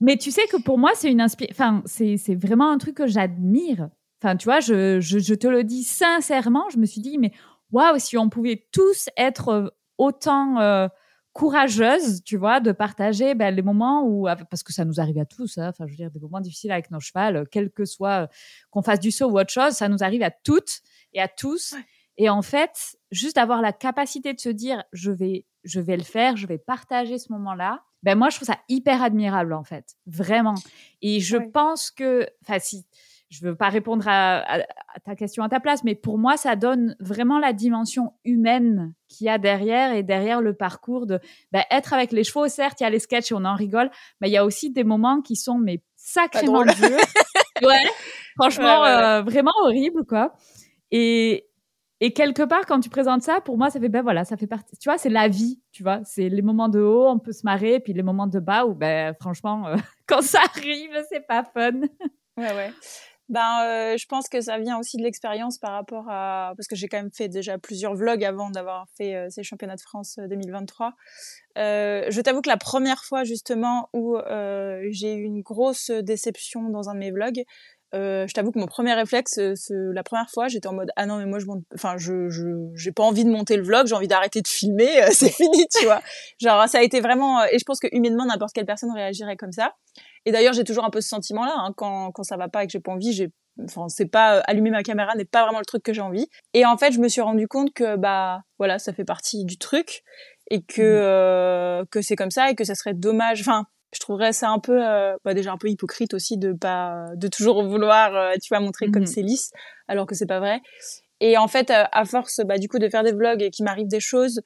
mais 0.00 0.16
tu 0.16 0.30
sais 0.30 0.46
que 0.46 0.58
pour 0.58 0.78
moi, 0.78 0.92
c'est 0.94 1.10
une 1.10 1.20
inspiration, 1.20 1.56
enfin, 1.56 1.82
c'est, 1.86 2.16
c'est 2.16 2.36
vraiment 2.36 2.70
un 2.70 2.78
truc 2.78 2.98
que 2.98 3.08
j'admire. 3.08 3.88
Enfin, 4.22 4.36
tu 4.36 4.44
vois, 4.44 4.60
je, 4.60 5.00
je, 5.00 5.18
je, 5.18 5.34
te 5.34 5.46
le 5.48 5.64
dis 5.64 5.82
sincèrement, 5.82 6.68
je 6.70 6.78
me 6.78 6.84
suis 6.84 7.00
dit, 7.00 7.16
mais 7.16 7.32
waouh, 7.72 7.98
si 7.98 8.16
on 8.16 8.28
pouvait 8.28 8.66
tous 8.72 9.08
être 9.16 9.48
euh, 9.48 9.68
autant 9.98 10.60
euh, 10.60 10.88
courageuses, 11.32 12.22
tu 12.24 12.36
vois, 12.36 12.60
de 12.60 12.72
partager 12.72 13.34
ben, 13.34 13.54
les 13.54 13.62
moments 13.62 14.04
où, 14.04 14.26
parce 14.50 14.62
que 14.62 14.72
ça 14.72 14.84
nous 14.84 15.00
arrive 15.00 15.18
à 15.18 15.24
tous, 15.24 15.58
hein, 15.58 15.68
enfin, 15.68 15.86
je 15.86 15.92
veux 15.92 15.96
dire, 15.96 16.10
des 16.10 16.20
moments 16.20 16.40
difficiles 16.40 16.72
avec 16.72 16.90
nos 16.90 17.00
chevals, 17.00 17.46
quel 17.50 17.70
que 17.70 17.84
soit 17.84 18.28
qu'on 18.70 18.82
fasse 18.82 19.00
du 19.00 19.10
saut 19.10 19.30
ou 19.30 19.38
autre 19.38 19.52
chose, 19.52 19.72
ça 19.74 19.88
nous 19.88 20.02
arrive 20.02 20.22
à 20.22 20.30
toutes 20.30 20.80
et 21.12 21.20
à 21.20 21.28
tous. 21.28 21.74
Et 22.16 22.28
en 22.28 22.42
fait, 22.42 22.98
juste 23.10 23.38
avoir 23.38 23.62
la 23.62 23.72
capacité 23.72 24.34
de 24.34 24.40
se 24.40 24.48
dire, 24.48 24.82
je 24.92 25.10
vais, 25.10 25.46
je 25.64 25.80
vais 25.80 25.96
le 25.96 26.02
faire, 26.02 26.36
je 26.36 26.46
vais 26.46 26.58
partager 26.58 27.18
ce 27.18 27.32
moment-là. 27.32 27.82
Ben 28.02 28.16
moi, 28.16 28.30
je 28.30 28.36
trouve 28.36 28.46
ça 28.46 28.58
hyper 28.68 29.02
admirable 29.02 29.52
en 29.52 29.64
fait, 29.64 29.94
vraiment. 30.06 30.54
Et 31.02 31.20
je 31.20 31.36
pense 31.36 31.90
que, 31.90 32.26
enfin, 32.42 32.58
si 32.58 32.84
je 33.30 33.46
veux 33.46 33.54
pas 33.54 33.68
répondre 33.68 34.04
à, 34.08 34.58
ta 35.04 35.14
question 35.14 35.44
à 35.44 35.48
ta 35.48 35.60
place, 35.60 35.84
mais 35.84 35.94
pour 35.94 36.18
moi, 36.18 36.36
ça 36.36 36.56
donne 36.56 36.96
vraiment 36.98 37.38
la 37.38 37.52
dimension 37.52 38.12
humaine 38.24 38.92
qu'il 39.08 39.28
y 39.28 39.30
a 39.30 39.38
derrière 39.38 39.94
et 39.94 40.02
derrière 40.02 40.40
le 40.40 40.52
parcours 40.52 41.06
de 41.06 41.20
ben, 41.52 41.62
être 41.70 41.92
avec 41.92 42.10
les 42.10 42.24
chevaux. 42.24 42.48
Certes, 42.48 42.80
il 42.80 42.82
y 42.82 42.86
a 42.86 42.90
les 42.90 42.98
sketchs 42.98 43.30
et 43.30 43.34
on 43.34 43.44
en 43.44 43.54
rigole, 43.54 43.90
mais 44.20 44.28
il 44.28 44.32
y 44.32 44.36
a 44.36 44.44
aussi 44.44 44.70
des 44.70 44.82
moments 44.82 45.22
qui 45.22 45.36
sont 45.36 45.58
mais 45.58 45.80
sacrément 45.94 46.64
durs. 46.64 46.74
ouais, 47.62 47.84
franchement, 48.34 48.84
euh, 48.84 49.22
vraiment 49.22 49.52
horrible 49.62 50.04
quoi. 50.04 50.34
Et, 50.90 51.46
et 52.00 52.12
quelque 52.12 52.42
part, 52.42 52.66
quand 52.66 52.80
tu 52.80 52.90
présentes 52.90 53.22
ça, 53.22 53.40
pour 53.40 53.56
moi, 53.56 53.70
ça 53.70 53.78
fait 53.78 53.88
ben 53.88 54.02
voilà, 54.02 54.24
ça 54.24 54.36
fait 54.36 54.48
partie. 54.48 54.76
Tu 54.76 54.88
vois, 54.88 54.98
c'est 54.98 55.08
la 55.08 55.28
vie, 55.28 55.60
tu 55.70 55.84
vois. 55.84 56.00
C'est 56.02 56.28
les 56.28 56.42
moments 56.42 56.68
de 56.68 56.80
haut, 56.80 57.06
on 57.06 57.20
peut 57.20 57.32
se 57.32 57.42
marrer, 57.44 57.78
puis 57.78 57.92
les 57.92 58.02
moments 58.02 58.26
de 58.26 58.40
bas 58.40 58.66
où 58.66 58.74
ben 58.74 59.14
franchement, 59.20 59.68
euh, 59.68 59.76
quand 60.08 60.22
ça 60.22 60.40
arrive, 60.56 60.98
c'est 61.08 61.24
pas 61.24 61.44
fun. 61.44 61.82
Ouais 62.36 62.54
ouais. 62.54 62.72
Ben, 63.30 63.62
euh, 63.64 63.96
je 63.96 64.06
pense 64.06 64.28
que 64.28 64.40
ça 64.40 64.58
vient 64.58 64.76
aussi 64.80 64.96
de 64.96 65.04
l'expérience 65.04 65.56
par 65.56 65.70
rapport 65.70 66.06
à 66.08 66.52
parce 66.56 66.66
que 66.66 66.74
j'ai 66.74 66.88
quand 66.88 66.96
même 66.96 67.12
fait 67.12 67.28
déjà 67.28 67.58
plusieurs 67.58 67.94
vlogs 67.94 68.24
avant 68.24 68.50
d'avoir 68.50 68.88
fait 68.96 69.14
euh, 69.14 69.28
ces 69.30 69.44
championnats 69.44 69.76
de 69.76 69.80
France 69.80 70.18
2023. 70.18 70.94
Euh, 71.56 72.06
je 72.08 72.20
t'avoue 72.22 72.42
que 72.42 72.48
la 72.48 72.56
première 72.56 73.04
fois 73.04 73.22
justement 73.22 73.88
où 73.92 74.16
j'ai 74.90 75.14
eu 75.14 75.22
une 75.22 75.42
grosse 75.42 75.92
déception 75.92 76.70
dans 76.70 76.88
un 76.90 76.94
de 76.94 76.98
mes 76.98 77.12
vlogs, 77.12 77.44
je 77.92 78.32
t'avoue 78.32 78.50
que 78.50 78.58
mon 78.58 78.66
premier 78.66 78.94
réflexe, 78.94 79.38
la 79.38 80.02
première 80.02 80.28
fois, 80.30 80.48
j'étais 80.48 80.66
en 80.66 80.74
mode 80.74 80.90
ah 80.96 81.06
non 81.06 81.18
mais 81.18 81.26
moi 81.26 81.38
je 81.38 81.46
monte, 81.46 81.62
enfin 81.72 81.98
je 81.98 82.30
je 82.30 82.42
j'ai 82.74 82.90
pas 82.90 83.04
envie 83.04 83.24
de 83.24 83.30
monter 83.30 83.56
le 83.56 83.62
vlog, 83.62 83.86
j'ai 83.86 83.94
envie 83.94 84.08
d'arrêter 84.08 84.42
de 84.42 84.48
filmer, 84.48 84.90
c'est 85.12 85.30
fini 85.30 85.68
tu 85.70 85.84
vois. 85.84 86.02
Genre 86.40 86.68
ça 86.68 86.78
a 86.78 86.82
été 86.82 87.00
vraiment 87.00 87.44
et 87.44 87.60
je 87.60 87.64
pense 87.64 87.78
que 87.78 87.86
humainement 87.92 88.26
n'importe 88.26 88.54
quelle 88.54 88.66
personne 88.66 88.90
réagirait 88.90 89.36
comme 89.36 89.52
ça. 89.52 89.76
Et 90.26 90.32
d'ailleurs, 90.32 90.52
j'ai 90.52 90.64
toujours 90.64 90.84
un 90.84 90.90
peu 90.90 91.00
ce 91.00 91.08
sentiment-là 91.08 91.54
hein, 91.56 91.72
quand 91.76 92.12
quand 92.12 92.22
ça 92.22 92.36
va 92.36 92.48
pas 92.48 92.64
et 92.64 92.66
que 92.66 92.72
j'ai 92.72 92.80
pas 92.80 92.92
envie, 92.92 93.12
j'ai 93.12 93.30
enfin 93.64 93.88
c'est 93.88 94.06
pas 94.06 94.36
euh, 94.36 94.42
allumer 94.46 94.70
ma 94.70 94.82
caméra 94.82 95.14
n'est 95.14 95.24
pas 95.24 95.44
vraiment 95.44 95.58
le 95.58 95.64
truc 95.64 95.82
que 95.82 95.92
j'ai 95.92 96.00
envie. 96.00 96.28
Et 96.54 96.64
en 96.66 96.76
fait, 96.76 96.92
je 96.92 97.00
me 97.00 97.08
suis 97.08 97.20
rendu 97.20 97.48
compte 97.48 97.72
que 97.72 97.96
bah 97.96 98.42
voilà, 98.58 98.78
ça 98.78 98.92
fait 98.92 99.04
partie 99.04 99.44
du 99.44 99.58
truc 99.58 100.02
et 100.50 100.62
que 100.62 100.82
mmh. 100.82 100.84
euh, 100.84 101.84
que 101.90 102.02
c'est 102.02 102.16
comme 102.16 102.30
ça 102.30 102.50
et 102.50 102.54
que 102.54 102.64
ça 102.64 102.74
serait 102.74 102.94
dommage. 102.94 103.40
Enfin, 103.40 103.64
je 103.94 104.00
trouverais 104.00 104.32
ça 104.32 104.50
un 104.50 104.58
peu 104.58 104.86
euh, 104.86 105.16
bah 105.24 105.34
déjà 105.34 105.52
un 105.52 105.56
peu 105.56 105.68
hypocrite 105.68 106.12
aussi 106.12 106.36
de 106.36 106.52
pas 106.52 107.06
de 107.14 107.28
toujours 107.28 107.62
vouloir 107.68 108.14
euh, 108.14 108.34
tu 108.42 108.48
vois 108.52 108.60
montrer 108.60 108.90
comme 108.90 109.04
mmh. 109.04 109.06
c'est 109.06 109.22
lisse 109.22 109.50
alors 109.88 110.06
que 110.06 110.14
c'est 110.14 110.26
pas 110.26 110.40
vrai. 110.40 110.60
Et 111.20 111.36
en 111.36 111.48
fait, 111.48 111.70
à 111.70 112.04
force 112.04 112.40
bah 112.44 112.58
du 112.58 112.68
coup 112.68 112.78
de 112.78 112.88
faire 112.88 113.02
des 113.02 113.12
vlogs 113.12 113.42
et 113.42 113.50
qu'il 113.50 113.64
m'arrive 113.64 113.88
des 113.88 114.00
choses 114.00 114.40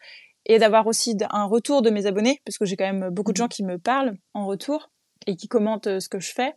et 0.47 0.59
d'avoir 0.59 0.87
aussi 0.87 1.17
un 1.31 1.45
retour 1.45 1.83
de 1.83 1.91
mes 1.91 2.07
abonnés 2.07 2.41
parce 2.45 2.59
que 2.59 2.65
j'ai 2.65 2.77
quand 2.77 2.85
même 2.85 3.11
beaucoup 3.11 3.33
de 3.33 3.39
mmh. 3.39 3.45
gens 3.45 3.49
qui 3.49 3.65
me 3.65 3.79
parlent 3.79 4.15
en 4.35 4.47
retour 4.47 4.91
et 5.27 5.37
qui 5.37 5.49
commentent 5.49 5.87
euh, 5.87 6.01
ce 6.01 6.09
que 6.09 6.21
je 6.21 6.33
fais 6.33 6.55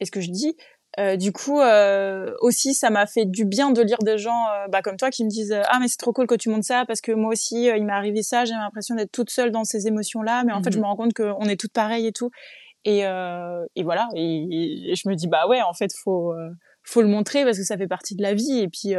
et 0.00 0.04
ce 0.06 0.10
que 0.10 0.20
je 0.20 0.30
dis. 0.30 0.56
Euh, 0.98 1.16
du 1.16 1.32
coup, 1.32 1.60
euh, 1.60 2.34
aussi, 2.40 2.74
ça 2.74 2.90
m'a 2.90 3.06
fait 3.06 3.24
du 3.24 3.44
bien 3.44 3.70
de 3.70 3.80
lire 3.80 3.98
des 3.98 4.18
gens 4.18 4.46
euh, 4.48 4.66
bah, 4.68 4.82
comme 4.82 4.96
toi 4.96 5.10
qui 5.10 5.24
me 5.24 5.30
disent 5.30 5.54
ah 5.68 5.78
mais 5.78 5.86
c'est 5.86 5.98
trop 5.98 6.12
cool 6.12 6.26
que 6.26 6.34
tu 6.34 6.48
montes 6.48 6.64
ça 6.64 6.84
parce 6.84 7.00
que 7.00 7.12
moi 7.12 7.30
aussi 7.32 7.66
il 7.66 7.84
m'est 7.84 7.92
arrivé 7.92 8.22
ça. 8.22 8.44
J'ai 8.44 8.54
l'impression 8.54 8.96
d'être 8.96 9.12
toute 9.12 9.30
seule 9.30 9.52
dans 9.52 9.64
ces 9.64 9.86
émotions 9.86 10.22
là, 10.22 10.42
mais 10.44 10.52
en 10.52 10.62
fait 10.62 10.72
je 10.72 10.78
mhm. 10.78 10.82
me 10.82 10.88
rends 10.88 10.96
compte 10.96 11.14
qu'on 11.14 11.44
est 11.44 11.58
toutes 11.58 11.72
pareilles 11.72 12.06
et 12.06 12.12
tout. 12.12 12.30
Et, 12.84 13.00
et 13.00 13.82
voilà. 13.84 14.08
Et, 14.16 14.90
et, 14.90 14.94
je 14.96 15.08
me 15.08 15.14
dis 15.14 15.28
bah 15.28 15.46
ouais 15.46 15.62
en 15.62 15.74
fait 15.74 15.92
faut 16.02 16.34
faut 16.82 17.02
le 17.02 17.08
montrer 17.08 17.44
parce 17.44 17.58
que 17.58 17.64
ça 17.64 17.76
fait 17.76 17.86
partie 17.86 18.16
de 18.16 18.22
la 18.22 18.34
vie 18.34 18.58
et 18.58 18.68
puis 18.68 18.94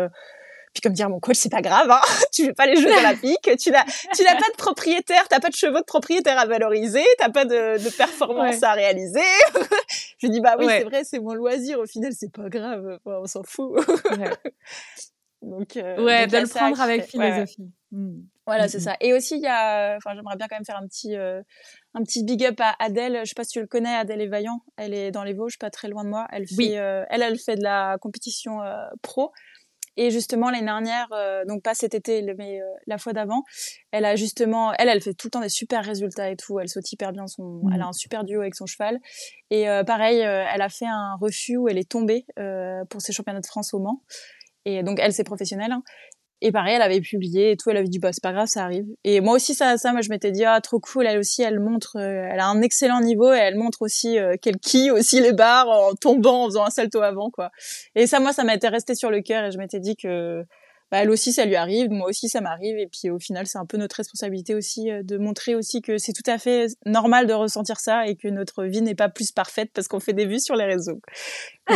puis 0.73 0.81
comme 0.81 0.93
dire 0.93 1.10
mon 1.10 1.19
coach, 1.19 1.38
c'est 1.38 1.51
pas 1.51 1.62
grave, 1.62 1.89
hein 1.89 2.01
tu 2.34 2.45
fais 2.45 2.53
pas 2.53 2.65
les 2.65 2.75
Jeux 2.75 2.91
olympiques, 2.91 3.49
tu 3.60 3.71
n'as 3.71 3.84
tu 4.15 4.23
n'as 4.23 4.36
pas 4.36 4.49
de 4.49 4.57
propriétaire, 4.57 5.27
t'as 5.29 5.39
pas 5.39 5.49
de 5.49 5.55
chevaux 5.55 5.79
de 5.79 5.86
propriétaire 5.86 6.39
à 6.39 6.45
valoriser, 6.45 7.05
t'as 7.17 7.29
pas 7.29 7.45
de, 7.45 7.84
de 7.84 7.89
performance 7.95 8.63
à 8.63 8.73
réaliser. 8.73 9.19
je 10.19 10.27
dis 10.27 10.39
bah 10.39 10.55
oui 10.57 10.65
c'est 10.67 10.84
vrai, 10.84 11.03
c'est 11.03 11.19
mon 11.19 11.34
loisir. 11.34 11.79
Au 11.79 11.86
final 11.86 12.13
c'est 12.13 12.31
pas 12.31 12.49
grave, 12.49 12.99
on 13.05 13.25
s'en 13.25 13.43
fout. 13.43 13.73
donc 15.41 15.77
euh, 15.77 16.03
ouais, 16.03 16.27
de 16.27 16.38
le 16.38 16.47
prendre 16.47 16.79
avec 16.79 17.05
philosophie. 17.05 17.71
Mmh. 17.91 18.21
Voilà, 18.47 18.67
c'est 18.67 18.79
mmh, 18.79 18.81
mmh. 18.81 18.84
ça. 18.84 18.97
Et 19.01 19.13
aussi, 19.13 19.36
il 19.36 19.41
y 19.41 19.47
a, 19.47 19.95
enfin, 19.97 20.15
j'aimerais 20.15 20.36
bien 20.36 20.47
quand 20.47 20.55
même 20.55 20.65
faire 20.65 20.77
un 20.77 20.88
petit, 20.88 21.15
euh, 21.15 21.41
un 21.93 22.03
petit 22.03 22.23
big 22.23 22.43
up 22.45 22.60
à 22.60 22.75
Adèle. 22.84 23.19
Je 23.21 23.29
sais 23.29 23.36
pas 23.36 23.43
si 23.43 23.51
tu 23.51 23.62
le 23.62 23.67
connais, 23.67 23.95
Adèle 23.95 24.27
Vaillant. 24.29 24.62
Elle 24.77 24.93
est 24.93 25.12
dans 25.12 25.23
les 25.23 25.34
Vosges, 25.34 25.57
pas 25.60 25.69
très 25.69 25.88
loin 25.88 26.03
de 26.03 26.10
moi. 26.10 26.27
Elle 26.31 26.47
fait, 26.47 26.77
euh, 26.77 27.05
elle, 27.10 27.21
elle 27.21 27.38
fait 27.38 27.55
de 27.55 27.63
la 27.63 27.97
compétition 27.99 28.62
euh, 28.62 28.75
pro. 29.01 29.31
Et 29.97 30.10
justement 30.10 30.49
l'année 30.49 30.65
dernière, 30.65 31.08
euh, 31.12 31.43
donc 31.45 31.63
pas 31.63 31.73
cet 31.73 31.93
été, 31.93 32.21
mais 32.38 32.62
euh, 32.62 32.65
la 32.88 32.97
fois 32.97 33.13
d'avant, 33.13 33.43
elle 33.91 34.06
a 34.06 34.15
justement, 34.15 34.73
elle, 34.73 34.88
elle 34.88 35.01
fait 35.01 35.13
tout 35.13 35.27
le 35.27 35.32
temps 35.32 35.41
des 35.41 35.49
super 35.49 35.84
résultats 35.84 36.30
et 36.30 36.38
tout. 36.38 36.60
Elle 36.60 36.69
saute 36.69 36.89
hyper 36.91 37.12
bien 37.12 37.27
son, 37.27 37.62
elle 37.73 37.82
a 37.82 37.88
un 37.88 37.93
super 37.93 38.23
duo 38.23 38.41
avec 38.41 38.56
son 38.56 38.65
cheval. 38.65 38.99
Et 39.49 39.69
euh, 39.69 39.84
pareil, 39.84 40.19
elle 40.19 40.62
a 40.62 40.69
fait 40.69 40.86
un 40.86 41.15
refus 41.19 41.58
où 41.58 41.67
elle 41.67 41.77
est 41.77 41.89
tombée 41.89 42.25
pour 42.89 43.01
ses 43.01 43.12
championnats 43.12 43.41
de 43.41 43.45
France 43.45 43.73
au 43.73 43.80
Mans. 43.80 44.01
Et 44.65 44.84
donc 44.84 44.99
elle, 44.99 45.13
c'est 45.13 45.23
professionnel. 45.23 45.71
Hein. 45.71 45.84
Et 46.43 46.51
pareil, 46.51 46.75
elle 46.75 46.82
avait 46.82 47.01
publié 47.01 47.51
et 47.51 47.58
tout, 47.58 47.69
elle 47.69 47.77
avait 47.77 47.88
dit 47.88 47.99
bah 47.99 48.12
c'est 48.12 48.23
pas 48.23 48.34
grave, 48.34 48.47
ça 48.47 48.63
arrive. 48.63 48.86
Et 49.04 49.21
moi 49.21 49.36
aussi 49.36 49.54
ça, 49.54 49.77
ça, 49.77 49.91
moi 49.91 50.01
je 50.01 50.10
m'étais 50.10 50.32
dit 50.32 50.43
ah 50.43 50.60
trop 50.60 50.80
cool, 50.80 51.06
elle 51.06 51.19
aussi, 51.19 51.43
elle 51.43 51.60
montre, 51.60 51.97
euh, 51.97 52.27
elle 52.32 52.39
a 52.39 52.47
un 52.47 52.62
excellent 52.62 52.99
niveau 52.99 53.32
et 53.32 53.38
elle 53.38 53.56
montre 53.56 53.84
aussi 53.84 54.17
euh, 54.17 54.36
qu'elle 54.41 54.58
quille 54.58 54.89
aussi 54.89 55.21
les 55.21 55.34
barres 55.34 55.69
en 55.69 55.93
tombant, 55.93 56.43
en 56.43 56.45
faisant 56.47 56.65
un 56.65 56.71
salto 56.71 57.01
avant 57.01 57.30
quoi. 57.30 57.51
Et 57.95 58.08
ça, 58.08 58.19
moi, 58.19 58.34
ça 58.34 58.43
m'était 58.43 58.69
resté 58.69 58.95
sur 58.95 59.12
le 59.12 59.21
cœur 59.21 59.45
et 59.45 59.51
je 59.51 59.60
m'étais 59.60 59.80
dit 59.80 59.95
que 59.95 60.43
bah, 60.91 60.97
elle 60.97 61.10
aussi 61.10 61.32
ça 61.32 61.45
lui 61.45 61.56
arrive, 61.56 61.89
moi 61.89 62.10
aussi 62.10 62.27
ça 62.27 62.41
m'arrive 62.41 62.77
et 62.77 62.88
puis 62.88 63.10
au 63.10 63.17
final 63.17 63.47
c'est 63.47 63.58
un 63.58 63.65
peu 63.65 63.77
notre 63.77 63.95
responsabilité 63.95 64.56
aussi 64.56 64.91
euh, 64.91 65.04
de 65.04 65.17
montrer 65.17 65.56
aussi 65.56 65.82
que 65.82 65.97
c'est 65.97 66.12
tout 66.12 66.30
à 66.30 66.38
fait 66.38 66.67
normal 66.86 67.27
de 67.27 67.34
ressentir 67.34 67.80
ça 67.80 68.08
et 68.08 68.17
que 68.17 68.27
notre 68.27 68.65
vie 68.65 68.82
n'est 68.82 68.95
pas 68.95 69.08
plus 69.08 69.32
parfaite 69.32 69.71
parce 69.73 69.88
qu'on 69.88 70.01
fait 70.01 70.12
des 70.12 70.25
vues 70.25 70.41
sur 70.41 70.56
les 70.56 70.65
réseaux. 70.65 70.99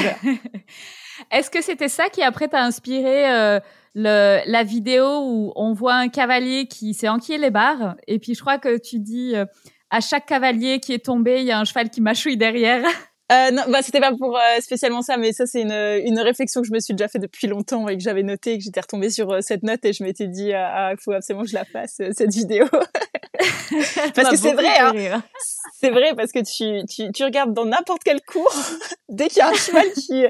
Est-ce 1.31 1.49
que 1.49 1.61
c'était 1.61 1.89
ça 1.89 2.09
qui 2.09 2.21
après 2.21 2.47
t'a 2.47 2.63
inspiré 2.63 3.31
euh, 3.31 3.59
le, 3.93 4.41
la 4.45 4.63
vidéo 4.63 5.21
où 5.23 5.53
on 5.55 5.73
voit 5.73 5.95
un 5.95 6.09
cavalier 6.09 6.67
qui 6.67 6.93
s'est 6.93 7.09
enquillé 7.09 7.37
les 7.37 7.51
barres? 7.51 7.95
Et 8.07 8.19
puis 8.19 8.35
je 8.35 8.41
crois 8.41 8.57
que 8.57 8.77
tu 8.77 8.99
dis 8.99 9.35
euh, 9.35 9.45
à 9.89 10.01
chaque 10.01 10.25
cavalier 10.25 10.79
qui 10.79 10.93
est 10.93 11.05
tombé, 11.05 11.39
il 11.39 11.45
y 11.45 11.51
a 11.51 11.59
un 11.59 11.65
cheval 11.65 11.89
qui 11.89 12.01
mâchouille 12.01 12.37
derrière. 12.37 12.83
Euh, 13.31 13.49
non, 13.49 13.63
bah 13.69 13.81
c'était 13.81 13.99
pas 13.99 14.11
pour 14.15 14.37
euh, 14.37 14.61
spécialement 14.61 15.01
ça, 15.01 15.17
mais 15.17 15.33
ça 15.33 15.47
c'est 15.47 15.61
une, 15.61 15.71
une 15.71 16.19
réflexion 16.19 16.61
que 16.61 16.67
je 16.67 16.71
me 16.71 16.79
suis 16.79 16.93
déjà 16.93 17.07
fait 17.07 17.17
depuis 17.17 17.47
longtemps 17.47 17.87
et 17.87 17.97
que 17.97 18.03
j'avais 18.03 18.21
noté 18.21 18.53
et 18.53 18.59
que 18.59 18.63
j'étais 18.63 18.81
retombée 18.81 19.09
sur 19.09 19.31
euh, 19.31 19.41
cette 19.41 19.63
note 19.63 19.83
et 19.83 19.93
je 19.93 20.03
m'étais 20.03 20.27
dit 20.27 20.53
ah, 20.53 20.91
il 20.91 21.01
faut 21.01 21.11
absolument 21.11 21.43
que 21.43 21.49
je 21.49 21.55
la 21.55 21.65
fasse 21.65 21.95
cette 21.95 22.31
vidéo 22.31 22.67
parce 24.13 24.29
que 24.29 24.35
c'est 24.35 24.53
vrai, 24.53 24.77
hein. 24.77 25.23
c'est 25.79 25.89
vrai 25.89 26.13
parce 26.15 26.31
que 26.31 26.39
tu, 26.39 26.85
tu, 26.85 27.11
tu 27.11 27.23
regardes 27.23 27.51
dans 27.51 27.65
n'importe 27.65 28.03
quel 28.05 28.21
cours 28.21 28.53
dès 29.09 29.27
qu'il 29.27 29.39
y 29.39 29.41
a 29.41 29.49
un 29.49 29.55
cheval 29.55 29.91
qui 29.93 30.25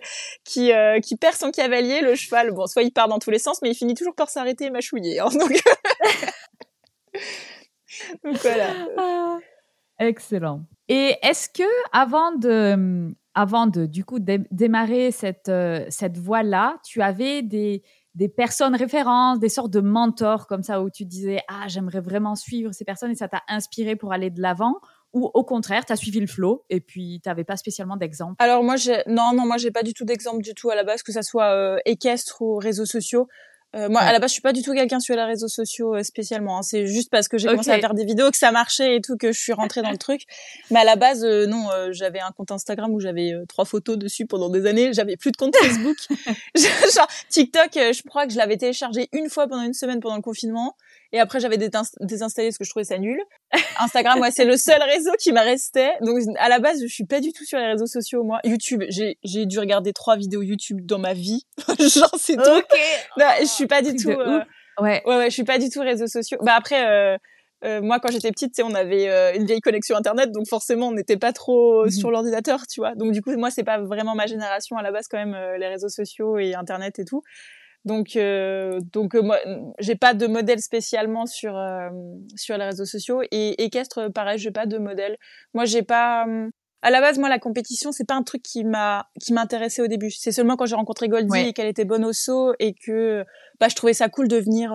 qui 0.45 0.71
qui 1.03 1.17
perd 1.17 1.35
son 1.35 1.51
cavalier, 1.51 1.99
le 1.99 2.15
cheval 2.15 2.51
bon 2.51 2.65
soit 2.65 2.83
il 2.83 2.93
part 2.93 3.09
dans 3.09 3.19
tous 3.19 3.29
les 3.29 3.39
sens 3.39 3.61
mais 3.61 3.71
il 3.71 3.75
finit 3.75 3.95
toujours 3.95 4.15
par 4.15 4.29
s'arrêter 4.29 4.65
et 4.65 4.69
mâchouiller 4.69 5.19
hein, 5.19 5.27
donc 5.33 5.51
donc 8.23 8.37
voilà. 8.37 8.69
Excellent. 9.99 10.65
Et 10.87 11.15
est-ce 11.23 11.49
que 11.49 11.63
avant 11.91 12.33
de, 12.33 13.15
avant 13.33 13.67
de 13.67 13.85
du 13.85 14.05
coup 14.05 14.19
démarrer 14.19 15.11
cette, 15.11 15.49
euh, 15.49 15.85
cette 15.89 16.17
voie-là, 16.17 16.77
tu 16.83 17.01
avais 17.01 17.41
des, 17.41 17.81
des 18.13 18.29
personnes 18.29 18.75
références, 18.75 19.39
des 19.39 19.49
sortes 19.49 19.71
de 19.71 19.81
mentors 19.81 20.47
comme 20.47 20.63
ça 20.63 20.81
où 20.81 20.89
tu 20.89 21.05
disais 21.05 21.39
ah 21.47 21.67
j'aimerais 21.67 22.01
vraiment 22.01 22.35
suivre 22.35 22.71
ces 22.71 22.85
personnes 22.85 23.11
et 23.11 23.15
ça 23.15 23.27
t'a 23.27 23.41
inspiré 23.47 23.95
pour 23.95 24.13
aller 24.13 24.29
de 24.29 24.41
l'avant 24.41 24.75
ou 25.15 25.31
au 25.33 25.43
contraire, 25.45 25.85
tu 25.85 25.93
as 25.93 25.95
suivi 25.95 26.19
le 26.19 26.27
flow 26.27 26.65
et 26.69 26.81
puis 26.81 27.21
tu 27.23 27.29
n'avais 27.29 27.45
pas 27.45 27.55
spécialement 27.55 27.95
d'exemple? 27.95 28.35
Alors 28.39 28.63
moi, 28.63 28.75
non, 29.07 29.31
non, 29.33 29.45
moi 29.45 29.57
j'ai 29.57 29.71
pas 29.71 29.81
du 29.81 29.93
tout 29.93 30.03
d'exemple 30.03 30.43
du 30.43 30.53
tout 30.53 30.69
à 30.69 30.75
la 30.75 30.83
base, 30.83 31.03
que 31.03 31.13
ça 31.13 31.23
soit 31.23 31.51
euh, 31.51 31.77
équestre 31.85 32.41
ou 32.41 32.57
réseaux 32.57 32.85
sociaux. 32.85 33.27
Euh, 33.75 33.89
moi, 33.89 34.01
à 34.01 34.13
la 34.13 34.19
base, 34.19 34.29
je 34.29 34.33
suis 34.33 34.41
pas 34.41 34.53
du 34.53 34.61
tout 34.61 34.73
quelqu'un 34.73 34.99
sur 34.99 35.15
les 35.15 35.23
réseaux 35.23 35.49
sociaux 35.49 35.95
euh, 35.95 36.03
spécialement. 36.03 36.59
Hein. 36.59 36.61
C'est 36.61 36.87
juste 36.87 37.09
parce 37.09 37.27
que 37.27 37.37
j'ai 37.37 37.49
commencé 37.49 37.71
à 37.71 37.79
faire 37.79 37.93
des 37.93 38.05
vidéos 38.05 38.31
que 38.31 38.37
ça 38.37 38.51
marchait 38.51 38.95
et 38.95 39.01
tout 39.01 39.17
que 39.17 39.33
je 39.33 39.39
suis 39.39 39.53
rentrée 39.53 39.81
dans 39.81 39.91
le 39.91 39.97
truc. 39.97 40.21
Mais 40.71 40.79
à 40.79 40.83
la 40.85 40.95
base, 40.95 41.25
euh, 41.25 41.45
non, 41.45 41.67
j'avais 41.91 42.19
un 42.19 42.31
compte 42.31 42.51
Instagram 42.51 42.93
où 42.93 42.99
j'avais 42.99 43.33
trois 43.47 43.65
photos 43.65 43.97
dessus 43.97 44.25
pendant 44.25 44.49
des 44.49 44.65
années. 44.65 44.93
J'avais 44.93 45.17
plus 45.17 45.31
de 45.31 45.37
compte 45.37 45.55
Facebook. 45.57 45.97
Genre 46.55 47.07
TikTok, 47.29 47.71
je 47.73 48.01
crois 48.07 48.25
que 48.25 48.33
je 48.33 48.37
l'avais 48.37 48.57
téléchargé 48.57 49.09
une 49.11 49.29
fois 49.29 49.47
pendant 49.47 49.63
une 49.63 49.73
semaine 49.73 49.99
pendant 49.99 50.15
le 50.15 50.21
confinement. 50.21 50.75
Et 51.15 51.19
après, 51.21 51.39
j'avais 51.39 51.57
désinstallé 51.57 52.49
parce 52.49 52.57
que 52.57 52.65
je 52.65 52.69
trouvais 52.69 52.83
ça 52.83 52.97
nul. 52.97 53.17
Instagram, 53.79 54.19
ouais, 54.19 54.31
c'est 54.31 54.43
le 54.43 54.57
seul 54.57 54.81
réseau 54.83 55.11
qui 55.17 55.31
m'a 55.31 55.43
resté. 55.43 55.91
Donc, 56.01 56.19
à 56.37 56.49
la 56.49 56.59
base, 56.59 56.81
je 56.81 56.87
suis 56.87 57.05
pas 57.05 57.21
du 57.21 57.31
tout 57.31 57.45
sur 57.45 57.57
les 57.57 57.67
réseaux 57.67 57.87
sociaux, 57.87 58.25
moi. 58.25 58.39
YouTube, 58.43 58.83
j'ai, 58.89 59.17
j'ai 59.23 59.45
dû 59.45 59.57
regarder 59.59 59.93
trois 59.93 60.17
vidéos 60.17 60.41
YouTube 60.41 60.81
dans 60.83 60.99
ma 60.99 61.13
vie. 61.13 61.45
Genre, 61.79 62.13
c'est 62.19 62.35
tout. 62.35 62.41
Ok. 62.41 62.79
Non, 63.17 63.27
je 63.39 63.45
suis 63.45 63.65
pas 63.65 63.81
du 63.81 63.95
tout, 63.95 64.09
euh... 64.09 64.39
ouais. 64.81 65.01
ouais. 65.05 65.15
Ouais, 65.17 65.25
je 65.29 65.33
suis 65.33 65.45
pas 65.45 65.57
du 65.57 65.69
tout 65.69 65.79
réseaux 65.79 66.07
sociaux. 66.07 66.37
Bah, 66.41 66.55
après, 66.57 66.85
euh... 66.85 67.17
Euh, 67.63 67.81
moi, 67.81 67.99
quand 67.99 68.11
j'étais 68.11 68.31
petite, 68.31 68.59
on 68.63 68.75
avait 68.75 69.09
euh, 69.09 69.33
une 69.33 69.45
vieille 69.45 69.61
connexion 69.61 69.95
internet, 69.95 70.31
donc 70.31 70.47
forcément, 70.47 70.89
on 70.89 70.91
n'était 70.91 71.17
pas 71.17 71.33
trop 71.33 71.85
mhm. 71.85 71.91
sur 71.91 72.11
l'ordinateur, 72.11 72.67
tu 72.67 72.81
vois. 72.81 72.93
Donc 72.95 73.11
du 73.11 73.21
coup, 73.21 73.35
moi, 73.37 73.49
c'est 73.49 73.63
pas 73.63 73.79
vraiment 73.79 74.13
ma 74.13 74.27
génération 74.27 74.77
à 74.77 74.83
la 74.83 74.91
base, 74.91 75.07
quand 75.07 75.17
même, 75.17 75.33
euh, 75.33 75.57
les 75.57 75.67
réseaux 75.67 75.89
sociaux 75.89 76.37
et 76.37 76.53
internet 76.53 76.99
et 76.99 77.05
tout. 77.05 77.23
Donc, 77.85 78.15
euh, 78.15 78.79
donc 78.91 79.15
euh, 79.15 79.21
moi, 79.21 79.37
j'ai 79.77 79.95
pas 79.95 80.15
de 80.15 80.25
modèle 80.25 80.59
spécialement 80.59 81.27
sur 81.27 81.55
euh, 81.55 81.89
sur 82.35 82.57
les 82.57 82.65
réseaux 82.65 82.85
sociaux. 82.85 83.21
Et 83.31 83.63
équestre, 83.63 84.09
pareil, 84.09 84.39
j'ai 84.39 84.51
pas 84.51 84.65
de 84.65 84.77
modèle. 84.79 85.17
Moi, 85.53 85.65
j'ai 85.65 85.83
pas. 85.83 86.25
À 86.81 86.91
la 86.91 87.01
base, 87.01 87.17
moi, 87.17 87.29
la 87.29 87.39
compétition, 87.39 87.91
c'est 87.91 88.05
pas 88.05 88.15
un 88.15 88.23
truc 88.23 88.43
qui 88.43 88.63
m'a 88.63 89.07
qui 89.21 89.33
m'intéressait 89.33 89.83
au 89.83 89.87
début. 89.87 90.09
C'est 90.09 90.31
seulement 90.31 90.55
quand 90.55 90.65
j'ai 90.65 90.75
rencontré 90.75 91.07
Goldie 91.07 91.47
et 91.47 91.53
qu'elle 91.53 91.67
était 91.67 91.85
bonne 91.85 92.05
au 92.05 92.13
saut 92.13 92.53
et 92.59 92.73
que 92.73 93.23
bah 93.59 93.67
je 93.69 93.75
trouvais 93.75 93.93
ça 93.93 94.09
cool 94.09 94.27
de 94.27 94.37
venir. 94.37 94.73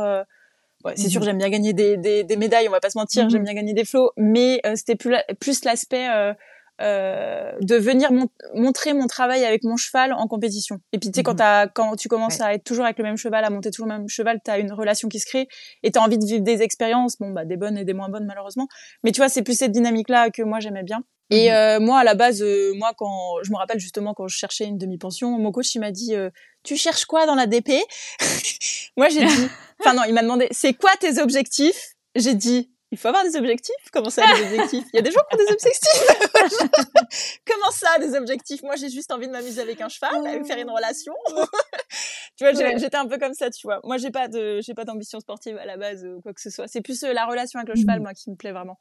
Ouais, 0.85 0.95
c'est 0.97 1.11
sûr, 1.11 1.21
mhm. 1.21 1.27
j'aime 1.27 1.39
bien 1.39 1.51
gagner 1.51 1.75
des, 1.75 1.99
des, 1.99 2.25
des, 2.25 2.37
médailles, 2.37 2.67
on 2.67 2.71
va 2.71 2.81
pas 2.81 2.89
se 2.89 2.97
mentir, 2.97 3.29
j'aime 3.29 3.41
mhm. 3.41 3.45
bien 3.45 3.55
gagner 3.55 3.75
des 3.75 3.85
flots, 3.85 4.13
mais 4.17 4.63
c'était 4.77 4.97
plus, 4.97 5.15
plus 5.39 5.63
l'aspect 5.65 6.09
euh, 6.09 6.33
de 6.81 7.77
venir 7.77 8.11
montrer 8.55 8.93
mon 8.93 9.07
travail 9.07 9.45
avec 9.45 9.65
mon 9.65 9.77
cheval 9.77 10.13
en 10.13 10.27
compétition. 10.27 10.79
Et 10.93 10.99
puis 10.99 11.11
tu 11.11 11.19
sais 11.19 11.23
quand, 11.23 11.41
mhm. 11.41 11.71
quand 11.75 11.97
tu 11.97 12.09
commences 12.09 12.41
à 12.41 12.55
être 12.55 12.65
toujours 12.65 12.85
avec 12.85 12.99
le 12.99 13.05
même 13.05 13.17
cheval, 13.17 13.45
à 13.45 13.51
monter 13.51 13.71
toujours 13.71 13.87
le 13.87 13.99
même 13.99 14.09
cheval, 14.09 14.41
tu 14.45 14.51
as 14.51 14.59
une 14.59 14.73
relation 14.73 15.09
qui 15.09 15.21
se 15.21 15.27
crée 15.27 15.49
et 15.83 15.91
tu 15.91 15.99
as 15.99 16.03
envie 16.03 16.19
de 16.19 16.25
vivre 16.25 16.43
des 16.43 16.63
expériences, 16.63 17.19
bon 17.19 17.31
bah 17.31 17.45
des 17.45 17.57
bonnes 17.57 17.77
et 17.77 17.85
des 17.85 17.93
moins 17.93 18.09
bonnes 18.09 18.27
malheureusement. 18.27 18.69
Mais 19.05 19.13
tu 19.13 19.21
vois, 19.21 19.29
c'est 19.29 19.43
plus 19.43 19.59
cette 19.59 19.73
dynamique 19.73 20.09
là 20.09 20.31
que 20.31 20.43
moi 20.43 20.61
j'aimais 20.61 20.83
bien. 20.83 21.03
Et 21.31 21.49
mhm. 21.49 21.55
euh, 21.55 21.81
moi 21.81 22.01
à 22.01 22.05
la 22.05 22.15
base 22.15 22.43
euh, 22.43 22.73
moi 22.77 22.93
quand 22.97 23.37
je 23.43 23.51
me 23.51 23.57
rappelle 23.57 23.79
justement 23.79 24.15
quand 24.15 24.27
je 24.27 24.37
cherchais 24.37 24.65
une 24.65 24.79
demi-pension, 24.79 25.39
mon 25.39 25.53
coach 25.53 25.75
il 25.75 25.81
m'a 25.81 25.93
dit 25.93 26.15
"Tu 26.63 26.77
cherches 26.77 27.05
quoi 27.05 27.27
dans 27.27 27.35
la 27.35 27.47
DP 27.47 27.71
Moi 28.97 29.09
j'ai 29.09 29.25
dit 29.25 29.49
enfin 29.81 29.95
non, 29.95 30.03
il 30.09 30.15
m'a 30.15 30.23
demandé 30.23 30.49
"C'est 30.51 30.73
quoi 30.73 30.91
tes 30.99 31.21
objectifs? 31.21 31.95
J'ai 32.17 32.35
dit 32.35 32.71
il 32.93 32.99
faut 32.99 33.09
avoir 33.09 33.23
des 33.25 33.37
objectifs. 33.37 33.75
Comment 33.93 34.11
ça, 34.11 34.23
des 34.35 34.43
objectifs? 34.43 34.85
Il 34.93 34.97
y 34.97 34.99
a 34.99 35.03
des 35.03 35.13
gens 35.13 35.21
qui 35.31 35.37
ont 35.37 35.45
des 35.45 35.53
objectifs. 35.53 37.41
Comment 37.47 37.71
ça, 37.71 37.99
des 38.01 38.17
objectifs? 38.17 38.63
Moi, 38.63 38.75
j'ai 38.77 38.91
juste 38.91 39.13
envie 39.13 39.29
de 39.29 39.33
m'amuser 39.33 39.61
avec 39.61 39.81
un 39.81 39.89
cheval, 39.89 40.27
avec 40.27 40.45
faire 40.45 40.59
une 40.59 40.71
relation. 40.71 41.13
tu 42.37 42.45
vois, 42.45 42.53
j'étais 42.53 42.97
un 42.97 43.07
peu 43.07 43.19
comme 43.19 43.35
ça, 43.35 43.49
tu 43.51 43.67
vois. 43.67 43.81
Moi, 43.85 43.97
j'ai 43.99 44.11
pas 44.11 44.27
de, 44.27 44.61
j'ai 44.61 44.75
pas 44.75 44.85
d'ambition 44.85 45.21
sportive 45.21 45.57
à 45.59 45.67
la 45.67 45.77
base 45.77 46.05
ou 46.05 46.21
quoi 46.21 46.33
que 46.33 46.41
ce 46.41 46.51
soit. 46.51 46.67
C'est 46.67 46.81
plus 46.81 47.03
euh, 47.05 47.13
la 47.13 47.27
relation 47.27 47.61
avec 47.61 47.73
le 47.73 47.81
cheval, 47.81 48.01
mmh. 48.01 48.03
moi, 48.03 48.13
qui 48.13 48.29
me 48.31 48.37
plaît 48.37 48.53
vraiment. 48.53 48.79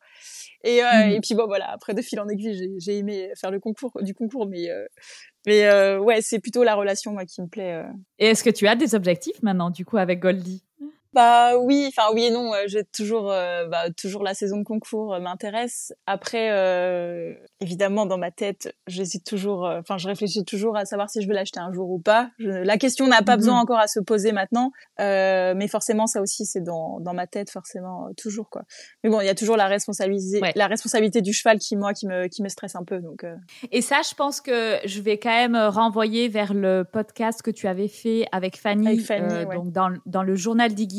Et, 0.63 0.83
euh, 0.83 0.87
mmh. 0.87 1.09
et 1.11 1.19
puis 1.21 1.35
bon, 1.35 1.45
voilà. 1.45 1.69
Après, 1.71 1.93
de 1.93 2.01
fil 2.01 2.19
en 2.19 2.27
aiguille, 2.27 2.77
j'ai 2.79 2.97
aimé 2.97 3.31
faire 3.39 3.51
le 3.51 3.59
concours, 3.59 3.91
du 4.01 4.15
concours, 4.15 4.47
mais 4.47 4.71
euh, 4.71 4.85
mais 5.45 5.65
euh, 5.65 5.99
ouais, 5.99 6.21
c'est 6.21 6.39
plutôt 6.39 6.63
la 6.63 6.73
relation, 6.73 7.11
moi, 7.11 7.25
qui 7.25 7.41
me 7.41 7.47
plaît. 7.47 7.83
Et 8.17 8.27
est-ce 8.27 8.43
que 8.43 8.49
tu 8.49 8.67
as 8.67 8.75
des 8.75 8.95
objectifs 8.95 9.41
maintenant, 9.43 9.69
du 9.69 9.85
coup, 9.85 9.97
avec 9.97 10.19
Goldie? 10.19 10.63
Bah 11.13 11.57
oui, 11.57 11.87
enfin 11.87 12.13
oui 12.13 12.25
et 12.25 12.31
non. 12.31 12.53
Euh, 12.53 12.63
j'ai 12.67 12.83
toujours, 12.83 13.31
euh, 13.31 13.65
bah, 13.65 13.89
toujours 13.89 14.23
la 14.23 14.35
saison 14.35 14.57
de 14.57 14.63
concours 14.63 15.15
euh, 15.15 15.19
m'intéresse. 15.19 15.91
Après, 16.05 16.49
évidemment, 17.59 18.05
dans 18.05 18.17
ma 18.17 18.31
tête, 18.31 18.75
j'hésite 18.87 19.25
toujours. 19.25 19.63
Enfin, 19.63 19.97
je 19.97 20.07
réfléchis 20.07 20.43
toujours 20.45 20.77
à 20.77 20.85
savoir 20.85 21.09
si 21.09 21.21
je 21.21 21.27
veux 21.27 21.33
l'acheter 21.33 21.59
un 21.59 21.73
jour 21.73 21.89
ou 21.89 21.99
pas. 21.99 22.29
la 22.39 22.77
question 22.77 23.07
n'a 23.07 23.21
pas 23.21 23.37
besoin 23.37 23.55
mhm. 23.55 23.61
encore 23.61 23.79
à 23.79 23.87
se 23.87 23.99
poser 23.99 24.31
maintenant, 24.31 24.71
mais 24.99 25.67
forcément, 25.67 26.07
ça 26.07 26.21
aussi, 26.21 26.45
c'est 26.45 26.61
dans, 26.61 26.99
dans 26.99 27.13
ma 27.13 27.27
tête, 27.27 27.49
forcément, 27.49 28.09
toujours 28.17 28.49
quoi. 28.49 28.63
Mais 29.03 29.09
bon, 29.09 29.21
il 29.21 29.25
y 29.25 29.29
a 29.29 29.35
toujours 29.35 29.57
la 29.57 29.67
responsabilité, 29.67 30.41
la 30.55 30.67
responsabilité 30.67 31.21
du 31.21 31.33
cheval 31.33 31.59
qui 31.59 31.75
moi 31.75 31.93
qui 31.93 32.07
me 32.07 32.27
qui 32.27 32.43
me 32.43 32.49
stresse 32.49 32.75
un 32.75 32.83
peu. 32.83 32.99
Donc. 32.99 33.25
Et 33.71 33.81
ça, 33.81 34.01
je 34.07 34.13
pense 34.13 34.41
que 34.41 34.77
je 34.85 35.01
vais 35.01 35.17
quand 35.17 35.29
même 35.29 35.55
renvoyer 35.55 36.27
vers 36.27 36.53
le 36.53 36.83
podcast 36.83 37.41
que 37.41 37.51
tu 37.51 37.67
avais 37.67 37.87
fait 37.87 38.25
avec 38.31 38.57
Fanny, 38.57 39.03
donc 39.53 39.71
dans 39.71 39.89
dans 40.05 40.23
le 40.23 40.35
journal 40.35 40.73
d'Iggy 40.73 40.98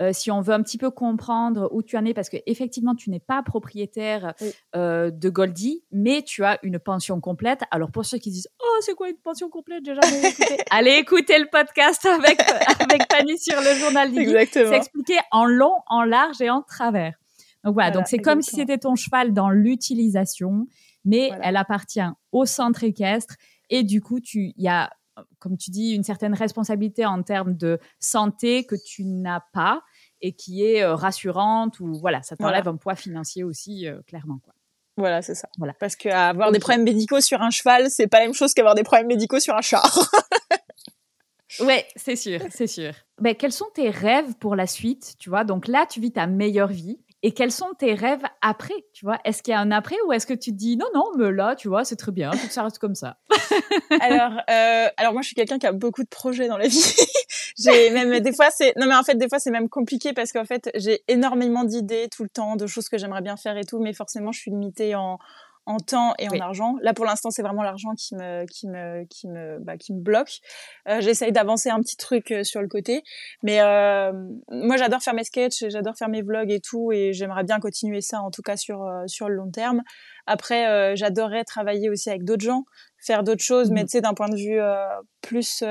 euh, 0.00 0.12
si 0.12 0.30
on 0.30 0.40
veut 0.40 0.52
un 0.52 0.62
petit 0.62 0.78
peu 0.78 0.90
comprendre 0.90 1.68
où 1.72 1.82
tu 1.82 1.96
en 1.96 2.04
es, 2.04 2.14
parce 2.14 2.28
que 2.28 2.36
effectivement, 2.46 2.94
tu 2.94 3.10
n'es 3.10 3.20
pas 3.20 3.42
propriétaire 3.42 4.34
euh, 4.74 5.10
de 5.10 5.28
Goldie, 5.28 5.84
mais 5.92 6.22
tu 6.22 6.44
as 6.44 6.58
une 6.62 6.78
pension 6.78 7.20
complète. 7.20 7.60
Alors 7.70 7.90
pour 7.92 8.04
ceux 8.04 8.18
qui 8.18 8.30
disent 8.30 8.48
oh 8.60 8.76
c'est 8.80 8.94
quoi 8.94 9.08
une 9.08 9.16
pension 9.16 9.48
complète, 9.48 9.84
j'ai 9.84 9.94
jamais 9.94 10.28
écouté, 10.28 10.56
allez 10.70 10.92
écouter 10.92 11.38
le 11.38 11.46
podcast 11.46 12.04
avec 12.06 12.40
avec 12.80 13.02
Fanny 13.10 13.38
sur 13.38 13.60
le 13.60 13.74
journal 13.78 14.10
C'est 14.50 14.76
expliqué 14.76 15.14
en 15.30 15.44
long, 15.44 15.74
en 15.86 16.02
large 16.02 16.40
et 16.40 16.50
en 16.50 16.62
travers. 16.62 17.14
Donc 17.62 17.74
voilà, 17.74 17.90
donc 17.92 18.06
c'est 18.06 18.18
comme 18.18 18.42
si 18.42 18.56
c'était 18.56 18.78
ton 18.78 18.94
cheval 18.94 19.32
dans 19.32 19.48
l'utilisation, 19.48 20.66
mais 21.04 21.30
elle 21.42 21.56
appartient 21.56 22.00
au 22.32 22.44
centre 22.46 22.84
équestre. 22.84 23.36
Et 23.70 23.84
du 23.84 24.02
coup 24.02 24.20
tu 24.20 24.52
il 24.56 24.62
y 24.62 24.68
a 24.68 24.90
comme 25.38 25.56
tu 25.56 25.70
dis, 25.70 25.92
une 25.92 26.04
certaine 26.04 26.34
responsabilité 26.34 27.06
en 27.06 27.22
termes 27.22 27.56
de 27.56 27.78
santé 28.00 28.64
que 28.64 28.74
tu 28.74 29.04
n'as 29.04 29.40
pas 29.52 29.82
et 30.20 30.32
qui 30.32 30.64
est 30.64 30.82
euh, 30.82 30.94
rassurante 30.94 31.80
ou 31.80 31.94
voilà, 31.94 32.22
ça 32.22 32.36
t'enlève 32.36 32.68
un 32.68 32.76
poids 32.76 32.94
financier 32.94 33.44
aussi, 33.44 33.86
euh, 33.86 34.00
clairement. 34.06 34.38
Quoi. 34.42 34.54
Voilà, 34.96 35.22
c'est 35.22 35.34
ça. 35.34 35.48
Voilà. 35.58 35.74
Parce 35.80 35.96
qu'avoir 35.96 36.52
des 36.52 36.60
problèmes 36.60 36.84
médicaux 36.84 37.20
sur 37.20 37.42
un 37.42 37.50
cheval, 37.50 37.90
c'est 37.90 38.06
pas 38.06 38.20
la 38.20 38.26
même 38.26 38.34
chose 38.34 38.54
qu'avoir 38.54 38.74
des 38.74 38.84
problèmes 38.84 39.08
médicaux 39.08 39.40
sur 39.40 39.54
un 39.54 39.60
char. 39.60 39.84
ouais, 41.60 41.86
c'est 41.96 42.16
sûr, 42.16 42.40
c'est 42.50 42.66
sûr. 42.66 42.94
Ben, 43.20 43.34
quels 43.34 43.52
sont 43.52 43.68
tes 43.74 43.90
rêves 43.90 44.34
pour 44.38 44.54
la 44.54 44.66
suite 44.66 45.14
Tu 45.18 45.30
vois, 45.30 45.44
donc 45.44 45.68
là, 45.68 45.86
tu 45.86 46.00
vis 46.00 46.12
ta 46.12 46.26
meilleure 46.26 46.68
vie. 46.68 47.00
Et 47.26 47.32
quels 47.32 47.50
sont 47.50 47.72
tes 47.78 47.94
rêves 47.94 48.22
après 48.42 48.74
Tu 48.92 49.06
vois, 49.06 49.18
est-ce 49.24 49.42
qu'il 49.42 49.52
y 49.52 49.54
a 49.54 49.60
un 49.60 49.70
après 49.70 49.96
ou 50.06 50.12
est-ce 50.12 50.26
que 50.26 50.34
tu 50.34 50.52
te 50.52 50.56
dis 50.56 50.76
non, 50.76 50.84
non, 50.94 51.06
mais 51.16 51.32
là, 51.32 51.56
tu 51.56 51.68
vois, 51.68 51.82
c'est 51.82 51.96
très 51.96 52.12
bien, 52.12 52.30
tout 52.30 52.50
ça 52.50 52.64
reste 52.64 52.78
comme 52.78 52.94
ça? 52.94 53.16
Alors, 54.00 54.42
euh, 54.50 54.88
alors 54.98 55.14
moi, 55.14 55.22
je 55.22 55.28
suis 55.28 55.34
quelqu'un 55.34 55.58
qui 55.58 55.66
a 55.66 55.72
beaucoup 55.72 56.02
de 56.02 56.08
projets 56.08 56.48
dans 56.48 56.58
la 56.58 56.68
vie. 56.68 56.94
j'ai 57.58 57.88
même 57.90 58.20
des 58.20 58.32
fois, 58.34 58.50
c'est 58.50 58.74
non 58.76 58.86
mais 58.86 58.94
en 58.94 59.02
fait, 59.02 59.14
des 59.14 59.26
fois, 59.26 59.38
c'est 59.38 59.50
même 59.50 59.70
compliqué 59.70 60.12
parce 60.12 60.32
qu'en 60.32 60.44
fait, 60.44 60.70
j'ai 60.74 61.02
énormément 61.08 61.64
d'idées 61.64 62.08
tout 62.14 62.24
le 62.24 62.28
temps, 62.28 62.56
de 62.56 62.66
choses 62.66 62.90
que 62.90 62.98
j'aimerais 62.98 63.22
bien 63.22 63.38
faire 63.38 63.56
et 63.56 63.64
tout, 63.64 63.78
mais 63.78 63.94
forcément, 63.94 64.30
je 64.30 64.40
suis 64.40 64.50
limitée 64.50 64.94
en 64.94 65.18
en 65.66 65.78
temps 65.78 66.14
et 66.18 66.28
en 66.28 66.38
argent. 66.40 66.76
Là, 66.82 66.92
pour 66.92 67.04
l'instant, 67.04 67.30
c'est 67.30 67.42
vraiment 67.42 67.62
l'argent 67.62 67.94
qui 67.96 68.14
me, 68.14 68.44
qui 68.46 68.68
me, 68.68 69.04
qui 69.04 69.28
me, 69.28 69.58
bah, 69.60 69.76
qui 69.76 69.94
me 69.94 70.00
bloque. 70.00 70.40
Euh, 70.88 71.00
J'essaye 71.00 71.32
d'avancer 71.32 71.70
un 71.70 71.80
petit 71.80 71.96
truc 71.96 72.30
euh, 72.30 72.44
sur 72.44 72.60
le 72.60 72.68
côté, 72.68 73.02
mais 73.42 73.60
euh, 73.60 74.12
moi, 74.50 74.76
j'adore 74.76 75.00
faire 75.02 75.14
mes 75.14 75.24
sketchs, 75.24 75.68
j'adore 75.68 75.96
faire 75.96 76.08
mes 76.08 76.22
vlogs 76.22 76.50
et 76.50 76.60
tout, 76.60 76.92
et 76.92 77.12
j'aimerais 77.12 77.44
bien 77.44 77.60
continuer 77.60 78.00
ça, 78.00 78.20
en 78.20 78.30
tout 78.30 78.42
cas 78.42 78.56
sur 78.56 78.82
euh, 78.82 79.04
sur 79.06 79.28
le 79.28 79.36
long 79.36 79.50
terme. 79.50 79.82
Après, 80.26 80.68
euh, 80.68 80.96
j'adorerais 80.96 81.44
travailler 81.44 81.88
aussi 81.88 82.10
avec 82.10 82.24
d'autres 82.24 82.44
gens, 82.44 82.64
faire 82.98 83.22
d'autres 83.22 83.42
choses, 83.42 83.70
mais 83.70 83.82
mmh. 83.82 83.86
tu 83.86 83.90
sais, 83.90 84.00
d'un 84.00 84.14
point 84.14 84.28
de 84.28 84.36
vue 84.36 84.60
plus 85.22 85.62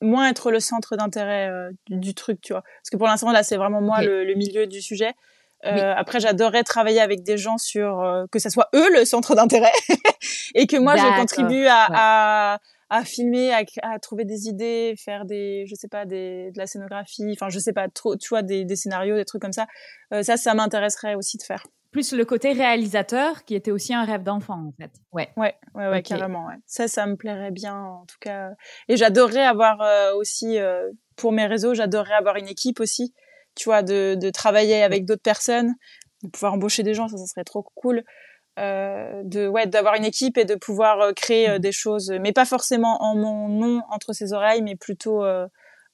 moins 0.00 0.28
être 0.28 0.52
le 0.52 0.60
centre 0.60 0.96
d'intérêt 0.96 1.50
du, 1.88 2.14
truc, 2.14 2.40
tu 2.40 2.52
vois. 2.52 2.62
Parce 2.62 2.90
que 2.90 2.96
pour 2.96 3.08
l'instant, 3.08 3.32
là, 3.32 3.42
c'est 3.42 3.56
vraiment 3.56 3.80
moi 3.80 4.00
le, 4.00 4.24
le, 4.24 4.34
milieu 4.34 4.68
du 4.68 4.80
sujet. 4.80 5.12
Euh, 5.66 5.94
Après, 5.96 6.20
j'adorerais 6.20 6.62
travailler 6.62 7.00
avec 7.00 7.22
des 7.22 7.36
gens 7.36 7.58
sur 7.58 8.00
euh, 8.00 8.24
que 8.30 8.38
ça 8.38 8.50
soit 8.50 8.68
eux 8.74 8.90
le 8.92 9.04
centre 9.04 9.34
d'intérêt 9.34 9.72
et 10.54 10.66
que 10.66 10.76
moi 10.76 10.96
je 10.96 11.20
contribue 11.20 11.66
à, 11.66 11.86
à, 11.92 12.58
à, 12.88 13.04
filmer, 13.04 13.52
à, 13.52 13.62
à, 13.82 13.98
trouver 13.98 14.24
des 14.24 14.48
idées, 14.48 14.94
faire 14.96 15.26
des, 15.26 15.66
je 15.66 15.74
sais 15.74 15.88
pas, 15.88 16.06
des, 16.06 16.50
de 16.52 16.58
la 16.58 16.66
scénographie, 16.66 17.30
enfin 17.32 17.50
je 17.50 17.58
sais 17.58 17.74
pas 17.74 17.88
trop, 17.88 18.16
tu 18.16 18.28
vois, 18.30 18.42
des, 18.42 18.64
des 18.64 18.76
scénarios, 18.76 19.16
des 19.16 19.24
trucs 19.26 19.42
comme 19.42 19.52
ça. 19.52 19.66
Euh, 20.14 20.22
ça, 20.22 20.36
ça 20.36 20.54
m'intéresserait 20.54 21.14
aussi 21.14 21.36
de 21.36 21.42
faire. 21.42 21.66
Plus 21.92 22.12
le 22.12 22.24
côté 22.24 22.52
réalisateur 22.52 23.44
qui 23.44 23.54
était 23.54 23.72
aussi 23.72 23.92
un 23.92 24.04
rêve 24.04 24.22
d'enfant 24.22 24.68
en 24.68 24.72
fait. 24.80 24.92
Ouais. 25.12 25.28
Ouais, 25.36 25.56
ouais, 25.74 25.88
ouais 25.88 26.02
carrément. 26.02 26.46
Ouais. 26.46 26.54
Ça, 26.64 26.88
ça 26.88 27.04
me 27.06 27.16
plairait 27.16 27.50
bien 27.50 27.76
en 27.76 28.06
tout 28.06 28.18
cas. 28.20 28.50
Et 28.88 28.96
j'adorerais 28.96 29.44
avoir 29.44 29.82
euh, 29.82 30.14
aussi 30.14 30.56
pour 31.16 31.32
mes 31.32 31.46
réseaux, 31.46 31.74
j'adorerais 31.74 32.14
avoir 32.14 32.36
une 32.36 32.48
équipe 32.48 32.80
aussi 32.80 33.12
tu 33.54 33.64
vois, 33.64 33.82
de, 33.82 34.16
de 34.20 34.30
travailler 34.30 34.82
avec 34.82 35.04
d'autres 35.04 35.22
personnes, 35.22 35.74
de 36.22 36.28
pouvoir 36.28 36.54
embaucher 36.54 36.82
des 36.82 36.94
gens, 36.94 37.08
ça, 37.08 37.16
ça 37.16 37.26
serait 37.26 37.44
trop 37.44 37.64
cool. 37.74 38.02
euh, 38.58 39.22
de 39.24 39.48
ouais 39.48 39.66
d'avoir 39.66 39.94
une 39.94 40.04
équipe 40.04 40.36
et 40.36 40.44
de 40.44 40.54
pouvoir 40.54 41.00
euh, 41.00 41.12
créer 41.12 41.48
euh, 41.48 41.58
des 41.58 41.72
choses, 41.72 42.12
mais 42.20 42.32
pas 42.32 42.44
forcément 42.44 43.02
en 43.02 43.16
mon 43.16 43.48
nom 43.48 43.82
entre 43.90 44.12
ses 44.12 44.32
oreilles, 44.32 44.62
mais 44.62 44.76
plutôt 44.76 45.22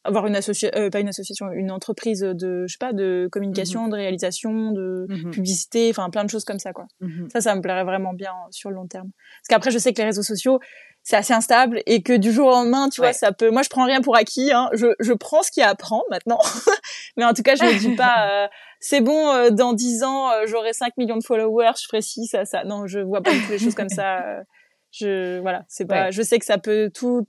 avoir 0.04 0.26
une 0.26 0.36
association, 0.36 0.90
pas 0.90 1.00
une 1.00 1.08
association, 1.08 1.50
une 1.52 1.70
entreprise 1.70 2.20
de 2.20 2.64
je 2.66 2.72
sais 2.72 2.78
pas 2.78 2.92
de 2.92 3.28
communication, 3.30 3.86
mm-hmm. 3.86 3.90
de 3.90 3.96
réalisation, 3.96 4.70
de 4.72 5.06
mm-hmm. 5.08 5.30
publicité, 5.30 5.90
enfin 5.90 6.08
plein 6.10 6.24
de 6.24 6.30
choses 6.30 6.44
comme 6.44 6.58
ça 6.58 6.72
quoi. 6.72 6.86
Ça, 7.32 7.40
ça 7.40 7.54
me 7.54 7.60
plairait 7.60 7.84
vraiment 7.84 8.14
bien 8.14 8.32
sur 8.50 8.70
le 8.70 8.76
long 8.76 8.86
terme. 8.86 9.10
Parce 9.40 9.48
qu'après, 9.48 9.70
je 9.70 9.78
sais 9.78 9.92
que 9.92 9.98
les 9.98 10.06
réseaux 10.06 10.22
sociaux 10.22 10.58
c'est 11.06 11.14
assez 11.14 11.32
instable 11.32 11.82
et 11.86 12.02
que 12.02 12.12
du 12.16 12.32
jour 12.32 12.48
au 12.48 12.50
lendemain, 12.50 12.88
tu 12.88 13.00
vois, 13.00 13.12
ça 13.12 13.30
peut. 13.30 13.52
Moi, 13.52 13.62
je 13.62 13.68
prends 13.68 13.84
rien 13.84 14.00
pour 14.00 14.16
acquis. 14.16 14.50
Hein. 14.52 14.68
Je, 14.72 14.88
je 14.98 15.12
prends 15.12 15.44
ce 15.44 15.52
qu'il 15.52 15.60
y 15.60 15.64
a 15.64 15.68
à 15.68 15.76
prendre 15.76 16.02
maintenant, 16.10 16.40
mais 17.16 17.24
en 17.24 17.32
tout 17.32 17.44
cas, 17.44 17.54
je 17.54 17.62
me 17.62 17.78
dis 17.78 17.94
pas. 17.94 18.14
Euh, 18.26 18.48
c'est 18.80 19.00
bon, 19.00 19.30
euh, 19.30 19.50
dans 19.50 19.72
dix 19.72 20.02
ans, 20.02 20.30
euh, 20.30 20.46
j'aurai 20.46 20.72
5 20.72 20.96
millions 20.96 21.16
de 21.16 21.24
followers, 21.24 21.72
je 21.80 21.86
ferai 21.86 22.02
ci, 22.02 22.26
ça, 22.26 22.44
ça. 22.44 22.64
Non, 22.64 22.86
je 22.86 22.98
vois 22.98 23.20
pas 23.20 23.30
toutes 23.30 23.50
les 23.50 23.58
choses 23.58 23.74
comme 23.74 23.88
ça. 23.88 24.42
je 24.90 25.38
voilà, 25.40 25.64
c'est 25.68 25.84
pas. 25.84 26.10
Je 26.10 26.22
sais 26.22 26.38
que 26.38 26.44
ça 26.44 26.58
peut 26.58 26.90
tout. 26.92 27.26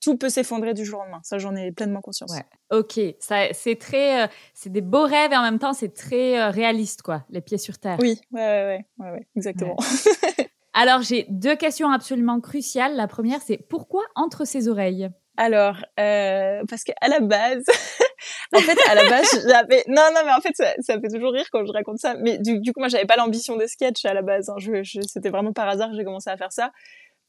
Tout 0.00 0.16
peut 0.16 0.28
s'effondrer 0.28 0.72
du 0.72 0.84
jour 0.84 1.00
au 1.00 1.02
lendemain. 1.02 1.20
Ça, 1.22 1.38
j'en 1.38 1.54
ai 1.56 1.72
pleinement 1.72 2.00
conscience. 2.00 2.32
Ouais. 2.32 2.44
Ok, 2.78 3.00
ça, 3.18 3.52
c'est 3.52 3.76
très, 3.76 4.30
c'est 4.54 4.70
des 4.70 4.80
beaux 4.80 5.04
rêves 5.04 5.32
et 5.32 5.36
en 5.36 5.42
même 5.42 5.58
temps, 5.58 5.72
c'est 5.72 5.92
très 5.92 6.48
réaliste, 6.48 7.02
quoi. 7.02 7.24
Les 7.28 7.40
pieds 7.40 7.58
sur 7.58 7.76
terre. 7.78 7.98
Oui, 8.00 8.18
ouais, 8.32 8.40
ouais, 8.40 8.86
ouais, 8.98 9.10
ouais 9.10 9.26
exactement. 9.36 9.76
Alors, 10.72 11.02
j'ai 11.02 11.26
deux 11.28 11.56
questions 11.56 11.90
absolument 11.90 12.40
cruciales. 12.40 12.94
La 12.94 13.08
première, 13.08 13.40
c'est 13.42 13.58
pourquoi 13.68 14.02
entre 14.14 14.44
ses 14.44 14.68
oreilles? 14.68 15.08
Alors, 15.36 15.76
euh, 15.98 16.62
parce 16.68 16.84
qu'à 16.84 17.08
la 17.08 17.20
base, 17.20 17.64
en 18.54 18.60
fait, 18.60 18.78
à 18.88 18.94
la 18.94 19.08
base, 19.08 19.46
j'avais, 19.48 19.84
non, 19.88 20.02
non, 20.14 20.20
mais 20.24 20.32
en 20.32 20.40
fait, 20.40 20.54
ça, 20.54 20.74
ça, 20.80 21.00
fait 21.00 21.08
toujours 21.08 21.32
rire 21.32 21.46
quand 21.50 21.64
je 21.64 21.72
raconte 21.72 21.98
ça. 21.98 22.14
Mais 22.20 22.38
du, 22.38 22.72
coup, 22.72 22.80
moi, 22.80 22.88
j'avais 22.88 23.06
pas 23.06 23.16
l'ambition 23.16 23.56
de 23.56 23.66
sketch 23.66 24.04
à 24.04 24.14
la 24.14 24.22
base. 24.22 24.48
Hein. 24.48 24.56
Je, 24.58 24.82
je, 24.82 25.00
c'était 25.02 25.30
vraiment 25.30 25.52
par 25.52 25.68
hasard 25.68 25.90
que 25.90 25.96
j'ai 25.96 26.04
commencé 26.04 26.30
à 26.30 26.36
faire 26.36 26.52
ça. 26.52 26.72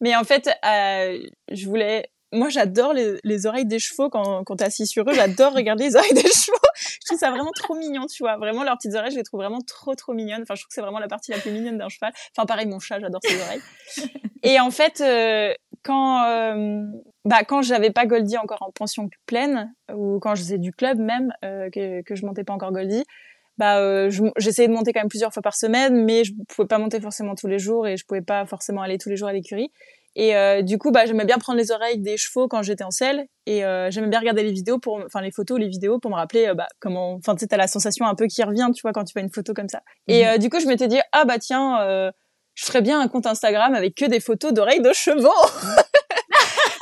Mais 0.02 0.16
en 0.16 0.24
fait, 0.24 0.50
euh, 0.66 1.20
je 1.52 1.66
voulais 1.68 2.10
moi 2.34 2.50
j'adore 2.50 2.94
les, 2.94 3.18
les, 3.24 3.46
oreilles 3.46 3.66
des 3.66 3.80
chevaux 3.80 4.10
quand, 4.10 4.44
quand 4.46 4.56
t'es 4.56 4.64
assis 4.64 4.88
sur 4.88 5.08
eux, 5.10 5.14
j'adore 5.14 5.54
regarder 5.54 5.86
les 5.86 5.96
oreilles 5.96 6.14
des 6.14 6.22
chevaux. 6.22 6.58
Trouve 7.12 7.20
ça 7.20 7.32
vraiment 7.32 7.52
trop 7.52 7.76
mignon, 7.76 8.06
tu 8.08 8.24
vois. 8.24 8.38
Vraiment 8.38 8.64
leurs 8.64 8.78
petites 8.78 8.96
oreilles, 8.96 9.12
je 9.12 9.18
les 9.18 9.24
trouve 9.24 9.42
vraiment 9.42 9.62
trop 9.62 9.96
trop 9.96 10.14
mignonnes. 10.14 10.44
Enfin, 10.44 10.56
je 10.56 10.62
trouve 10.62 10.70
que 10.70 10.74
c'est 10.74 10.82
vraiment 10.82 11.00
la 11.00 11.08
partie 11.08 11.32
la 11.32 11.40
plus 11.40 11.52
mignonne 11.52 11.78
d'un 11.78 11.90
cheval. 11.90 12.14
Enfin, 12.36 12.46
pareil, 12.46 12.68
mon 12.68 12.80
chat, 12.80 13.00
j'adore 13.00 13.22
ses 13.24 13.42
oreilles. 13.42 13.62
Et 14.44 14.60
en 14.60 14.72
fait, 14.72 15.02
euh, 15.02 15.54
quand 15.84 16.26
euh, 16.26 16.84
bah 17.26 17.44
quand 17.44 17.62
j'avais 17.62 17.92
pas 17.92 18.06
Goldie 18.06 18.38
encore 18.38 18.62
en 18.62 18.72
pension 18.72 19.10
pleine 19.26 19.74
ou 19.94 20.20
quand 20.20 20.36
je 20.36 20.42
faisais 20.42 20.58
du 20.58 20.72
club 20.72 21.00
même 21.00 21.34
euh, 21.44 21.70
que 21.70 22.02
que 22.02 22.16
je 22.16 22.26
montais 22.26 22.44
pas 22.44 22.54
encore 22.54 22.72
Goldie, 22.72 23.04
bah 23.58 23.78
euh, 23.80 24.10
j'essayais 24.38 24.68
de 24.68 24.74
monter 24.74 24.94
quand 24.94 25.02
même 25.02 25.10
plusieurs 25.10 25.34
fois 25.34 25.44
par 25.44 25.56
semaine, 25.56 26.04
mais 26.04 26.24
je 26.24 26.34
pouvais 26.48 26.68
pas 26.68 26.78
monter 26.78 27.00
forcément 27.00 27.36
tous 27.36 27.48
les 27.48 27.60
jours 27.60 27.88
et 27.88 27.98
je 27.98 28.06
pouvais 28.06 28.22
pas 28.22 28.46
forcément 28.46 28.82
aller 28.82 28.98
tous 28.98 29.10
les 29.10 29.18
jours 29.18 29.28
à 29.28 29.34
l'écurie. 29.34 29.72
Et 30.16 30.36
euh, 30.36 30.62
du 30.62 30.78
coup, 30.78 30.92
bah, 30.92 31.06
j'aimais 31.06 31.26
bien 31.26 31.38
prendre 31.38 31.58
les 31.58 31.72
oreilles 31.72 32.00
des 32.00 32.18
chevaux 32.18 32.48
quand 32.48 32.62
j'étais 32.62 32.84
en 32.84 32.92
selle, 32.92 33.26
et 33.46 33.64
euh, 33.64 33.90
j'aimais 33.92 34.08
bien 34.08 34.20
regarder 34.20 34.44
les 34.44 34.52
vidéos 34.52 34.78
pour, 34.78 35.02
enfin 35.06 35.22
les 35.22 35.32
photos, 35.32 35.58
les 35.58 35.70
vidéos 35.70 36.00
pour 36.00 36.12
me 36.12 36.16
rappeler, 36.16 36.48
euh, 36.48 36.54
bah, 36.54 36.68
comment, 36.80 37.14
enfin 37.14 37.34
tu 37.36 37.42
sais, 37.42 37.48
t'as 37.48 37.58
la 37.58 37.68
sensation 37.68 38.06
un 38.06 38.16
peu 38.16 38.28
qui 38.28 38.44
revient, 38.44 38.68
tu 38.76 38.82
vois, 38.82 38.92
quand 38.92 39.06
tu 39.06 39.14
vois 39.14 39.22
une 39.22 39.32
photo 39.32 39.54
comme 39.54 39.70
ça. 39.70 39.82
Et 40.08 40.26
mhm. 40.26 40.38
du 40.38 40.50
coup, 40.50 40.60
je 40.60 40.68
m'étais 40.68 40.88
dit, 40.88 41.00
ah 41.14 41.24
bah 41.26 41.40
tiens, 41.40 42.12
je 42.56 42.66
ferais 42.66 42.82
bien 42.82 43.00
un 43.00 43.08
compte 43.08 43.26
Instagram 43.26 43.74
avec 43.74 43.96
que 43.96 44.06
des 44.06 44.20
photos 44.20 44.54
d'oreilles 44.54 44.82
de 44.82 44.92
chevaux. 44.92 45.30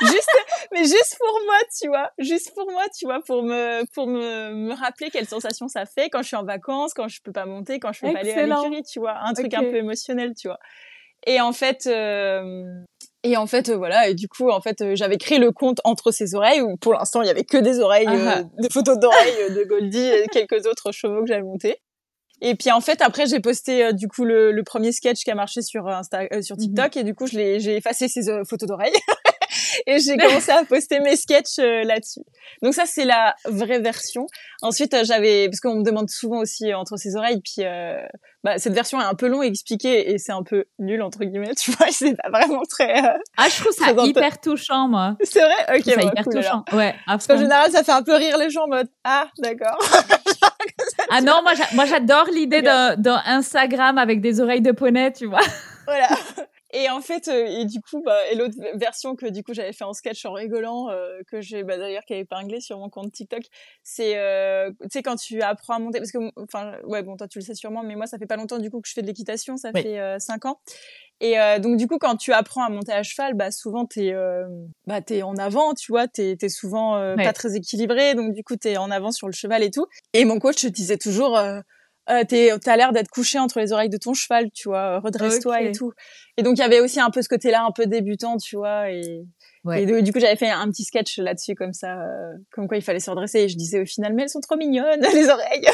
juste, 0.00 0.30
mais 0.72 0.80
juste 0.80 1.16
pour 1.18 1.40
moi, 1.44 1.56
tu 1.80 1.88
vois, 1.88 2.10
juste 2.18 2.52
pour 2.54 2.68
moi, 2.70 2.82
tu 2.98 3.04
vois, 3.04 3.20
pour 3.24 3.44
me, 3.44 3.84
pour 3.94 4.08
me, 4.08 4.52
me 4.52 4.74
rappeler 4.74 5.10
quelle 5.10 5.28
sensation 5.28 5.68
ça 5.68 5.86
fait 5.86 6.10
quand 6.10 6.22
je 6.22 6.28
suis 6.28 6.36
en 6.36 6.44
vacances, 6.44 6.94
quand 6.94 7.06
je 7.06 7.20
peux 7.22 7.32
pas 7.32 7.46
monter, 7.46 7.78
quand 7.78 7.92
je 7.92 8.00
peux 8.00 8.12
pas 8.12 8.20
aller 8.20 8.32
à 8.32 8.46
l'écurie, 8.46 8.82
tu 8.82 8.98
vois, 8.98 9.18
un 9.22 9.34
truc 9.34 9.54
un 9.54 9.62
peu 9.62 9.76
émotionnel, 9.76 10.34
tu 10.34 10.48
vois. 10.48 10.58
Et 11.26 11.40
en 11.40 11.52
fait, 11.52 11.86
euh, 11.86 12.64
et 13.22 13.36
en 13.36 13.46
fait, 13.46 13.68
euh, 13.68 13.76
voilà. 13.76 14.08
Et 14.08 14.14
du 14.14 14.28
coup, 14.28 14.50
en 14.50 14.60
fait, 14.60 14.80
euh, 14.80 14.94
j'avais 14.94 15.18
créé 15.18 15.38
le 15.38 15.52
compte 15.52 15.80
entre 15.84 16.10
ses 16.10 16.34
oreilles 16.34 16.62
où 16.62 16.76
pour 16.76 16.94
l'instant 16.94 17.22
il 17.22 17.26
y 17.26 17.30
avait 17.30 17.44
que 17.44 17.58
des 17.58 17.78
oreilles, 17.78 18.06
ah 18.08 18.38
ah. 18.38 18.42
des 18.58 18.70
photos 18.70 18.98
d'oreilles 18.98 19.54
de 19.54 19.64
Goldie 19.64 19.98
et 19.98 20.26
quelques 20.32 20.66
autres 20.66 20.92
chevaux 20.92 21.20
que 21.22 21.28
j'avais 21.28 21.42
montés. 21.42 21.76
Et 22.40 22.54
puis 22.54 22.70
en 22.70 22.80
fait, 22.80 23.02
après, 23.02 23.26
j'ai 23.26 23.40
posté 23.40 23.92
du 23.92 24.08
coup 24.08 24.24
le, 24.24 24.50
le, 24.50 24.62
premier 24.62 24.92
sketch 24.92 25.22
qui 25.22 25.30
a 25.30 25.34
marché 25.34 25.60
sur 25.60 25.86
Insta, 25.86 26.22
sur 26.40 26.56
mhm. 26.56 26.62
TikTok 26.62 26.96
et 26.96 27.04
du 27.04 27.14
coup, 27.14 27.26
je 27.26 27.36
l'ai, 27.36 27.60
j'ai 27.60 27.76
effacé 27.76 28.08
ces 28.08 28.22
photos 28.48 28.66
d'oreilles. 28.66 28.94
et 29.86 29.98
j'ai 29.98 30.16
commencé 30.16 30.50
à 30.50 30.64
poster 30.64 31.00
mes 31.00 31.16
sketchs 31.16 31.58
euh, 31.58 31.82
là-dessus. 31.84 32.20
Donc 32.62 32.74
ça 32.74 32.84
c'est 32.86 33.04
la 33.04 33.34
vraie 33.44 33.80
version. 33.80 34.26
Ensuite 34.62 34.94
euh, 34.94 35.04
j'avais 35.04 35.48
parce 35.48 35.60
qu'on 35.60 35.76
me 35.76 35.84
demande 35.84 36.10
souvent 36.10 36.38
aussi 36.38 36.70
euh, 36.70 36.76
entre 36.76 36.96
ses 36.96 37.16
oreilles 37.16 37.40
puis 37.42 37.64
bah, 38.42 38.58
cette 38.58 38.72
version 38.72 39.00
est 39.00 39.04
un 39.04 39.14
peu 39.14 39.28
longue 39.28 39.44
à 39.44 39.46
expliquer 39.46 40.12
et 40.12 40.18
c'est 40.18 40.32
un 40.32 40.42
peu 40.42 40.64
nul 40.78 41.02
entre 41.02 41.24
guillemets, 41.24 41.54
tu 41.60 41.72
vois, 41.72 41.88
c'est 41.90 42.16
pas 42.16 42.30
vraiment 42.30 42.62
très 42.68 43.00
Ah, 43.36 43.48
je 43.48 43.60
trouve 43.60 43.72
ça 43.72 43.92
hyper 44.04 44.40
touchant 44.40 44.88
moi. 44.88 45.16
C'est 45.22 45.40
vrai? 45.40 45.76
OK, 45.76 45.82
c'est 45.84 46.04
hyper 46.04 46.24
touchant. 46.24 46.64
Ouais, 46.72 46.94
parce 47.06 47.26
qu'en 47.26 47.38
général 47.38 47.70
ça 47.70 47.82
fait 47.84 47.92
un 47.92 48.02
peu 48.02 48.14
rire 48.14 48.38
les 48.38 48.50
gens 48.50 48.64
en 48.64 48.68
mode 48.68 48.88
ah, 49.04 49.28
d'accord. 49.38 49.78
ah 51.10 51.20
non, 51.20 51.42
moi 51.74 51.84
j'adore 51.86 52.26
l'idée 52.32 52.62
d'un 52.62 53.22
Instagram 53.26 53.98
avec 53.98 54.20
des 54.20 54.40
oreilles 54.40 54.62
de 54.62 54.72
poney, 54.72 55.12
tu 55.12 55.26
vois. 55.26 55.40
Voilà. 55.86 56.08
Et 56.72 56.88
en 56.88 57.00
fait, 57.00 57.28
euh, 57.28 57.46
et 57.46 57.64
du 57.64 57.80
coup, 57.80 58.02
bah, 58.04 58.16
et 58.30 58.36
l'autre 58.36 58.54
version 58.74 59.16
que 59.16 59.26
du 59.26 59.42
coup 59.42 59.54
j'avais 59.54 59.72
fait 59.72 59.84
en 59.84 59.92
sketch 59.92 60.24
en 60.24 60.32
rigolant, 60.32 60.88
euh, 60.90 61.20
que 61.26 61.40
j'ai 61.40 61.64
bah, 61.64 61.76
d'ailleurs 61.76 62.04
qui 62.04 62.14
est 62.14 62.20
épinglé 62.20 62.60
sur 62.60 62.78
mon 62.78 62.88
compte 62.88 63.10
TikTok, 63.12 63.42
c'est 63.82 64.16
euh, 64.16 64.70
tu 64.82 64.88
sais 64.92 65.02
quand 65.02 65.16
tu 65.16 65.42
apprends 65.42 65.74
à 65.74 65.78
monter, 65.80 65.98
parce 65.98 66.12
que 66.12 66.18
enfin 66.36 66.74
ouais 66.84 67.02
bon 67.02 67.16
toi 67.16 67.26
tu 67.26 67.38
le 67.38 67.44
sais 67.44 67.54
sûrement, 67.54 67.82
mais 67.82 67.96
moi 67.96 68.06
ça 68.06 68.18
fait 68.18 68.26
pas 68.26 68.36
longtemps 68.36 68.58
du 68.58 68.70
coup 68.70 68.80
que 68.80 68.88
je 68.88 68.92
fais 68.92 69.02
de 69.02 69.06
l'équitation, 69.08 69.56
ça 69.56 69.72
fait 69.72 70.00
cinq 70.20 70.44
ans. 70.44 70.60
Et 71.20 71.36
donc 71.60 71.76
du 71.76 71.88
coup 71.88 71.98
quand 71.98 72.16
tu 72.16 72.32
apprends 72.32 72.64
à 72.64 72.68
monter 72.68 72.92
à 72.92 73.02
cheval, 73.02 73.34
bah 73.34 73.50
souvent 73.50 73.84
t'es 73.84 74.14
bah 74.86 75.00
t'es 75.00 75.22
en 75.22 75.36
avant, 75.36 75.74
tu 75.74 75.90
vois, 75.90 76.06
t'es 76.06 76.36
es 76.40 76.48
souvent 76.48 77.14
pas 77.16 77.32
très 77.32 77.56
équilibré, 77.56 78.14
donc 78.14 78.32
du 78.32 78.44
coup 78.44 78.56
t'es 78.56 78.76
en 78.76 78.90
avant 78.90 79.10
sur 79.10 79.26
le 79.26 79.32
cheval 79.32 79.62
et 79.64 79.70
tout. 79.70 79.86
Et 80.12 80.24
mon 80.24 80.38
coach 80.38 80.64
disait 80.66 80.98
toujours 80.98 81.36
euh, 82.10 82.58
t'as 82.58 82.76
l'air 82.76 82.92
d'être 82.92 83.08
couché 83.08 83.38
entre 83.38 83.60
les 83.60 83.72
oreilles 83.72 83.88
de 83.88 83.96
ton 83.96 84.14
cheval, 84.14 84.50
tu 84.52 84.68
vois, 84.68 84.98
redresse-toi 85.00 85.62
et 85.62 85.72
tout. 85.72 85.92
Et 86.36 86.42
donc 86.42 86.56
il 86.56 86.60
y 86.60 86.64
avait 86.64 86.80
aussi 86.80 87.00
un 87.00 87.10
peu 87.10 87.22
ce 87.22 87.28
côté-là, 87.28 87.64
un 87.64 87.72
peu 87.72 87.86
débutant, 87.86 88.36
tu 88.36 88.56
vois, 88.56 88.90
et, 88.90 89.24
du 89.64 90.12
coup 90.12 90.20
j'avais 90.20 90.36
fait 90.36 90.48
un 90.48 90.66
petit 90.70 90.84
sketch 90.84 91.18
là-dessus 91.18 91.54
comme 91.54 91.72
ça, 91.72 92.00
euh, 92.00 92.32
comme 92.52 92.66
quoi 92.66 92.76
il 92.76 92.82
fallait 92.82 93.00
se 93.00 93.10
redresser. 93.10 93.40
Et 93.40 93.48
je 93.48 93.56
disais 93.56 93.80
au 93.80 93.86
final, 93.86 94.14
mais 94.14 94.22
elles 94.22 94.30
sont 94.30 94.40
trop 94.40 94.56
mignonnes 94.56 95.00
les 95.14 95.28
oreilles. 95.28 95.66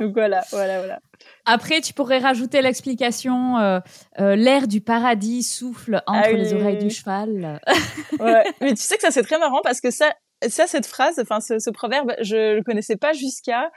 donc 0.00 0.12
voilà, 0.12 0.42
voilà, 0.50 0.78
voilà. 0.78 1.00
Après, 1.46 1.80
tu 1.80 1.94
pourrais 1.94 2.18
rajouter 2.18 2.60
l'explication 2.60 3.58
euh, 3.58 3.80
euh 4.20 4.36
l'air 4.36 4.68
du 4.68 4.80
paradis 4.80 5.42
souffle 5.42 6.02
entre 6.06 6.28
ah 6.28 6.32
les 6.32 6.52
oreilles 6.52 6.78
du 6.78 6.90
cheval. 6.90 7.60
ouais. 8.20 8.44
Mais 8.60 8.70
tu 8.74 8.82
sais 8.82 8.96
que 8.96 9.02
ça 9.02 9.10
c'est 9.10 9.22
très 9.22 9.38
marrant 9.38 9.60
parce 9.62 9.80
que 9.80 9.90
ça, 9.90 10.12
ça 10.48 10.66
cette 10.66 10.86
phrase, 10.86 11.18
enfin 11.18 11.40
ce, 11.40 11.58
ce 11.58 11.70
proverbe, 11.70 12.12
je 12.20 12.56
le 12.56 12.62
connaissais 12.62 12.96
pas 12.96 13.12
jusqu'à 13.12 13.70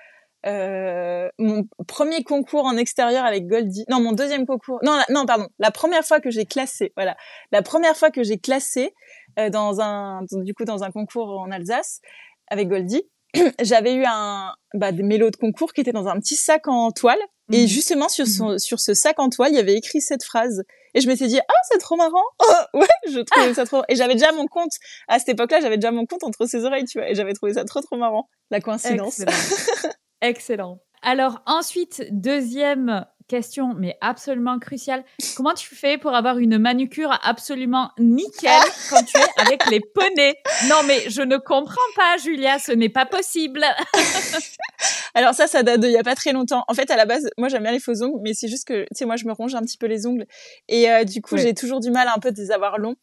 euh, 0.46 1.30
mon 1.40 1.64
premier 1.88 2.24
concours 2.24 2.66
en 2.66 2.76
extérieur 2.76 3.26
avec 3.26 3.48
Goldie. 3.48 3.86
Non, 3.90 4.02
mon 4.02 4.12
deuxième 4.12 4.46
concours. 4.46 4.80
Non, 4.84 5.00
non, 5.10 5.26
pardon. 5.26 5.48
La 5.60 5.72
première 5.72 6.04
fois 6.04 6.20
que 6.20 6.30
j'ai 6.30 6.46
classé. 6.46 6.92
Voilà. 6.96 7.16
La 7.52 7.62
première 7.62 7.96
fois 7.96 8.12
que 8.12 8.24
j'ai 8.24 8.38
classé 8.38 8.94
euh, 9.40 9.50
dans 9.50 9.80
un, 9.80 10.22
du 10.32 10.54
coup, 10.54 10.66
dans 10.66 10.84
un 10.84 10.92
concours 10.92 11.40
en 11.40 11.52
Alsace 11.52 12.02
avec 12.48 12.68
Goldie, 12.68 13.04
j'avais 13.62 13.94
eu 13.94 14.04
un, 14.06 14.54
bah, 14.74 14.92
des 14.92 15.04
mélos 15.04 15.32
de 15.32 15.38
concours 15.38 15.74
qui 15.74 15.82
étaient 15.82 15.94
dans 15.94 16.08
un 16.08 16.20
petit 16.20 16.36
sac 16.36 16.68
en 16.68 16.92
toile. 16.92 17.20
Et 17.52 17.62
mhm. 17.62 17.68
justement, 17.68 18.10
sur, 18.10 18.28
son, 18.28 18.52
mhm. 18.52 18.60
sur 18.60 18.80
ce 18.80 18.94
sac 18.94 19.20
en 19.20 19.30
toile, 19.30 19.52
il 19.52 19.56
y 19.56 19.60
avait 19.60 19.76
écrit 19.76 20.02
cette 20.02 20.24
phrase. 20.24 20.64
Et 20.94 21.02
je 21.02 21.08
m'étais 21.08 21.28
dit, 21.28 21.40
ah, 21.40 21.62
c'est 21.72 21.80
trop 21.80 21.96
marrant. 21.96 22.24
ouais, 22.74 22.88
je 23.10 23.20
trouvais 23.20 23.54
ça 23.54 23.66
trop. 23.66 23.84
Et 23.90 23.96
j'avais 23.96 24.14
déjà 24.14 24.32
mon 24.32 24.48
compte, 24.48 24.72
à 25.08 25.20
cette 25.20 25.30
époque-là, 25.30 25.60
j'avais 25.62 25.78
déjà 25.78 25.92
mon 25.92 26.06
compte 26.06 26.24
entre 26.24 26.46
ses 26.46 26.66
oreilles, 26.66 26.86
tu 26.86 27.00
vois. 27.00 27.10
Et 27.10 27.16
j'avais 27.16 27.34
trouvé 27.34 27.54
ça 27.54 27.64
trop, 27.66 27.82
trop 27.82 27.98
marrant. 27.98 28.30
La 28.52 28.62
coïncidence. 28.62 29.22
Excellent. 30.24 30.80
Alors 31.02 31.42
ensuite, 31.46 32.08
deuxième 32.12 33.06
question, 33.28 33.74
mais 33.78 33.98
absolument 34.00 34.58
cruciale. 34.58 35.04
Comment 35.36 35.54
tu 35.54 35.76
fais 35.76 35.98
pour 35.98 36.14
avoir 36.16 36.38
une 36.38 36.58
manucure 36.58 37.20
absolument 37.24 37.92
nickel 38.00 38.52
quand 38.90 39.04
tu 39.04 39.18
es 39.18 39.42
avec 39.42 39.70
les 39.70 39.82
poneys? 39.82 40.36
Non, 40.70 40.78
mais 40.88 41.10
je 41.10 41.22
ne 41.22 41.36
comprends 41.38 41.76
pas, 41.98 42.16
Julia, 42.18 42.58
ce 42.58 42.72
n'est 42.72 42.90
pas 42.90 43.06
possible. 43.06 43.66
Alors 45.14 45.34
ça, 45.34 45.48
ça 45.48 45.62
date 45.62 45.82
d'il 45.82 45.92
y 45.92 45.98
a 45.98 46.04
pas 46.04 46.16
très 46.16 46.32
longtemps. 46.32 46.64
En 46.68 46.74
fait, 46.74 46.90
à 46.90 46.96
la 46.96 47.06
base, 47.06 47.30
moi 47.38 47.50
j'aime 47.50 47.64
bien 47.64 47.72
les 47.72 47.80
faux 47.80 48.02
ongles, 48.02 48.20
mais 48.24 48.34
c'est 48.34 48.48
juste 48.48 48.66
que, 48.66 48.84
tu 48.84 48.88
sais, 48.94 49.06
moi 49.06 49.16
je 49.16 49.26
me 49.26 49.34
ronge 49.34 49.56
un 49.56 49.62
petit 49.62 49.78
peu 49.78 49.88
les 49.88 50.08
ongles 50.08 50.26
et 50.70 50.90
euh, 50.90 51.04
du 51.04 51.22
coup 51.22 51.38
j'ai 51.38 51.54
toujours 51.54 51.82
du 51.82 51.92
mal 51.92 52.08
un 52.14 52.20
peu 52.20 52.32
de 52.32 52.38
les 52.38 52.52
avoir 52.52 52.78
longs. 52.78 52.96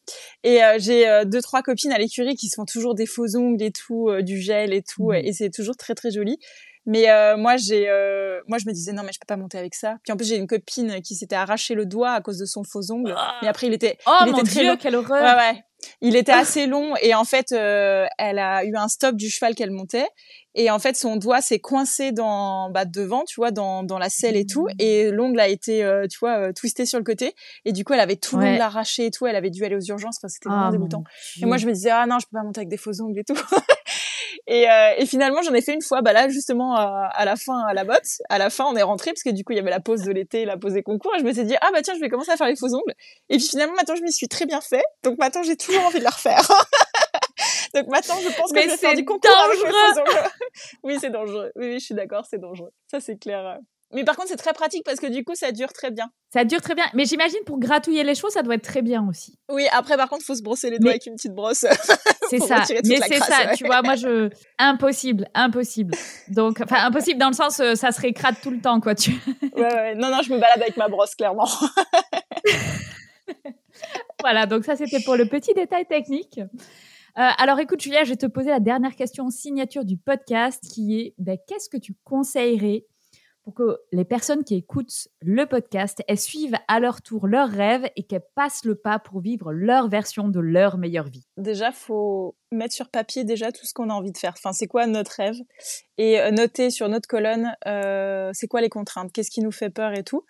Et 0.43 0.64
euh, 0.64 0.77
j'ai 0.79 1.07
euh, 1.09 1.25
deux 1.25 1.43
trois 1.43 1.62
copines 1.62 1.93
à 1.93 1.99
l'écurie 1.99 2.35
qui 2.35 2.49
se 2.49 2.57
font 2.57 2.64
toujours 2.64 2.95
des 2.95 3.07
faux 3.07 3.37
ongles 3.37 3.62
et 3.62 3.73
tout, 3.73 4.11
du 4.23 4.41
gel 4.41 4.73
et 4.73 4.83
tout, 4.83 5.11
mmh. 5.11 5.14
et 5.16 5.33
c'est 5.33 5.51
toujours 5.51 5.77
très 5.77 5.95
très 5.95 6.11
joli. 6.11 6.39
Mais 6.87 7.11
euh, 7.11 7.37
moi, 7.37 7.57
j'ai, 7.57 7.89
euh, 7.89 8.41
moi, 8.49 8.59
je 8.59 8.66
me 8.66 8.72
disais 8.72 8.93
non, 8.93 9.03
mais 9.03 9.12
je 9.12 9.18
peux 9.20 9.26
pas 9.26 9.37
monter 9.37 9.59
avec 9.59 9.74
ça. 9.74 9.97
Puis 10.03 10.12
en 10.12 10.16
plus, 10.16 10.26
j'ai 10.26 10.37
une 10.37 10.47
copine 10.47 11.01
qui 11.03 11.14
s'était 11.14 11.37
arraché 11.37 11.74
le 11.74 11.85
doigt 11.87 12.12
à 12.12 12.20
cause 12.20 12.39
de 12.39 12.47
son 12.47 12.62
faux 12.64 12.91
ongle. 12.91 13.14
Mais 13.43 13.49
après, 13.49 13.66
il 13.66 13.72
était, 13.74 13.99
oh 14.07 14.12
il 14.26 14.33
mon 14.33 14.39
était 14.39 14.51
très 14.51 14.61
Dieu, 14.61 14.70
long. 14.70 14.76
quelle 14.76 14.97
horreur 14.97 15.22
Ouais, 15.22 15.35
ouais. 15.53 15.64
Il 16.03 16.14
était 16.14 16.33
assez 16.33 16.66
long 16.66 16.95
et 17.01 17.14
en 17.14 17.24
fait, 17.24 17.53
euh, 17.53 18.05
elle 18.18 18.39
a 18.39 18.64
eu 18.64 18.76
un 18.76 18.87
stop 18.89 19.16
du 19.16 19.31
cheval 19.31 19.55
qu'elle 19.55 19.70
montait 19.70 20.07
et 20.55 20.70
en 20.70 20.78
fait, 20.78 20.95
son 20.95 21.16
doigt 21.16 21.41
s'est 21.41 21.59
coincé 21.59 22.12
dans 22.12 22.68
bah, 22.70 22.85
devant, 22.85 23.24
tu 23.24 23.37
vois, 23.41 23.51
dans, 23.51 23.83
dans 23.83 23.99
la 23.99 24.11
selle 24.11 24.37
et 24.37 24.45
tout, 24.45 24.66
et 24.78 25.11
l'ongle 25.11 25.41
a 25.41 25.49
été, 25.49 25.83
euh, 25.83 26.07
tu 26.07 26.18
vois, 26.18 26.37
euh, 26.49 26.53
twisté 26.53 26.85
sur 26.85 26.99
le 26.99 27.05
côté 27.05 27.35
et 27.64 27.72
du 27.72 27.85
coup, 27.85 27.95
elle 27.95 28.01
avait 28.01 28.16
tout 28.16 28.37
Ouais. 28.37 28.51
l'ongle 28.51 28.61
arraché 28.61 29.07
et 29.07 29.11
tout. 29.11 29.26
Elle 29.26 29.37
avait 29.37 29.49
dû 29.49 29.64
aller 29.64 29.74
aux 29.76 29.81
urgences. 29.81 30.16
Enfin, 30.18 30.28
c'était 30.28 30.51
vraiment 30.51 30.66
Ah, 30.68 30.70
dégoûtant. 30.70 31.05
Et 31.41 31.47
moi, 31.47 31.57
je 31.57 31.66
me 31.66 31.72
disais, 31.72 31.91
ah 31.91 32.05
non, 32.07 32.18
je 32.18 32.26
peux 32.26 32.37
pas 32.37 32.43
monter 32.45 32.59
avec 32.61 32.68
des 32.68 32.76
faux 32.76 33.01
ongles 33.01 33.18
et 33.20 33.24
tout. 33.24 33.35
Et, 34.47 34.68
euh, 34.70 34.93
et 34.97 35.07
finalement, 35.07 35.43
j'en 35.43 35.55
ai 35.55 35.62
fait 35.62 35.74
une 35.74 35.82
fois. 35.82 36.03
Bah 36.03 36.12
là, 36.12 36.28
justement, 36.28 36.74
à, 36.74 37.09
à 37.12 37.24
la 37.24 37.36
fin, 37.36 37.61
à 37.66 37.74
la 37.74 37.84
botte, 37.84 38.07
à 38.28 38.38
la 38.38 38.51
fin, 38.51 38.64
on 38.66 38.74
est 38.76 38.82
rentré 38.82 39.12
parce 39.12 39.22
que 39.22 39.30
du 39.30 39.45
coup, 39.45 39.53
il 39.53 39.57
y 39.57 39.59
avait 39.61 39.70
la 39.70 39.80
pause 39.80 40.03
de 40.03 40.11
l'été, 40.12 40.45
la 40.45 40.57
pause 40.57 40.72
des 40.74 40.82
concours. 40.82 41.14
Et 41.16 41.20
je 41.20 41.24
me 41.24 41.32
suis 41.32 41.45
dit, 41.45 41.55
ah 41.61 41.68
bah 41.72 41.82
tiens, 41.82 41.95
je 41.95 42.01
vais 42.01 42.09
commencer 42.09 42.30
à 42.32 42.36
faire 42.36 42.47
les 42.49 42.57
faux 42.57 42.74
ongles. 42.74 42.95
Et 43.28 43.36
puis 43.36 43.47
finalement, 43.49 43.74
maintenant, 43.74 43.95
je 43.97 44.03
m'y 44.03 44.12
suis 44.12 44.28
très 44.28 44.47
bien 44.47 44.61
fait. 44.61 44.82
Donc 45.05 45.18
maintenant, 45.18 45.43
j'ai 45.43 45.57
toujours 45.57 45.84
envie 45.84 45.99
de 45.99 46.05
le 46.05 46.11
refaire. 46.11 46.43
Donc 47.74 47.86
maintenant, 47.88 48.16
je 48.22 48.28
pense 48.36 48.51
que 48.51 48.55
Mais 48.55 48.64
je 48.64 48.70
vais 48.70 48.76
faire 48.76 48.91
c'est 48.91 48.97
du 48.97 49.05
concours 49.05 49.30
avec 49.30 49.59
dangereux. 49.59 50.01
ongles. 50.01 50.30
oui, 50.82 50.99
c'est 51.01 51.11
dangereux. 51.11 51.53
Oui, 51.57 51.66
oui, 51.68 51.80
je 51.80 51.84
suis 51.84 51.95
d'accord, 51.95 52.24
c'est 52.28 52.38
dangereux. 52.41 52.70
Ça, 52.91 52.99
c'est 53.01 53.16
clair. 53.16 53.59
Mais 53.93 54.05
par 54.05 54.16
contre, 54.16 54.28
c'est 54.28 54.36
très 54.36 54.53
pratique 54.53 54.84
parce 54.84 55.01
que 55.01 55.07
du 55.07 55.24
coup, 55.24 55.34
ça 55.34 55.51
dure 55.53 55.72
très 55.72 55.91
bien. 55.91 56.11
Ça 56.32 56.45
dure 56.45 56.61
très 56.61 56.74
bien. 56.74 56.84
Mais 56.95 57.05
j'imagine 57.05 57.41
pour 57.47 57.59
gratouiller 57.59 58.05
les 58.05 58.14
cheveux, 58.14 58.30
ça 58.30 58.43
doit 58.43 58.55
être 58.55 58.62
très 58.64 58.82
bien 58.82 59.07
aussi. 59.09 59.36
Oui, 59.51 59.66
après, 59.72 59.97
par 59.97 60.09
contre, 60.09 60.24
faut 60.24 60.34
se 60.34 60.43
brosser 60.43 60.70
les 60.70 60.78
doigts 60.78 60.91
Mais- 60.91 60.95
avec 60.97 61.07
une 61.07 61.14
petite 61.16 61.34
brosse. 61.34 61.64
C'est 62.31 62.39
ça. 62.39 62.62
Mais 62.85 62.97
c'est 63.07 63.18
ça, 63.18 63.47
ouais. 63.47 63.57
tu 63.57 63.66
vois, 63.66 63.83
moi 63.83 63.97
je 63.97 64.31
impossible, 64.59 65.26
impossible. 65.35 65.95
Donc 66.28 66.61
enfin 66.62 66.85
impossible 66.87 67.18
dans 67.18 67.28
le 67.28 67.35
sens 67.35 67.59
euh, 67.61 67.74
ça 67.74 67.91
serait 67.91 68.12
crade 68.12 68.37
tout 68.41 68.51
le 68.51 68.61
temps 68.61 68.81
quoi, 68.81 68.95
tu 68.95 69.11
ouais, 69.57 69.62
ouais. 69.62 69.95
Non, 69.97 70.11
non, 70.11 70.22
je 70.22 70.33
me 70.33 70.39
balade 70.39 70.62
avec 70.62 70.76
ma 70.76 70.89
brosse, 70.89 71.14
clairement. 71.14 71.49
Voilà, 74.20 74.45
donc 74.45 74.64
ça 74.64 74.76
c'était 74.76 75.01
pour 75.01 75.16
le 75.16 75.24
petit 75.24 75.55
détail 75.55 75.87
technique. 75.87 76.39
Euh, 76.39 77.28
alors 77.39 77.59
écoute 77.59 77.81
Julia, 77.81 78.05
je 78.05 78.11
vais 78.11 78.16
te 78.16 78.26
poser 78.26 78.51
la 78.51 78.61
dernière 78.61 78.95
question 78.95 79.31
signature 79.31 79.85
du 79.85 79.97
podcast 79.97 80.62
qui 80.62 81.01
est 81.01 81.14
ben, 81.16 81.39
qu'est-ce 81.49 81.70
que 81.70 81.78
tu 81.78 81.95
conseillerais 82.05 82.85
pour 83.43 83.55
que 83.55 83.78
les 83.93 84.05
personnes 84.05 84.45
qui 84.45 84.57
écoutent 84.57 85.09
le 85.22 85.47
podcast 85.47 86.03
elles 86.09 86.18
suivent 86.18 86.57
à 86.68 86.80
leur 86.80 87.03
tour 87.03 87.26
leurs 87.26 87.49
rêves 87.49 87.88
et 87.97 88.03
qu'elles 88.03 88.26
passent 88.34 88.64
le 88.64 88.74
pas 88.74 88.99
pour 88.99 89.20
vivre 89.20 89.53
leur 89.53 89.88
version 89.88 90.28
de 90.28 90.41
leur 90.41 90.78
meilleure 90.78 91.09
vie. 91.09 91.26
déjà, 91.36 91.72
faut 91.72 92.36
mettre 92.53 92.74
sur 92.74 92.88
papier 92.88 93.24
déjà 93.24 93.53
tout 93.53 93.64
ce 93.64 93.74
qu'on 93.74 93.91
a 93.91 93.95
envie 93.95 94.12
de 94.12 94.18
faire. 94.18 94.34
Enfin, 94.36 94.53
c'est 94.53 94.66
quoi 94.66 94.86
notre 94.86 95.12
rêve? 95.12 95.36
Et 95.99 96.20
euh, 96.20 96.30
noter 96.30 96.70
sur 96.70 96.88
notre 96.88 97.09
colonne, 97.09 97.55
euh, 97.66 98.30
c'est 98.34 98.49
quoi 98.49 98.61
les 98.61 98.68
contraintes? 98.68 99.12
Qu'est-ce 99.12 99.30
qui 99.30 99.41
nous 99.41 99.53
fait 99.53 99.70
peur 99.70 99.93
et 99.93 100.03
tout? 100.03 100.24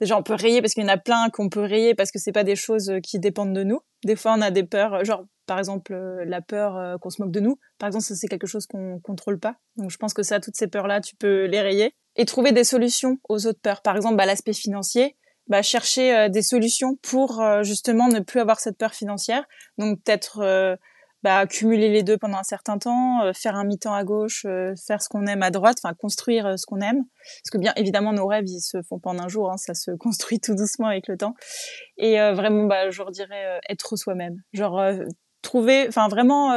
Déjà, 0.00 0.16
on 0.16 0.22
peut 0.22 0.34
rayer 0.34 0.62
parce 0.62 0.74
qu'il 0.74 0.82
y 0.82 0.86
en 0.86 0.92
a 0.92 0.96
plein 0.96 1.28
qu'on 1.30 1.48
peut 1.48 1.60
rayer 1.60 1.94
parce 1.94 2.12
que 2.12 2.18
c'est 2.18 2.32
pas 2.32 2.44
des 2.44 2.56
choses 2.56 2.90
euh, 2.90 3.00
qui 3.00 3.18
dépendent 3.18 3.54
de 3.54 3.64
nous. 3.64 3.80
Des 4.04 4.16
fois, 4.16 4.34
on 4.36 4.40
a 4.40 4.50
des 4.50 4.64
peurs, 4.64 5.04
genre 5.04 5.24
par 5.46 5.58
exemple 5.58 5.94
la 6.26 6.42
peur 6.42 7.00
qu'on 7.00 7.08
se 7.08 7.22
moque 7.22 7.32
de 7.32 7.40
nous. 7.40 7.58
Par 7.78 7.86
exemple, 7.86 8.04
c'est 8.04 8.28
quelque 8.28 8.46
chose 8.46 8.66
qu'on 8.66 9.00
contrôle 9.00 9.40
pas. 9.40 9.56
Donc, 9.76 9.90
je 9.90 9.96
pense 9.96 10.12
que 10.12 10.22
ça, 10.22 10.40
toutes 10.40 10.56
ces 10.56 10.68
peurs-là, 10.68 11.00
tu 11.00 11.16
peux 11.16 11.46
les 11.46 11.60
rayer 11.60 11.94
et 12.18 12.26
trouver 12.26 12.52
des 12.52 12.64
solutions 12.64 13.16
aux 13.28 13.46
autres 13.46 13.60
peurs. 13.62 13.80
Par 13.80 13.96
exemple, 13.96 14.16
bah, 14.16 14.26
l'aspect 14.26 14.52
financier. 14.52 15.16
Bah, 15.46 15.62
chercher 15.62 16.14
euh, 16.14 16.28
des 16.28 16.42
solutions 16.42 16.96
pour 16.96 17.40
euh, 17.40 17.62
justement 17.62 18.08
ne 18.08 18.20
plus 18.20 18.38
avoir 18.38 18.60
cette 18.60 18.76
peur 18.76 18.92
financière. 18.92 19.46
Donc 19.78 19.98
peut-être 20.02 20.40
euh, 20.40 20.76
bah, 21.22 21.46
cumuler 21.46 21.88
les 21.88 22.02
deux 22.02 22.18
pendant 22.18 22.36
un 22.36 22.42
certain 22.42 22.76
temps, 22.76 23.24
euh, 23.24 23.32
faire 23.32 23.56
un 23.56 23.64
mi-temps 23.64 23.94
à 23.94 24.04
gauche, 24.04 24.44
faire 24.86 25.00
ce 25.00 25.08
qu'on 25.08 25.26
aime 25.26 25.42
à 25.42 25.50
droite, 25.50 25.78
enfin 25.82 25.94
construire 25.94 26.58
ce 26.58 26.66
qu'on 26.66 26.80
aime. 26.80 27.02
Parce 27.42 27.50
que 27.50 27.56
bien 27.56 27.72
évidemment 27.76 28.12
nos 28.12 28.26
rêves 28.26 28.46
ils 28.46 28.60
se 28.60 28.82
font 28.82 28.98
pas 28.98 29.08
en 29.08 29.18
un 29.18 29.28
jour, 29.28 29.50
hein, 29.50 29.56
ça 29.56 29.72
se 29.72 29.90
construit 29.98 30.38
tout 30.38 30.54
doucement 30.54 30.88
avec 30.88 31.08
le 31.08 31.16
temps. 31.16 31.34
Et 31.96 32.18
vraiment 32.18 32.64
bah 32.64 32.90
je 32.90 33.02
dirais 33.10 33.58
être 33.70 33.96
soi-même, 33.96 34.36
genre 34.52 34.82
trouver, 35.40 35.86
enfin 35.88 36.08
vraiment 36.08 36.54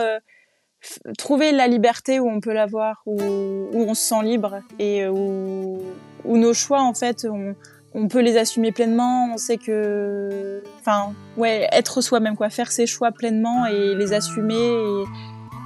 trouver 1.18 1.52
la 1.52 1.68
liberté 1.68 2.20
où 2.20 2.30
on 2.30 2.40
peut 2.40 2.54
l'avoir, 2.54 3.02
où, 3.06 3.22
où 3.22 3.82
on 3.88 3.94
se 3.94 4.02
sent 4.02 4.24
libre 4.24 4.60
et 4.80 5.04
euh, 5.04 5.12
où, 5.12 5.82
où 6.26 6.38
nos 6.38 6.54
choix 6.54 6.82
en 6.82 6.94
fait 6.94 7.26
on, 7.30 7.56
on 7.94 8.08
peut 8.08 8.22
les 8.22 8.38
assumer 8.38 8.72
pleinement, 8.72 9.32
on 9.34 9.38
sait 9.38 9.58
que, 9.58 10.64
enfin, 10.80 11.14
ouais, 11.38 11.68
être 11.72 12.02
soi-même, 12.02 12.36
quoi, 12.36 12.50
faire 12.50 12.72
ses 12.72 12.88
choix 12.88 13.12
pleinement 13.12 13.66
et 13.66 13.96
les 13.96 14.14
assumer 14.14 15.06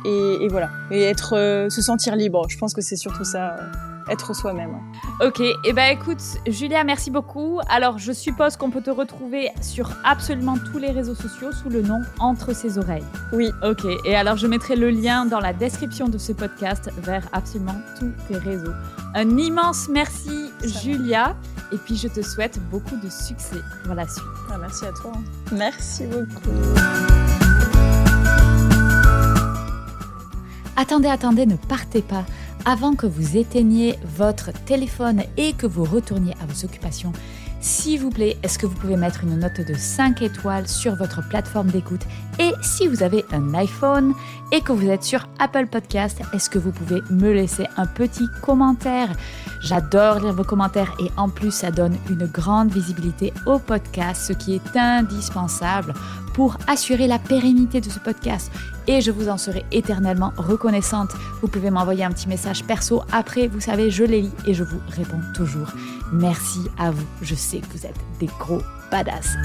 et, 0.06 0.44
et, 0.44 0.48
voilà, 0.48 0.70
et 0.92 1.04
être, 1.04 1.36
euh, 1.36 1.70
se 1.70 1.82
sentir 1.82 2.16
libre. 2.16 2.48
Je 2.50 2.58
pense 2.58 2.74
que 2.74 2.82
c'est 2.82 2.96
surtout 2.96 3.26
ça, 3.26 3.58
être 4.10 4.36
soi-même. 4.36 4.72
ouais. 4.72 5.28
Ok, 5.28 5.40
et 5.40 5.74
ben 5.74 5.92
écoute, 5.92 6.22
Julia, 6.48 6.84
merci 6.84 7.12
beaucoup. 7.12 7.60
Alors, 7.70 7.98
je 7.98 8.12
suppose 8.12 8.58
qu'on 8.58 8.70
peut 8.70 8.82
te 8.82 8.90
retrouver 8.92 9.50
sur 9.62 9.90
absolument 10.04 10.56
tous 10.72 10.78
les 10.78 10.92
réseaux 10.92 11.16
sociaux 11.16 11.52
sous 11.52 11.70
le 11.70 11.82
nom 11.82 12.02
Entre 12.20 12.54
ses 12.54 12.78
oreilles. 12.78 13.04
Oui. 13.34 13.50
Ok, 13.64 13.86
et 14.06 14.16
alors 14.16 14.38
je 14.38 14.48
mettrai 14.48 14.76
le 14.76 14.90
lien 14.90 15.26
dans 15.26 15.40
la 15.40 15.54
description 15.54 16.08
de 16.10 16.18
ce 16.18 16.32
podcast 16.34 16.90
vers 16.98 17.28
absolument 17.34 17.76
tous 18.00 18.12
tes 18.28 18.38
réseaux. 18.38 18.74
Un 19.16 19.38
immense 19.38 19.88
merci, 19.90 20.50
Ça 20.62 20.68
va. 20.68 20.80
Julia, 20.82 21.36
et 21.72 21.78
puis 21.78 21.96
je 21.96 22.08
te 22.08 22.22
souhaite 22.22 22.60
beaucoup 22.70 22.96
de 22.98 23.10
succès 23.10 23.58
pour 23.86 23.96
la 23.96 24.08
suite. 24.08 24.24
Ah, 24.52 24.58
merci 24.60 24.86
à 24.86 24.92
toi. 24.92 25.14
Merci 25.52 26.04
beaucoup. 26.06 26.50
Attendez, 30.78 31.08
attendez, 31.08 31.46
ne 31.46 31.56
partez 31.56 32.02
pas. 32.02 32.26
Avant 32.68 32.96
que 32.96 33.06
vous 33.06 33.38
éteigniez 33.38 33.96
votre 34.18 34.52
téléphone 34.52 35.22
et 35.38 35.54
que 35.54 35.68
vous 35.68 35.84
retourniez 35.84 36.34
à 36.42 36.48
vos 36.48 36.66
occupations, 36.66 37.14
s'il 37.62 38.00
vous 38.00 38.10
plaît, 38.10 38.38
est-ce 38.42 38.58
que 38.58 38.66
vous 38.66 38.76
pouvez 38.76 38.98
mettre 38.98 39.24
une 39.24 39.38
note 39.38 39.62
de 39.62 39.76
5 39.76 40.24
étoiles 40.24 40.68
sur 40.68 40.96
votre 40.96 41.28
plateforme 41.28 41.68
d'écoute? 41.68 42.02
Et 42.40 42.52
si 42.64 42.88
vous 42.88 43.04
avez 43.04 43.24
un 43.32 43.54
iPhone 43.54 44.14
et 44.52 44.62
que 44.62 44.72
vous 44.72 44.88
êtes 44.88 45.04
sur 45.04 45.28
Apple 45.38 45.68
Podcast, 45.68 46.22
est-ce 46.34 46.50
que 46.50 46.58
vous 46.60 46.72
pouvez 46.72 47.02
me 47.12 47.32
laisser 47.34 47.68
un 47.78 47.86
petit 47.86 48.26
commentaire? 48.42 49.10
J'adore 49.62 50.20
lire 50.20 50.34
vos 50.34 50.44
commentaires 50.44 50.94
et 51.00 51.12
en 51.18 51.30
plus 51.30 51.52
ça 51.52 51.70
donne 51.70 51.98
une 52.10 52.26
grande 52.26 52.72
visibilité 52.72 53.32
au 53.46 53.60
podcast, 53.60 54.24
ce 54.28 54.34
qui 54.34 54.56
est 54.56 54.78
indispensable 54.78 55.94
pour 56.36 56.58
assurer 56.68 57.08
la 57.08 57.18
pérennité 57.18 57.80
de 57.80 57.90
ce 57.90 57.98
podcast 57.98 58.52
et 58.88 59.00
je 59.00 59.10
vous 59.10 59.30
en 59.30 59.38
serai 59.38 59.66
éternellement 59.72 60.34
reconnaissante. 60.36 61.12
Vous 61.42 61.48
pouvez 61.48 61.72
m'envoyer 61.72 62.04
un 62.04 62.12
petit 62.12 62.28
message 62.28 62.66
perso 62.66 63.04
après, 63.14 63.48
vous 63.48 63.62
savez, 63.62 63.90
je 63.90 64.04
les 64.04 64.22
lis 64.24 64.34
et 64.46 64.54
je 64.54 64.66
vous 64.66 64.82
réponds 64.90 65.22
toujours. 65.34 65.72
Merci 66.12 66.60
à 66.78 66.92
vous, 66.92 67.06
je 67.22 67.36
sais 67.36 67.60
que 67.60 67.78
vous 67.78 67.86
êtes 67.86 67.96
des 68.20 68.30
gros 68.38 68.62
badasses. 68.92 69.36